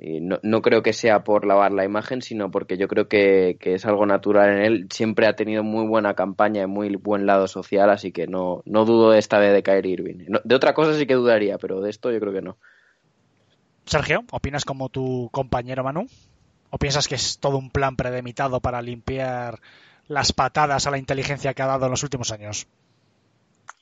[0.00, 3.56] Y no, no, creo que sea por lavar la imagen, sino porque yo creo que,
[3.60, 4.86] que, es algo natural en él.
[4.90, 8.84] Siempre ha tenido muy buena campaña y muy buen lado social, así que no, no
[8.84, 10.26] dudo esta vez de caer Irving.
[10.28, 12.58] No, de otra cosa sí que dudaría, pero de esto yo creo que no.
[13.86, 16.06] Sergio, ¿opinas como tu compañero Manu?
[16.70, 19.60] ¿O piensas que es todo un plan predemitado para limpiar
[20.06, 22.68] las patadas a la inteligencia que ha dado en los últimos años?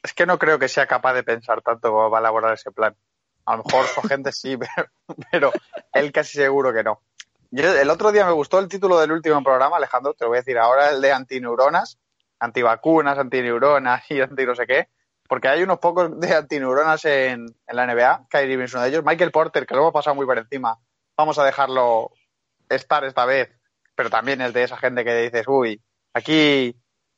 [0.03, 2.71] Es que no creo que sea capaz de pensar tanto cómo va a elaborar ese
[2.71, 2.95] plan.
[3.47, 4.59] A lo mejor su gente sí,
[5.31, 5.53] pero,
[5.93, 7.01] él casi seguro que no.
[7.51, 10.39] Yo, el otro día me gustó el título del último programa, Alejandro, te lo voy
[10.39, 11.99] a decir ahora, el de antineuronas,
[12.41, 14.89] antivacunas, antineuronas y anti no sé qué,
[15.29, 19.05] porque hay unos pocos de antineuronas en, en la NBA, Kyrie es uno de ellos,
[19.05, 20.79] Michael Porter, que lo hemos pasado muy por encima,
[21.17, 22.11] vamos a dejarlo
[22.69, 23.51] estar esta vez,
[23.95, 25.81] pero también es de esa gente que dices, uy,
[26.13, 26.77] aquí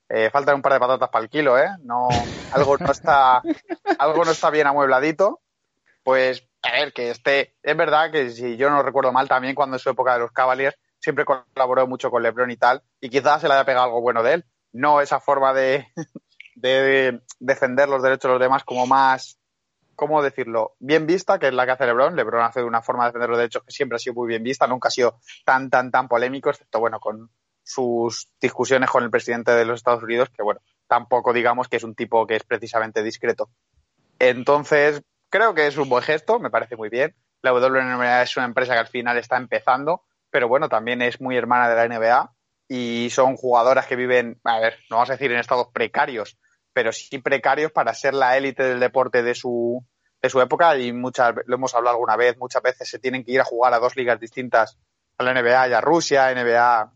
[0.09, 1.69] eh, faltan un par de patatas para el kilo, ¿eh?
[1.81, 2.09] No,
[2.53, 3.43] algo no está,
[3.99, 5.41] algo no está bien amuebladito.
[6.09, 9.77] Pues, a ver, que esté, es verdad que si yo no recuerdo mal, también cuando
[9.77, 13.43] en su época de los Cavaliers siempre colaboró mucho con LeBron y tal, y quizás
[13.43, 14.45] se le haya pegado algo bueno de él.
[14.73, 15.87] No esa forma de,
[16.57, 19.39] de defender los derechos de los demás como más,
[19.97, 20.77] ¿cómo decirlo?
[20.79, 22.17] Bien vista, que es la que hace LeBron.
[22.17, 24.67] LeBron hace una forma de defender los derechos que siempre ha sido muy bien vista,
[24.67, 27.29] nunca ha sido tan, tan, tan polémico, excepto, bueno, con
[27.63, 31.85] sus discusiones con el presidente de los Estados Unidos, que, bueno, tampoco digamos que es
[31.85, 33.51] un tipo que es precisamente discreto.
[34.19, 37.15] Entonces, creo que es un buen gesto, me parece muy bien.
[37.43, 41.37] La WNBA es una empresa que al final está empezando, pero bueno, también es muy
[41.37, 42.35] hermana de la NBA
[42.69, 46.39] y son jugadoras que viven, a ver, no vamos a decir en estados precarios,
[46.73, 49.85] pero sí precarios para ser la élite del deporte de su,
[50.21, 53.33] de su época y muchas, lo hemos hablado alguna vez, muchas veces se tienen que
[53.33, 54.79] ir a jugar a dos ligas distintas,
[55.17, 56.93] a la NBA y a Rusia, NBA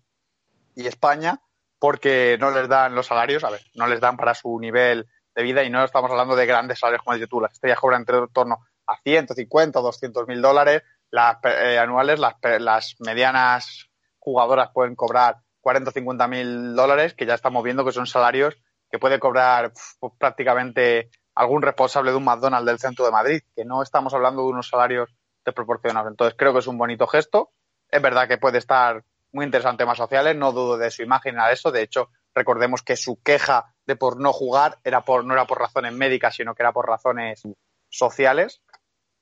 [0.74, 1.40] y España,
[1.78, 5.42] porque no les dan los salarios, a ver, no les dan para su nivel de
[5.42, 8.26] vida y no estamos hablando de grandes salarios como dices tú, las estrellas cobran entre
[8.32, 13.88] torno a 150 o 200 mil dólares, las eh, anuales, las, las medianas
[14.18, 18.56] jugadoras pueden cobrar 40 o 50 mil dólares, que ya estamos viendo que son salarios
[18.90, 23.64] que puede cobrar pues, prácticamente algún responsable de un McDonald's del centro de Madrid, que
[23.64, 25.08] no estamos hablando de unos salarios
[25.44, 26.10] desproporcionados.
[26.10, 27.52] Entonces creo que es un bonito gesto.
[27.88, 29.02] Es verdad que puede estar
[29.32, 31.70] muy interesante más sociales, no dudo de su imagen a eso.
[31.70, 35.58] De hecho, recordemos que su queja de por no jugar era por, no era por
[35.58, 37.42] razones médicas, sino que era por razones
[37.88, 38.62] sociales.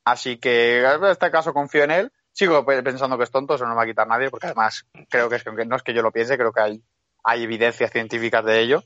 [0.05, 2.12] Así que en este caso confío en él.
[2.32, 5.28] Sigo pensando que es tonto, eso no me va a quitar nadie, porque además creo
[5.28, 6.82] que es que no es que yo lo piense, creo que hay,
[7.24, 8.85] hay evidencias científicas de ello.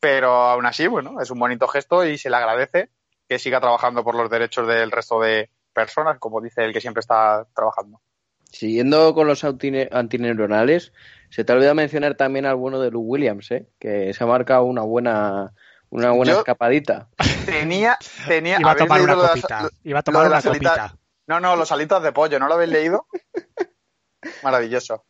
[0.00, 2.90] Pero aún así, bueno, es un bonito gesto y se le agradece
[3.28, 7.00] que siga trabajando por los derechos del resto de personas, como dice él que siempre
[7.00, 8.00] está trabajando.
[8.56, 10.94] Siguiendo con los antineuronales,
[11.28, 13.66] se te olvidó mencionar también alguno de Luke Williams, ¿eh?
[13.78, 15.52] que se ha marcado una buena
[15.90, 17.08] una buena Yo escapadita.
[17.44, 19.62] Tenía, tenía Iba a tomar una copita.
[19.64, 20.96] las- Iba a tomar una alitas- copita.
[21.26, 23.06] No, no, los alitos de pollo, ¿no lo habéis leído?
[24.42, 25.04] Maravilloso.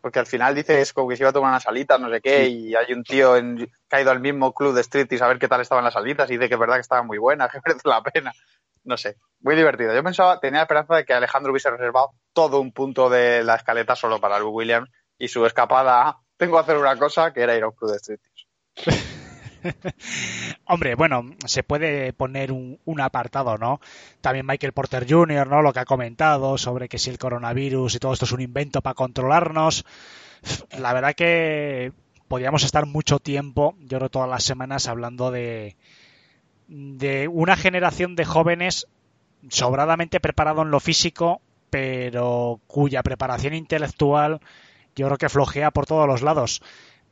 [0.00, 2.20] Porque al final dice es como que se iba a tomar unas alitas, no sé
[2.20, 3.56] qué, y hay un tío en,
[3.88, 6.28] que ha ido al mismo club de street y saber qué tal estaban las alitas
[6.30, 8.32] y dice que es verdad que estaban muy buenas, que merece la pena.
[8.86, 9.94] No sé, muy divertido.
[9.94, 13.96] Yo pensaba, tenía esperanza de que Alejandro hubiese reservado todo un punto de la escaleta
[13.96, 14.88] solo para Lou Williams
[15.18, 18.18] y su escapada tengo que hacer una cosa que era ir a un club de.
[20.66, 23.80] Hombre, bueno, se puede poner un, un, apartado, ¿no?
[24.20, 25.62] También Michael Porter Jr., ¿no?
[25.62, 28.82] Lo que ha comentado sobre que si el coronavirus y todo esto es un invento
[28.82, 29.84] para controlarnos.
[30.78, 31.92] La verdad que
[32.28, 35.76] podríamos estar mucho tiempo, yo creo todas las semanas, hablando de,
[36.68, 38.86] de una generación de jóvenes
[39.48, 41.40] sobradamente preparado en lo físico,
[41.70, 44.40] pero cuya preparación intelectual
[44.94, 46.62] yo creo que flojea por todos los lados.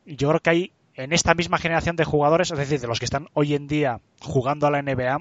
[0.06, 3.04] Yo creo que hay en esta misma generación de jugadores, es decir, de los que
[3.04, 5.18] están hoy en día jugando a la NBA,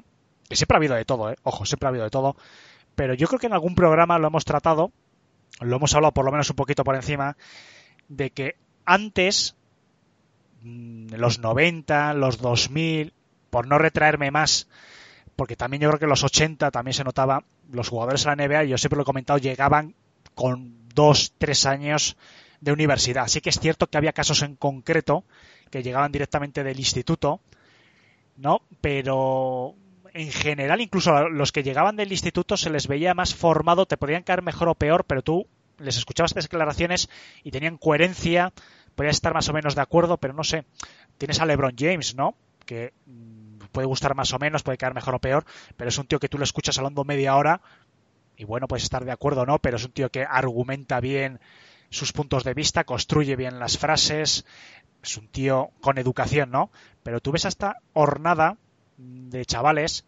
[0.51, 1.35] siempre ha habido de todo, ¿eh?
[1.43, 2.35] ojo, siempre ha habido de todo,
[2.95, 4.91] pero yo creo que en algún programa lo hemos tratado,
[5.59, 7.37] lo hemos hablado por lo menos un poquito por encima,
[8.07, 8.55] de que
[8.85, 9.55] antes,
[10.61, 13.13] mm, los 90, los 2000,
[13.53, 14.67] por no retraerme más,
[15.35, 18.47] porque también yo creo que en los 80 también se notaba, los jugadores de la
[18.47, 19.93] NBA, yo siempre lo he comentado, llegaban
[20.33, 22.17] con dos, tres años
[22.61, 23.27] de universidad.
[23.27, 25.23] Sí que es cierto que había casos en concreto
[25.69, 27.41] que llegaban directamente del instituto,
[28.37, 28.63] ¿no?
[28.81, 29.75] Pero
[30.15, 33.97] en general, incluso a los que llegaban del instituto se les veía más formado, te
[33.97, 35.45] podían caer mejor o peor, pero tú
[35.77, 37.07] les escuchabas declaraciones
[37.43, 38.51] y tenían coherencia,
[38.95, 40.65] podías estar más o menos de acuerdo, pero no sé.
[41.19, 42.33] Tienes a LeBron James, ¿no?
[42.65, 43.42] Que mm,
[43.73, 45.45] puede gustar más o menos, puede caer mejor o peor,
[45.75, 47.59] pero es un tío que tú le escuchas hablando media hora
[48.37, 51.39] y bueno, puedes estar de acuerdo o no, pero es un tío que argumenta bien
[51.89, 54.45] sus puntos de vista, construye bien las frases,
[55.03, 56.71] es un tío con educación, ¿no?
[57.03, 58.57] Pero tú ves esta hornada
[58.97, 60.05] de chavales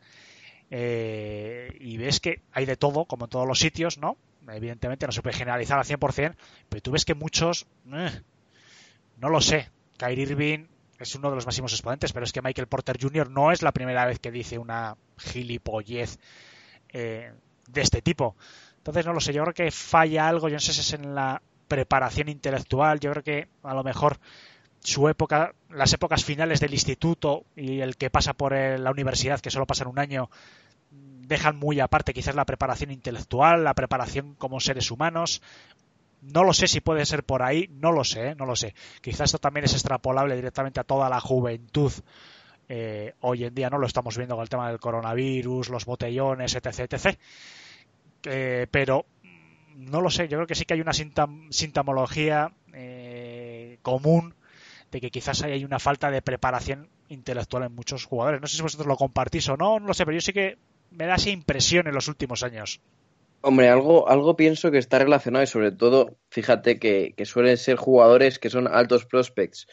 [0.72, 4.18] eh, y ves que hay de todo, como en todos los sitios, ¿no?
[4.48, 6.36] Evidentemente no se puede generalizar al 100%,
[6.70, 8.22] pero tú ves que muchos, eh,
[9.18, 10.68] no lo sé, Kyrie Irving
[11.00, 13.30] es uno de los máximos exponentes, pero es que Michael Porter Jr.
[13.30, 16.20] no es la primera vez que dice una gilipollez
[16.90, 17.34] eh,
[17.68, 18.36] de este tipo.
[18.78, 21.16] Entonces, no lo sé, yo creo que falla algo, yo no sé si es en
[21.16, 24.20] la preparación intelectual, yo creo que a lo mejor
[24.80, 29.50] su época, las épocas finales del instituto y el que pasa por la universidad, que
[29.50, 30.30] solo pasan un año,
[30.92, 35.42] dejan muy aparte quizás la preparación intelectual, la preparación como seres humanos.
[36.34, 38.36] No lo sé si puede ser por ahí, no lo sé, ¿eh?
[38.36, 38.74] no lo sé.
[39.02, 41.92] Quizás esto también es extrapolable directamente a toda la juventud.
[42.68, 46.56] Eh, hoy en día no lo estamos viendo con el tema del coronavirus, los botellones,
[46.56, 46.80] etc.
[46.80, 47.18] etc.
[48.24, 49.06] Eh, pero
[49.76, 52.52] no lo sé, yo creo que sí que hay una sintamología
[53.82, 54.34] común
[54.92, 58.42] de que quizás hay una falta de preparación intelectual en muchos jugadores.
[58.42, 60.58] No sé si vosotros lo compartís o no, no lo sé, pero yo sí que
[60.92, 62.82] me da esa impresión en los últimos años.
[63.48, 68.40] Hombre, algo, algo pienso que está relacionado y sobre todo, fíjate que, suelen ser jugadores
[68.40, 69.68] que son altos prospects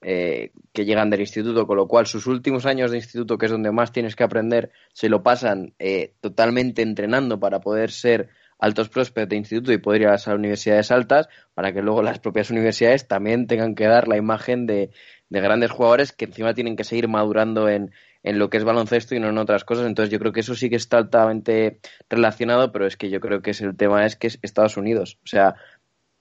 [0.00, 3.52] eh, que llegan del instituto, con lo cual sus últimos años de instituto, que es
[3.52, 8.88] donde más tienes que aprender, se lo pasan eh, totalmente entrenando para poder ser altos
[8.88, 12.48] prospects de instituto y poder ir a las universidades altas para que luego las propias
[12.50, 14.90] universidades también tengan que dar la imagen de,
[15.28, 17.92] de grandes jugadores que encima tienen que seguir madurando en,
[18.28, 19.86] en lo que es baloncesto y no en otras cosas.
[19.86, 21.80] Entonces yo creo que eso sí que está altamente
[22.10, 25.18] relacionado, pero es que yo creo que es el tema es que es Estados Unidos.
[25.24, 25.54] O sea,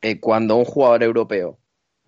[0.02, 1.60] eh, cuando un jugador europeo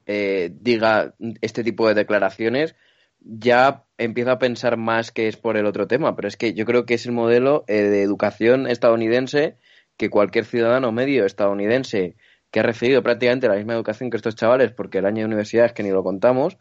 [0.05, 2.75] eh, diga este tipo de declaraciones,
[3.19, 6.65] ya empiezo a pensar más que es por el otro tema, pero es que yo
[6.65, 9.57] creo que es el modelo eh, de educación estadounidense
[9.97, 12.15] que cualquier ciudadano medio estadounidense
[12.51, 15.65] que ha recibido prácticamente la misma educación que estos chavales, porque el año de universidad
[15.65, 16.57] es que ni lo contamos,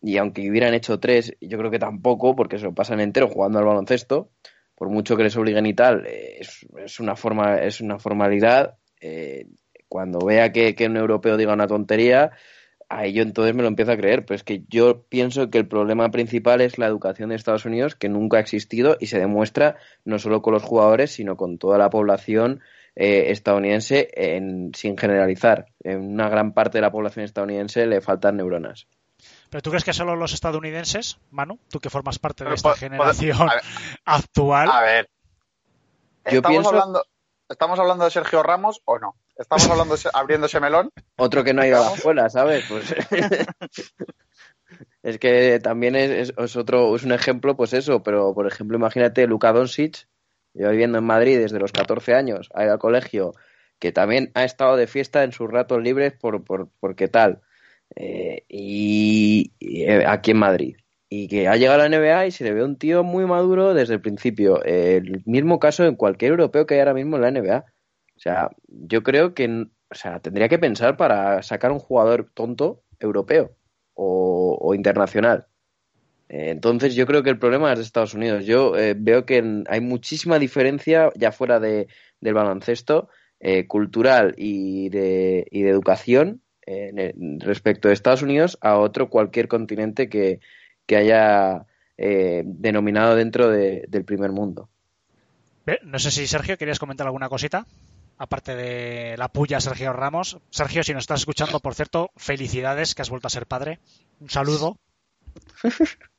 [0.00, 3.58] y aunque hubieran hecho tres, yo creo que tampoco, porque se lo pasan entero jugando
[3.58, 4.30] al baloncesto,
[4.76, 8.76] por mucho que les obliguen y tal, eh, es, una forma, es una formalidad.
[9.00, 9.46] Eh,
[9.88, 12.32] cuando vea que, un europeo diga una tontería,
[12.88, 14.26] a ello entonces me lo empiezo a creer.
[14.26, 17.94] Pero es que yo pienso que el problema principal es la educación de Estados Unidos,
[17.94, 21.78] que nunca ha existido y se demuestra no solo con los jugadores, sino con toda
[21.78, 22.60] la población
[22.94, 25.66] eh, estadounidense, en, sin generalizar.
[25.80, 28.88] En una gran parte de la población estadounidense le faltan neuronas.
[29.50, 31.58] ¿Pero tú crees que solo los estadounidenses, Manu?
[31.70, 33.48] Tú que formas parte de esta generación
[34.04, 34.68] actual.
[34.70, 35.08] A ver.
[36.24, 37.02] ¿Estamos, hablando,
[37.48, 39.16] ¿Estamos hablando de Sergio Ramos o no?
[39.36, 40.90] ¿Estamos hablando de abriendo ese melón?
[41.16, 42.64] Otro que no ha ido a la escuela, ¿sabes?
[42.68, 42.94] Pues
[45.02, 49.52] es que también es, otro, es un ejemplo, pues eso, pero por ejemplo, imagínate Luka
[49.52, 50.08] Doncic,
[50.54, 53.34] yo viviendo en Madrid desde los 14 años, ha ido al colegio,
[53.78, 57.42] que también ha estado de fiesta en sus ratos libres por, por, porque tal.
[57.94, 60.76] Eh, y, eh, aquí en Madrid.
[61.08, 63.74] Y que ha llegado a la NBA y se le ve un tío muy maduro
[63.74, 64.62] desde el principio.
[64.64, 67.64] el mismo caso en cualquier europeo que hay ahora mismo en la NBA.
[68.16, 72.82] O sea, yo creo que o sea, tendría que pensar para sacar un jugador tonto
[72.98, 73.54] europeo
[73.94, 75.46] o, internacional.
[76.28, 78.44] Eh, entonces yo creo que el problema es de Estados Unidos.
[78.44, 81.86] Yo veo que hay muchísima diferencia ya fuera de,
[82.20, 83.08] del baloncesto
[83.68, 86.42] cultural y de, y de educación
[87.40, 90.40] respecto de Estados Unidos a otro cualquier continente que,
[90.94, 91.66] haya
[91.96, 94.68] eh, denominado dentro del primer mundo.
[95.82, 97.66] No sé si Sergio querías comentar alguna cosita,
[98.18, 100.38] aparte de la puya Sergio Ramos.
[100.50, 103.80] Sergio, si nos estás escuchando, por cierto, felicidades que has vuelto a ser padre.
[104.20, 104.78] Un saludo.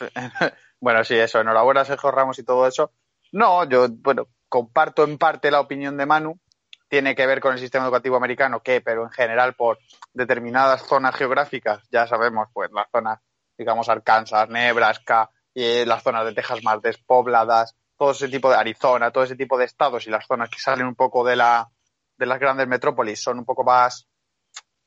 [0.80, 2.92] bueno, sí, eso, enhorabuena Sergio Ramos y todo eso.
[3.32, 6.38] No, yo, bueno, comparto en parte la opinión de Manu
[6.88, 9.78] tiene que ver con el sistema educativo americano, que, pero en general por
[10.12, 13.20] determinadas zonas geográficas, ya sabemos, pues las zonas,
[13.58, 19.10] digamos, Arkansas, Nebraska, y las zonas de Texas más despobladas, todo ese tipo de Arizona,
[19.10, 21.70] todo ese tipo de estados y las zonas que salen un poco de la
[22.18, 24.06] de las grandes metrópolis son un poco más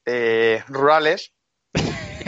[0.06, 1.34] eh, rurales.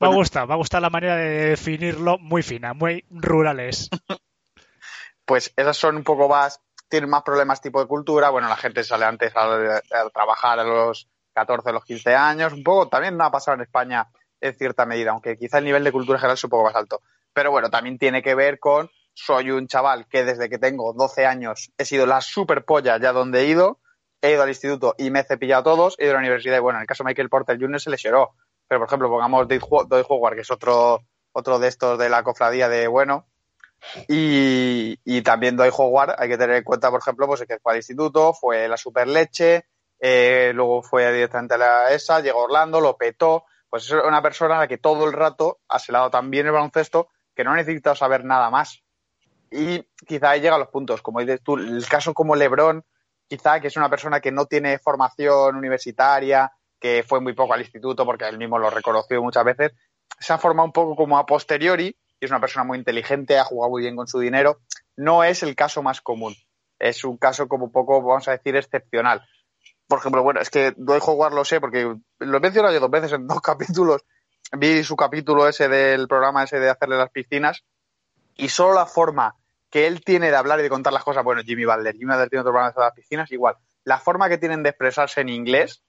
[0.00, 3.88] Me gusta, me gusta la manera de definirlo muy fina, muy rurales.
[5.24, 8.30] pues esas son un poco más tienen más problemas tipo de cultura.
[8.30, 9.80] Bueno, la gente sale antes a,
[10.12, 12.52] trabajar a los 14, a los 15 años.
[12.52, 14.08] Un poco también ha pasado en España
[14.40, 17.02] en cierta medida, aunque quizá el nivel de cultura general es un poco más alto.
[17.32, 21.26] Pero bueno, también tiene que ver con soy un chaval que desde que tengo 12
[21.26, 23.80] años he sido la super polla ya donde he ido,
[24.22, 26.56] he ido al instituto y me he cepillado a todos, he ido a la universidad
[26.56, 27.80] y bueno, en el caso de Michael Porter Jr.
[27.80, 28.34] se le lloró.
[28.68, 31.00] Pero por ejemplo, pongamos Dave Howard, que es otro,
[31.32, 33.26] otro de estos de la cofradía de bueno,
[34.08, 37.78] y, también Doy Howard, hay que tener en cuenta, por ejemplo, pues que fue al
[37.78, 39.66] instituto, fue la super leche,
[40.00, 43.44] eh, luego fue directamente a la ESA, llegó Orlando, lo petó.
[43.68, 46.52] Pues es una persona a la que todo el rato ha selado tan bien el
[46.52, 48.82] baloncesto que no ha necesitado saber nada más.
[49.50, 52.84] Y quizá ahí llega a los puntos, como dices tú, el caso como Lebron,
[53.28, 57.60] quizá que es una persona que no tiene formación universitaria, que fue muy poco al
[57.60, 59.72] instituto porque él mismo lo reconoció muchas veces,
[60.18, 63.44] se ha formado un poco como a posteriori y es una persona muy inteligente, ha
[63.44, 64.60] jugado muy bien con su dinero.
[64.96, 66.34] No es el caso más común.
[66.78, 69.26] Es un caso como poco, vamos a decir, excepcional.
[69.86, 72.90] Por ejemplo, bueno, es que Doy Howard lo sé porque lo he mencionado yo dos
[72.90, 74.04] veces en dos capítulos.
[74.52, 77.64] Vi su capítulo ese del programa ese de hacerle las piscinas
[78.36, 79.34] y solo la forma
[79.70, 82.30] que él tiene de hablar y de contar las cosas, bueno, Jimmy Butler, Jimmy Butler
[82.30, 83.56] tiene otro programa de las piscinas, igual.
[83.84, 85.82] La forma que tienen de expresarse en inglés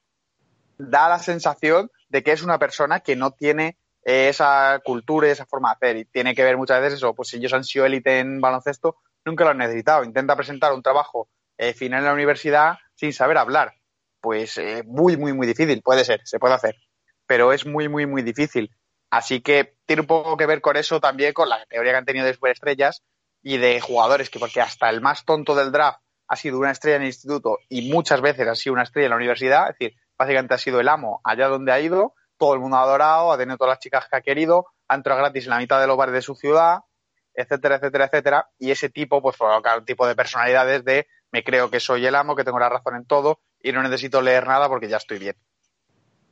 [0.77, 5.45] da la sensación de que es una persona que no tiene esa cultura y esa
[5.45, 5.97] forma de hacer.
[5.97, 8.97] Y tiene que ver muchas veces eso, pues si ellos han sido élite en baloncesto,
[9.25, 10.03] nunca lo han necesitado.
[10.03, 13.73] Intenta presentar un trabajo eh, final en la universidad sin saber hablar.
[14.21, 15.81] Pues eh, muy, muy, muy difícil.
[15.81, 16.75] Puede ser, se puede hacer.
[17.25, 18.71] Pero es muy, muy, muy difícil.
[19.09, 22.05] Así que tiene un poco que ver con eso también, con la teoría que han
[22.05, 23.03] tenido de superestrellas
[23.41, 26.97] y de jugadores que, porque hasta el más tonto del draft ha sido una estrella
[26.97, 29.97] en el instituto y muchas veces ha sido una estrella en la universidad, es decir,
[30.17, 33.37] básicamente ha sido el amo allá donde ha ido todo el mundo ha adorado, ha
[33.37, 35.97] tenido todas las chicas que ha querido, ha entrado gratis en la mitad de los
[35.97, 36.79] bares de su ciudad,
[37.35, 38.49] etcétera, etcétera, etcétera.
[38.57, 42.15] Y ese tipo, pues provoca un tipo de personalidades de me creo que soy el
[42.15, 45.19] amo, que tengo la razón en todo y no necesito leer nada porque ya estoy
[45.19, 45.35] bien.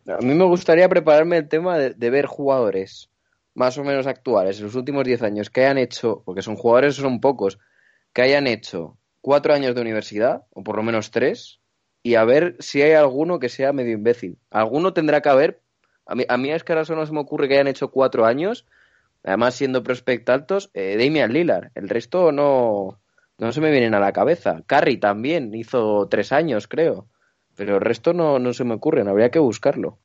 [0.07, 3.09] A mí me gustaría prepararme el tema de, ver jugadores
[3.53, 6.95] más o menos actuales en los últimos 10 años que hayan hecho, porque son jugadores,
[6.95, 7.59] son pocos,
[8.13, 11.59] que hayan hecho cuatro años de universidad, o por lo menos tres,
[12.01, 14.37] y a ver si hay alguno que sea medio imbécil.
[14.49, 15.61] Alguno tendrá que haber
[16.07, 18.25] a mí, a mí es que ahora solo se me ocurre que hayan hecho cuatro
[18.25, 18.65] años,
[19.23, 21.71] además siendo prospect altos, eh, Damian Lillard.
[21.75, 22.99] El resto no,
[23.37, 24.63] no se me vienen a la cabeza.
[24.65, 27.07] Curry también hizo tres años, creo.
[27.55, 29.97] Pero el resto no, no se me ocurren, habría que buscarlo.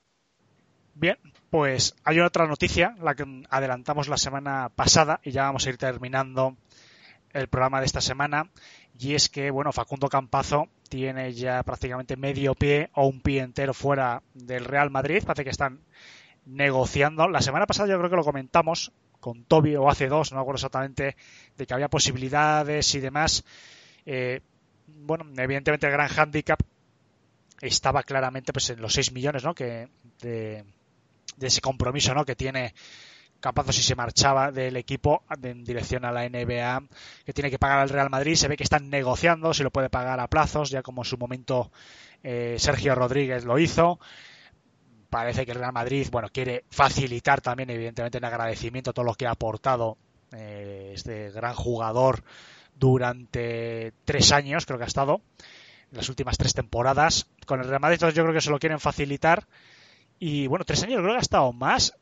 [0.95, 1.19] Bien,
[1.51, 5.79] pues hay otra noticia, la que adelantamos la semana pasada y ya vamos a ir
[5.79, 6.57] terminando
[7.33, 8.51] el programa de esta semana.
[8.99, 13.73] Y es que, bueno, Facundo Campazo tiene ya prácticamente medio pie o un pie entero
[13.73, 15.23] fuera del Real Madrid.
[15.25, 15.81] Parece que están
[16.45, 17.27] negociando.
[17.29, 20.57] La semana pasada yo creo que lo comentamos con Toby o hace dos, no acuerdo
[20.57, 21.17] exactamente,
[21.57, 23.43] de que había posibilidades y demás.
[24.05, 24.43] Eh,
[24.87, 26.61] bueno, evidentemente el gran handicap
[27.63, 29.55] estaba claramente pues en los 6 millones, ¿no?
[29.55, 29.89] Que
[30.21, 30.63] de,
[31.39, 32.27] de ese compromiso, ¿no?
[32.27, 32.75] Que tiene
[33.43, 36.85] Campazo si se marchaba del equipo en dirección a la NBA
[37.27, 38.37] que tiene que pagar al Real Madrid.
[38.37, 41.19] Se ve que están negociando si lo puede pagar a plazos, ya como en su
[41.19, 41.73] momento
[42.23, 43.99] eh, Sergio Rodríguez lo hizo.
[45.11, 49.27] Parece que el Real Madrid bueno, quiere facilitar también, evidentemente, en agradecimiento todo lo que
[49.27, 49.99] ha aportado
[50.31, 52.23] eh, este gran jugador
[52.77, 55.21] durante tres años, creo que ha estado,
[55.91, 57.99] en las últimas tres temporadas con el Real Madrid.
[57.99, 59.49] Yo creo que se lo quieren facilitar.
[60.21, 61.95] Y bueno, tres años creo que ha estado más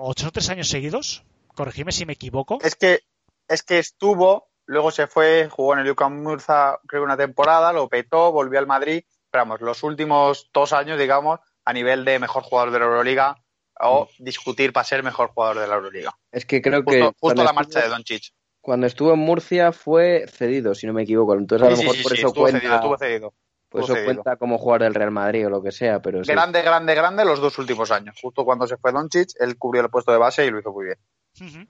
[0.00, 1.24] ocho o tres años seguidos.
[1.54, 2.58] Corregime si me equivoco.
[2.62, 3.00] Es que,
[3.48, 7.72] es que estuvo, luego se fue, jugó en el UCAM Murza, creo que una temporada,
[7.72, 9.04] lo petó, volvió al Madrid.
[9.30, 13.36] Pero vamos, los últimos dos años, digamos, a nivel de mejor jugador de la Euroliga
[13.80, 14.24] o mm.
[14.24, 16.16] discutir para ser mejor jugador de la Euroliga.
[16.30, 17.10] Es que creo que.
[17.18, 18.32] Justo la marcha de Doncic.
[18.60, 21.34] Cuando estuvo en Murcia fue cedido, si no me equivoco.
[21.34, 22.60] Entonces a lo mejor por eso cuenta.
[22.60, 23.34] Cedido, cedido.
[23.80, 26.94] Por eso cuenta como jugador del Real Madrid o lo que sea, pero Grande, grande,
[26.94, 28.16] grande los dos últimos años.
[28.20, 30.86] Justo cuando se fue Doncic, él cubrió el puesto de base y lo hizo muy
[30.86, 31.68] bien.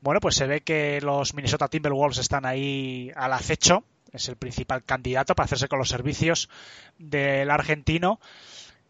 [0.00, 3.84] Bueno, pues se ve que los Minnesota Timberwolves están ahí al acecho.
[4.12, 6.48] Es el principal candidato para hacerse con los servicios
[6.98, 8.20] del argentino.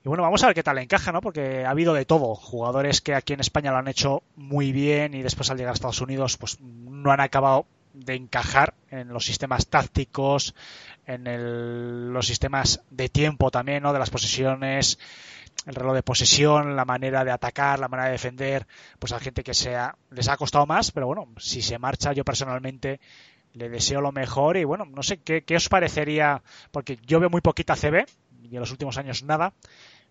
[0.05, 1.20] Y bueno, vamos a ver qué tal le encaja, ¿no?
[1.20, 2.35] Porque ha habido de todo.
[2.35, 5.74] Jugadores que aquí en España lo han hecho muy bien y después al llegar a
[5.74, 10.55] Estados Unidos, pues no han acabado de encajar en los sistemas tácticos,
[11.09, 13.93] en los sistemas de tiempo también, ¿no?
[13.93, 14.98] De las posesiones,
[15.66, 18.66] el reloj de posesión, la manera de atacar, la manera de defender,
[18.98, 22.24] pues a gente que sea, les ha costado más, pero bueno, si se marcha yo
[22.24, 23.01] personalmente
[23.55, 27.30] le deseo lo mejor y bueno, no sé qué, qué os parecería, porque yo veo
[27.30, 28.05] muy poquita CB
[28.43, 29.55] y en los últimos años nada,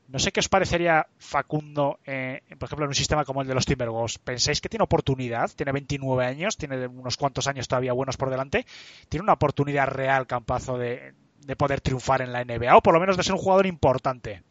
[0.08, 3.54] no sé qué os parecería Facundo, eh, por ejemplo, en un sistema como el de
[3.54, 4.20] los Timberwolves.
[4.20, 5.50] ¿Pensáis que tiene oportunidad?
[5.52, 8.66] Tiene 29 años, tiene unos cuantos años todavía buenos por delante.
[9.10, 13.00] ¿Tiene una oportunidad real, Campazo, de, de poder triunfar en la NBA o por lo
[13.00, 14.44] menos de ser un jugador importante?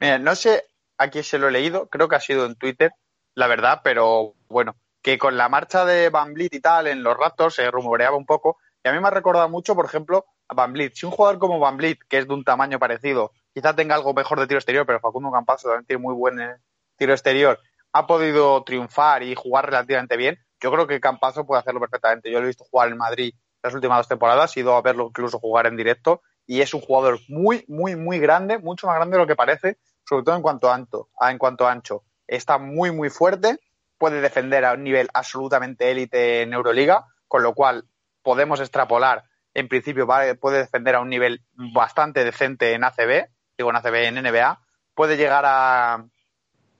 [0.00, 0.64] Mira, no sé
[0.98, 2.92] a quién se lo he leído, creo que ha sido en Twitter,
[3.34, 7.16] la verdad, pero bueno, que con la marcha de Van Vliet y tal en los
[7.16, 8.58] Raptors se rumoreaba un poco.
[8.84, 10.94] Y a mí me ha recordado mucho, por ejemplo, a Van Vliet.
[10.94, 14.14] Si un jugador como Van Vliet, que es de un tamaño parecido, quizá tenga algo
[14.14, 16.56] mejor de tiro exterior, pero Facundo Campazo también tiene muy buen eh,
[16.96, 17.58] tiro exterior,
[17.92, 22.30] ha podido triunfar y jugar relativamente bien, yo creo que Campazo puede hacerlo perfectamente.
[22.30, 25.06] Yo lo he visto jugar en Madrid las últimas dos temporadas, he ido a verlo
[25.08, 29.16] incluso jugar en directo y es un jugador muy, muy, muy grande, mucho más grande
[29.16, 31.30] de lo que parece, sobre todo en cuanto a.
[31.30, 32.04] En cuanto ancho.
[32.28, 33.58] Está muy, muy fuerte,
[33.98, 37.84] puede defender a un nivel absolutamente élite en Euroliga, con lo cual
[38.22, 39.24] podemos extrapolar,
[39.54, 43.26] en principio puede defender a un nivel bastante decente en ACB,
[43.56, 44.60] digo en ACB, en NBA,
[44.94, 46.04] puede llegar a,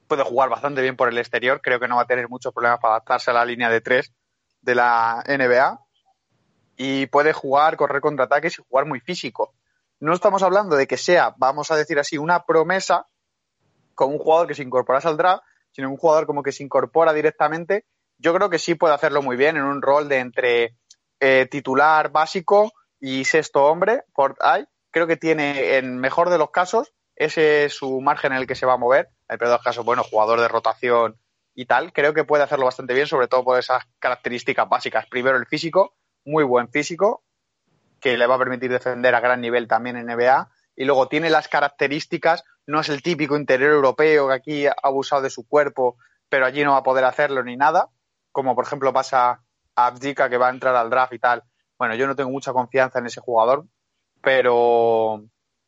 [0.08, 2.80] puede jugar bastante bien por el exterior, creo que no va a tener muchos problemas
[2.80, 4.12] para adaptarse a la línea de tres
[4.60, 5.80] de la NBA
[6.76, 9.54] y puede jugar, correr contraataques y jugar muy físico.
[10.00, 13.06] No estamos hablando de que sea, vamos a decir así, una promesa
[13.94, 17.12] como un jugador que se incorporase al draft, sino un jugador como que se incorpora
[17.12, 17.86] directamente.
[18.18, 20.76] Yo creo que sí puede hacerlo muy bien en un rol de entre
[21.20, 24.64] eh, titular básico y sexto hombre por ahí.
[24.92, 28.54] Creo que tiene, en mejor de los casos, ese es su margen en el que
[28.54, 29.08] se va a mover.
[29.28, 31.18] En el peor de los casos, bueno, jugador de rotación
[31.54, 31.92] y tal.
[31.92, 35.06] Creo que puede hacerlo bastante bien, sobre todo por esas características básicas.
[35.06, 37.24] Primero el físico, muy buen físico,
[38.00, 40.50] que le va a permitir defender a gran nivel también en NBA.
[40.76, 45.22] Y luego tiene las características, no es el típico interior europeo que aquí ha abusado
[45.22, 45.96] de su cuerpo,
[46.28, 47.88] pero allí no va a poder hacerlo ni nada,
[48.30, 49.42] como por ejemplo pasa
[49.76, 51.42] a Abdika que va a entrar al draft y tal.
[51.78, 53.66] Bueno, yo no tengo mucha confianza en ese jugador,
[54.22, 55.24] pero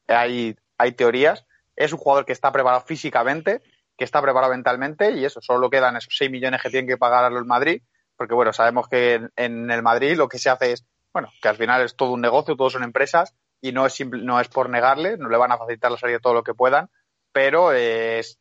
[0.09, 1.45] hay, hay teorías.
[1.77, 3.61] Es un jugador que está preparado físicamente,
[3.97, 7.25] que está preparado mentalmente y eso, solo quedan esos 6 millones que tienen que pagar
[7.25, 7.83] a los Madrid
[8.17, 11.57] porque bueno, sabemos que en, el Madrid lo que se hace es, bueno, que al
[11.57, 15.17] final es todo un negocio, todos son empresas y no es, no es por negarle,
[15.17, 16.89] no le van a facilitar la salida todo lo que puedan,
[17.33, 17.71] pero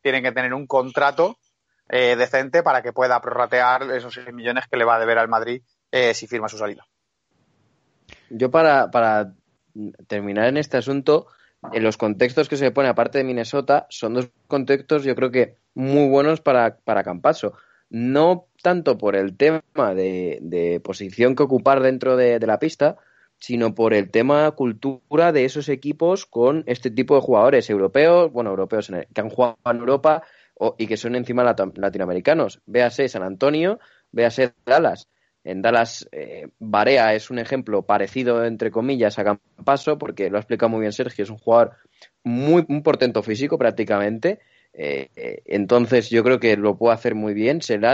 [0.00, 1.36] tienen que tener un contrato
[1.88, 5.28] eh, decente para que pueda prorratear esos 6 millones que le va a deber al
[5.28, 6.86] Madrid eh, si firma su salida.
[8.30, 9.32] Yo para, para
[10.06, 11.26] terminar en este asunto,
[11.72, 15.56] en los contextos que se pone aparte de Minnesota, son dos contextos yo creo que
[15.74, 17.54] muy buenos para, para Campaso
[17.94, 19.62] no tanto por el tema
[19.94, 22.96] de, posición que ocupar dentro de, la pista,
[23.38, 28.50] sino por el tema cultura de esos equipos con este tipo de jugadores europeos, bueno,
[28.50, 30.22] europeos que han jugado en Europa
[30.76, 32.62] y que son encima latinoamericanos.
[32.66, 33.78] Véase San Antonio,
[34.10, 35.08] véase Dallas.
[35.44, 40.40] En Dallas, eh, Barea es un ejemplo parecido, entre comillas, a Campaso, porque lo ha
[40.40, 41.76] explicado muy bien Sergio, es un jugador
[42.24, 44.40] muy portento físico prácticamente,
[44.74, 47.62] eh, eh, entonces yo creo que lo puede hacer muy bien.
[47.62, 47.86] Se le,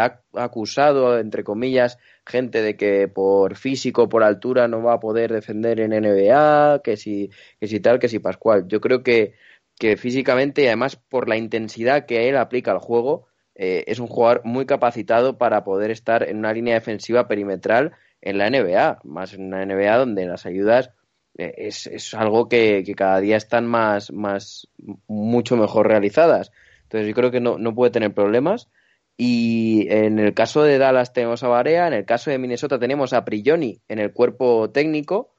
[0.00, 5.32] ha acusado, entre comillas, gente de que por físico, por altura, no va a poder
[5.32, 7.30] defender en NBA, que si,
[7.60, 8.66] que si tal, que si Pascual.
[8.68, 9.34] Yo creo que,
[9.78, 13.27] que físicamente y además por la intensidad que él aplica al juego,
[13.58, 18.38] eh, es un jugador muy capacitado para poder estar en una línea defensiva perimetral en
[18.38, 20.92] la NBA, más en una NBA donde las ayudas
[21.36, 24.68] eh, es, es algo que, cada día están más, más,
[25.08, 26.52] mucho mejor realizadas.
[26.84, 28.68] Entonces yo creo que no, no puede tener problemas.
[29.16, 33.12] Y en el caso de Dallas tenemos a Barea, en el caso de Minnesota tenemos
[33.12, 35.34] a Prigioni en el cuerpo técnico,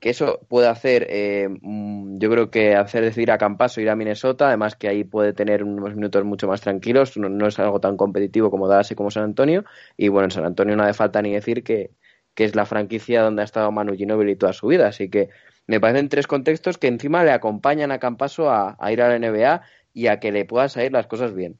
[0.00, 3.96] que eso puede hacer, eh, mm, yo creo que hacer decidir a Campaso ir a
[3.96, 7.96] Minnesota, además que ahí puede tener unos minutos mucho más tranquilos, no, es algo tan
[7.96, 9.64] competitivo como Dallas y como San Antonio,
[9.96, 11.90] y bueno, en San Antonio no hace falta ni decir que,
[12.34, 14.86] que es la franquicia donde ha estado Manu Ginóbili toda su vida.
[14.86, 15.30] Así que
[15.66, 19.62] me parecen tres contextos que encima le acompañan a Campaso a, ir a la NBA
[19.92, 21.58] y a que le puedan salir las cosas bien.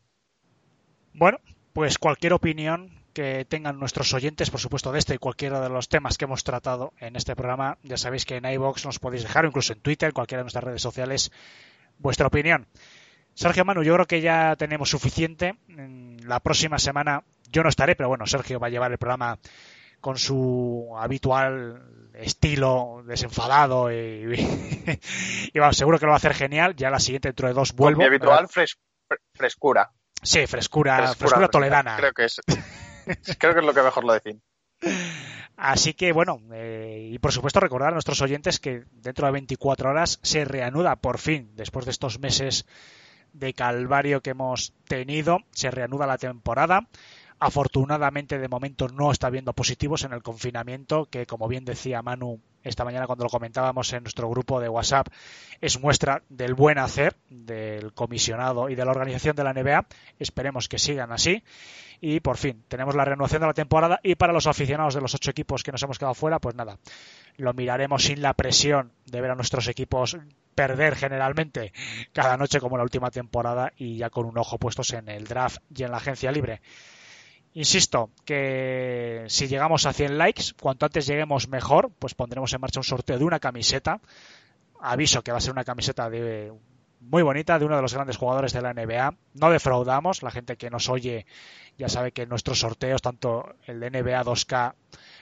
[1.12, 1.40] Bueno,
[1.72, 5.88] pues cualquier opinión que tengan nuestros oyentes, por supuesto, de este y cualquiera de los
[5.88, 9.44] temas que hemos tratado en este programa, ya sabéis que en iBox nos podéis dejar,
[9.44, 11.32] incluso en Twitter, cualquiera de nuestras redes sociales,
[11.98, 12.68] vuestra opinión.
[13.34, 15.56] Sergio Manu, yo creo que ya tenemos suficiente.
[15.66, 19.36] La próxima semana yo no estaré, pero bueno, Sergio va a llevar el programa
[20.00, 24.32] con su habitual estilo desenfadado y,
[25.52, 26.76] y seguro que lo va a hacer genial.
[26.76, 27.98] Ya la siguiente dentro de dos vuelvo.
[27.98, 28.46] mi habitual
[29.34, 29.90] frescura.
[30.22, 31.96] Sí, frescura, frescura, toledana.
[31.96, 32.40] Creo que es,
[33.38, 34.40] creo que es lo que mejor lo define.
[35.56, 39.90] Así que bueno, eh, y por supuesto recordar a nuestros oyentes que dentro de 24
[39.90, 42.64] horas se reanuda por fin, después de estos meses
[43.32, 46.88] de calvario que hemos tenido, se reanuda la temporada.
[47.40, 52.40] Afortunadamente, de momento no está habiendo positivos en el confinamiento, que como bien decía Manu
[52.64, 55.08] esta mañana cuando lo comentábamos en nuestro grupo de WhatsApp,
[55.60, 59.86] es muestra del buen hacer del comisionado y de la organización de la NBA.
[60.18, 61.42] Esperemos que sigan así.
[62.00, 65.14] Y por fin, tenemos la renovación de la temporada y para los aficionados de los
[65.14, 66.78] ocho equipos que nos hemos quedado fuera, pues nada,
[67.36, 70.16] lo miraremos sin la presión de ver a nuestros equipos
[70.54, 71.72] perder generalmente
[72.12, 75.62] cada noche como la última temporada y ya con un ojo puestos en el draft
[75.74, 76.60] y en la agencia libre.
[77.54, 82.80] Insisto que si llegamos a 100 likes, cuanto antes lleguemos mejor, pues pondremos en marcha
[82.80, 84.00] un sorteo de una camiseta.
[84.80, 86.52] Aviso que va a ser una camiseta de
[87.00, 89.14] muy bonita de uno de los grandes jugadores de la NBA.
[89.34, 91.26] No defraudamos, la gente que nos oye
[91.76, 94.74] ya sabe que nuestros sorteos, tanto el de NBA 2K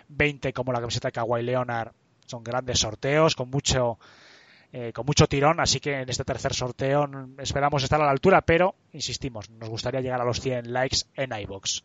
[0.08, 1.92] 20 como la camiseta de Kawhi Leonard,
[2.26, 3.98] son grandes sorteos con mucho
[4.72, 7.08] eh, con mucho tirón, así que en este tercer sorteo
[7.38, 11.32] esperamos estar a la altura, pero insistimos, nos gustaría llegar a los 100 likes en
[11.32, 11.84] iBox.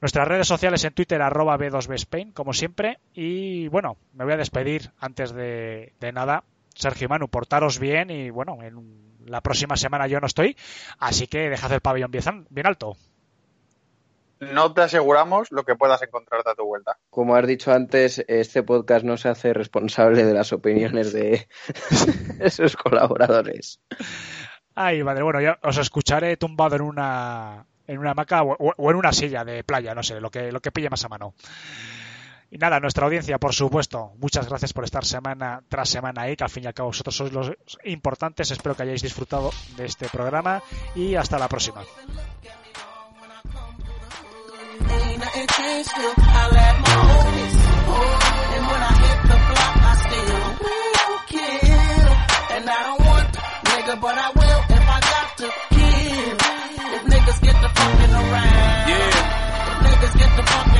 [0.00, 3.00] Nuestras redes sociales en Twitter, arroba B2B como siempre.
[3.12, 6.44] Y bueno, me voy a despedir antes de nada.
[6.74, 10.56] Sergio Manu, portaros bien y bueno, en la próxima semana yo no estoy,
[10.98, 12.96] así que dejad el pabellón bien, bien alto.
[14.40, 16.96] No te aseguramos lo que puedas encontrarte a tu vuelta.
[17.10, 21.46] Como has dicho antes, este podcast no se hace responsable de las opiniones de
[22.50, 23.80] sus colaboradores.
[24.74, 28.96] Ay, madre, bueno, yo os escucharé tumbado en una en una hamaca o, o, en
[28.96, 31.34] una silla de playa, no sé, lo que, lo que pille más a mano.
[32.52, 36.42] Y nada, nuestra audiencia, por supuesto, muchas gracias por estar semana tras semana ahí, que
[36.42, 37.52] al fin y al cabo vosotros sois los
[37.84, 38.50] importantes.
[38.50, 40.60] Espero que hayáis disfrutado de este programa
[40.96, 41.82] y hasta la próxima.
[60.18, 60.79] Yeah.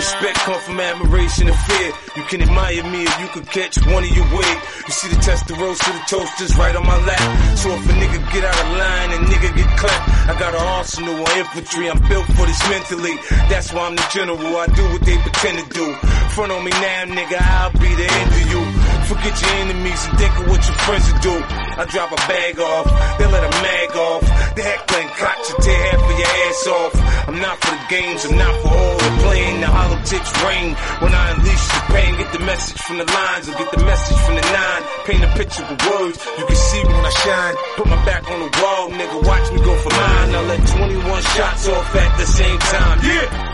[0.00, 1.92] Respect come from admiration and fear.
[2.16, 4.58] You can admire me or you can catch one of your wig.
[4.88, 7.20] You see the Testarossa, the toasters right on my lap.
[7.58, 10.64] So if a nigga get out of line and nigga get clapped, I got an
[10.78, 11.90] arsenal of infantry.
[11.90, 13.12] I'm built for this mentally.
[13.52, 14.40] That's why I'm the general.
[14.40, 15.92] I do what they pretend to do.
[16.32, 18.79] Front on me now, nigga, I'll be the end of you.
[19.10, 21.34] Forget your enemies and think of what your friends will do.
[21.42, 22.86] I drop a bag off,
[23.18, 24.22] they let a mag off.
[24.54, 26.94] The heckling cock you tear half of your ass off.
[27.26, 29.60] I'm not for the games, I'm not for all the playing.
[29.62, 32.10] The hollow tips rain when I unleash the pain.
[32.22, 34.82] Get the message from the lines or get the message from the nine.
[35.10, 37.54] Paint a picture with words, you can see when I shine.
[37.82, 40.38] Put my back on the wall, nigga, watch me go for mine.
[40.38, 42.98] I let 21 shots off at the same time.
[43.02, 43.49] Yeah!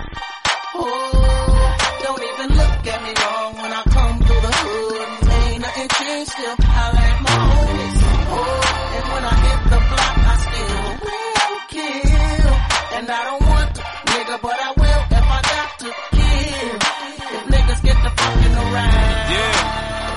[18.76, 19.32] Around.
[19.32, 19.56] Yeah.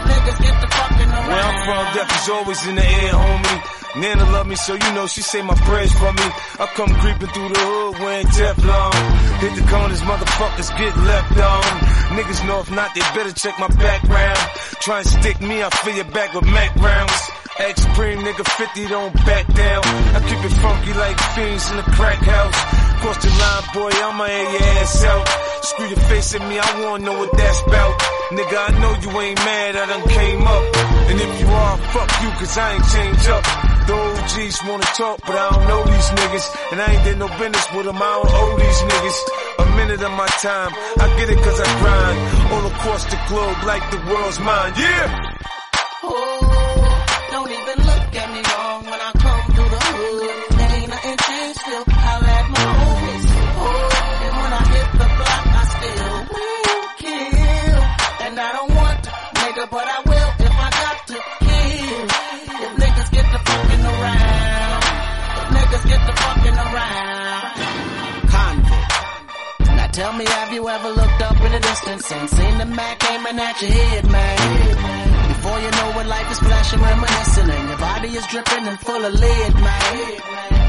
[0.10, 1.28] Niggas get the fucking around.
[1.28, 3.60] Where I'm from, death is always in the air, homie.
[3.98, 6.28] Nana love me, so you know she say my prayers for me.
[6.62, 8.94] I come creeping through the hood wearing Teflon.
[9.42, 11.64] Hit the corners, motherfuckers get left on.
[12.16, 14.38] Niggas know if not, they better check my background.
[14.82, 17.29] Try and stick me, I fill your back with Mac rounds.
[17.60, 19.84] X nigga 50 don't back down.
[20.16, 22.60] I keep it funky like fiends in the crack house.
[23.04, 25.28] Cross the line, boy, I'ma air your ass out.
[25.64, 28.00] Screw your face at me, I wanna know what that's about.
[28.32, 30.64] Nigga, I know you ain't mad, I done came up.
[31.12, 33.44] And if you are, fuck you, cause I ain't changed up.
[33.88, 36.48] The OGs wanna talk, but I don't know these niggas.
[36.72, 39.20] And I ain't did no business with them, I don't owe these niggas.
[39.60, 42.18] A minute of my time, I get it cause I grind.
[42.56, 45.40] All across the globe like the world's mine, yeah!
[70.00, 73.38] Tell me, have you ever looked up in the distance and seen the Mac aiming
[73.38, 74.38] at your head, man?
[75.28, 79.04] Before you know it, life is flashing, reminiscing, and your body is dripping and full
[79.04, 79.96] of lead, man.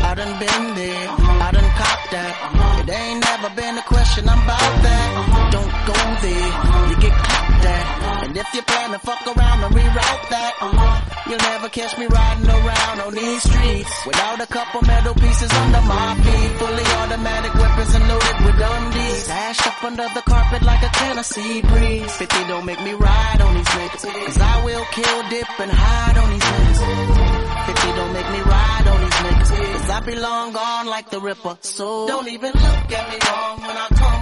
[0.08, 1.06] I done been there,
[1.46, 2.34] I done copped that.
[2.82, 5.08] It ain't never been a question, about that.
[5.54, 6.50] Don't go there,
[6.90, 7.99] you get clapped at.
[8.30, 12.06] And if you plan to fuck around and reroute that, uh-huh, you'll never catch me
[12.06, 16.50] riding around on these streets without a couple metal pieces under my feet.
[16.62, 19.18] Fully automatic weapons and loaded with Dundee.
[19.26, 22.12] Stashed up under the carpet like a Tennessee breeze.
[22.22, 24.02] 50 don't make me ride on these niggas.
[24.06, 27.66] Cause I will kill, dip, and hide on these niggas.
[27.66, 29.50] 50 don't make me ride on these niggas.
[29.74, 31.58] Cause I be long gone like the Ripper.
[31.62, 34.19] So don't even look at me wrong when I come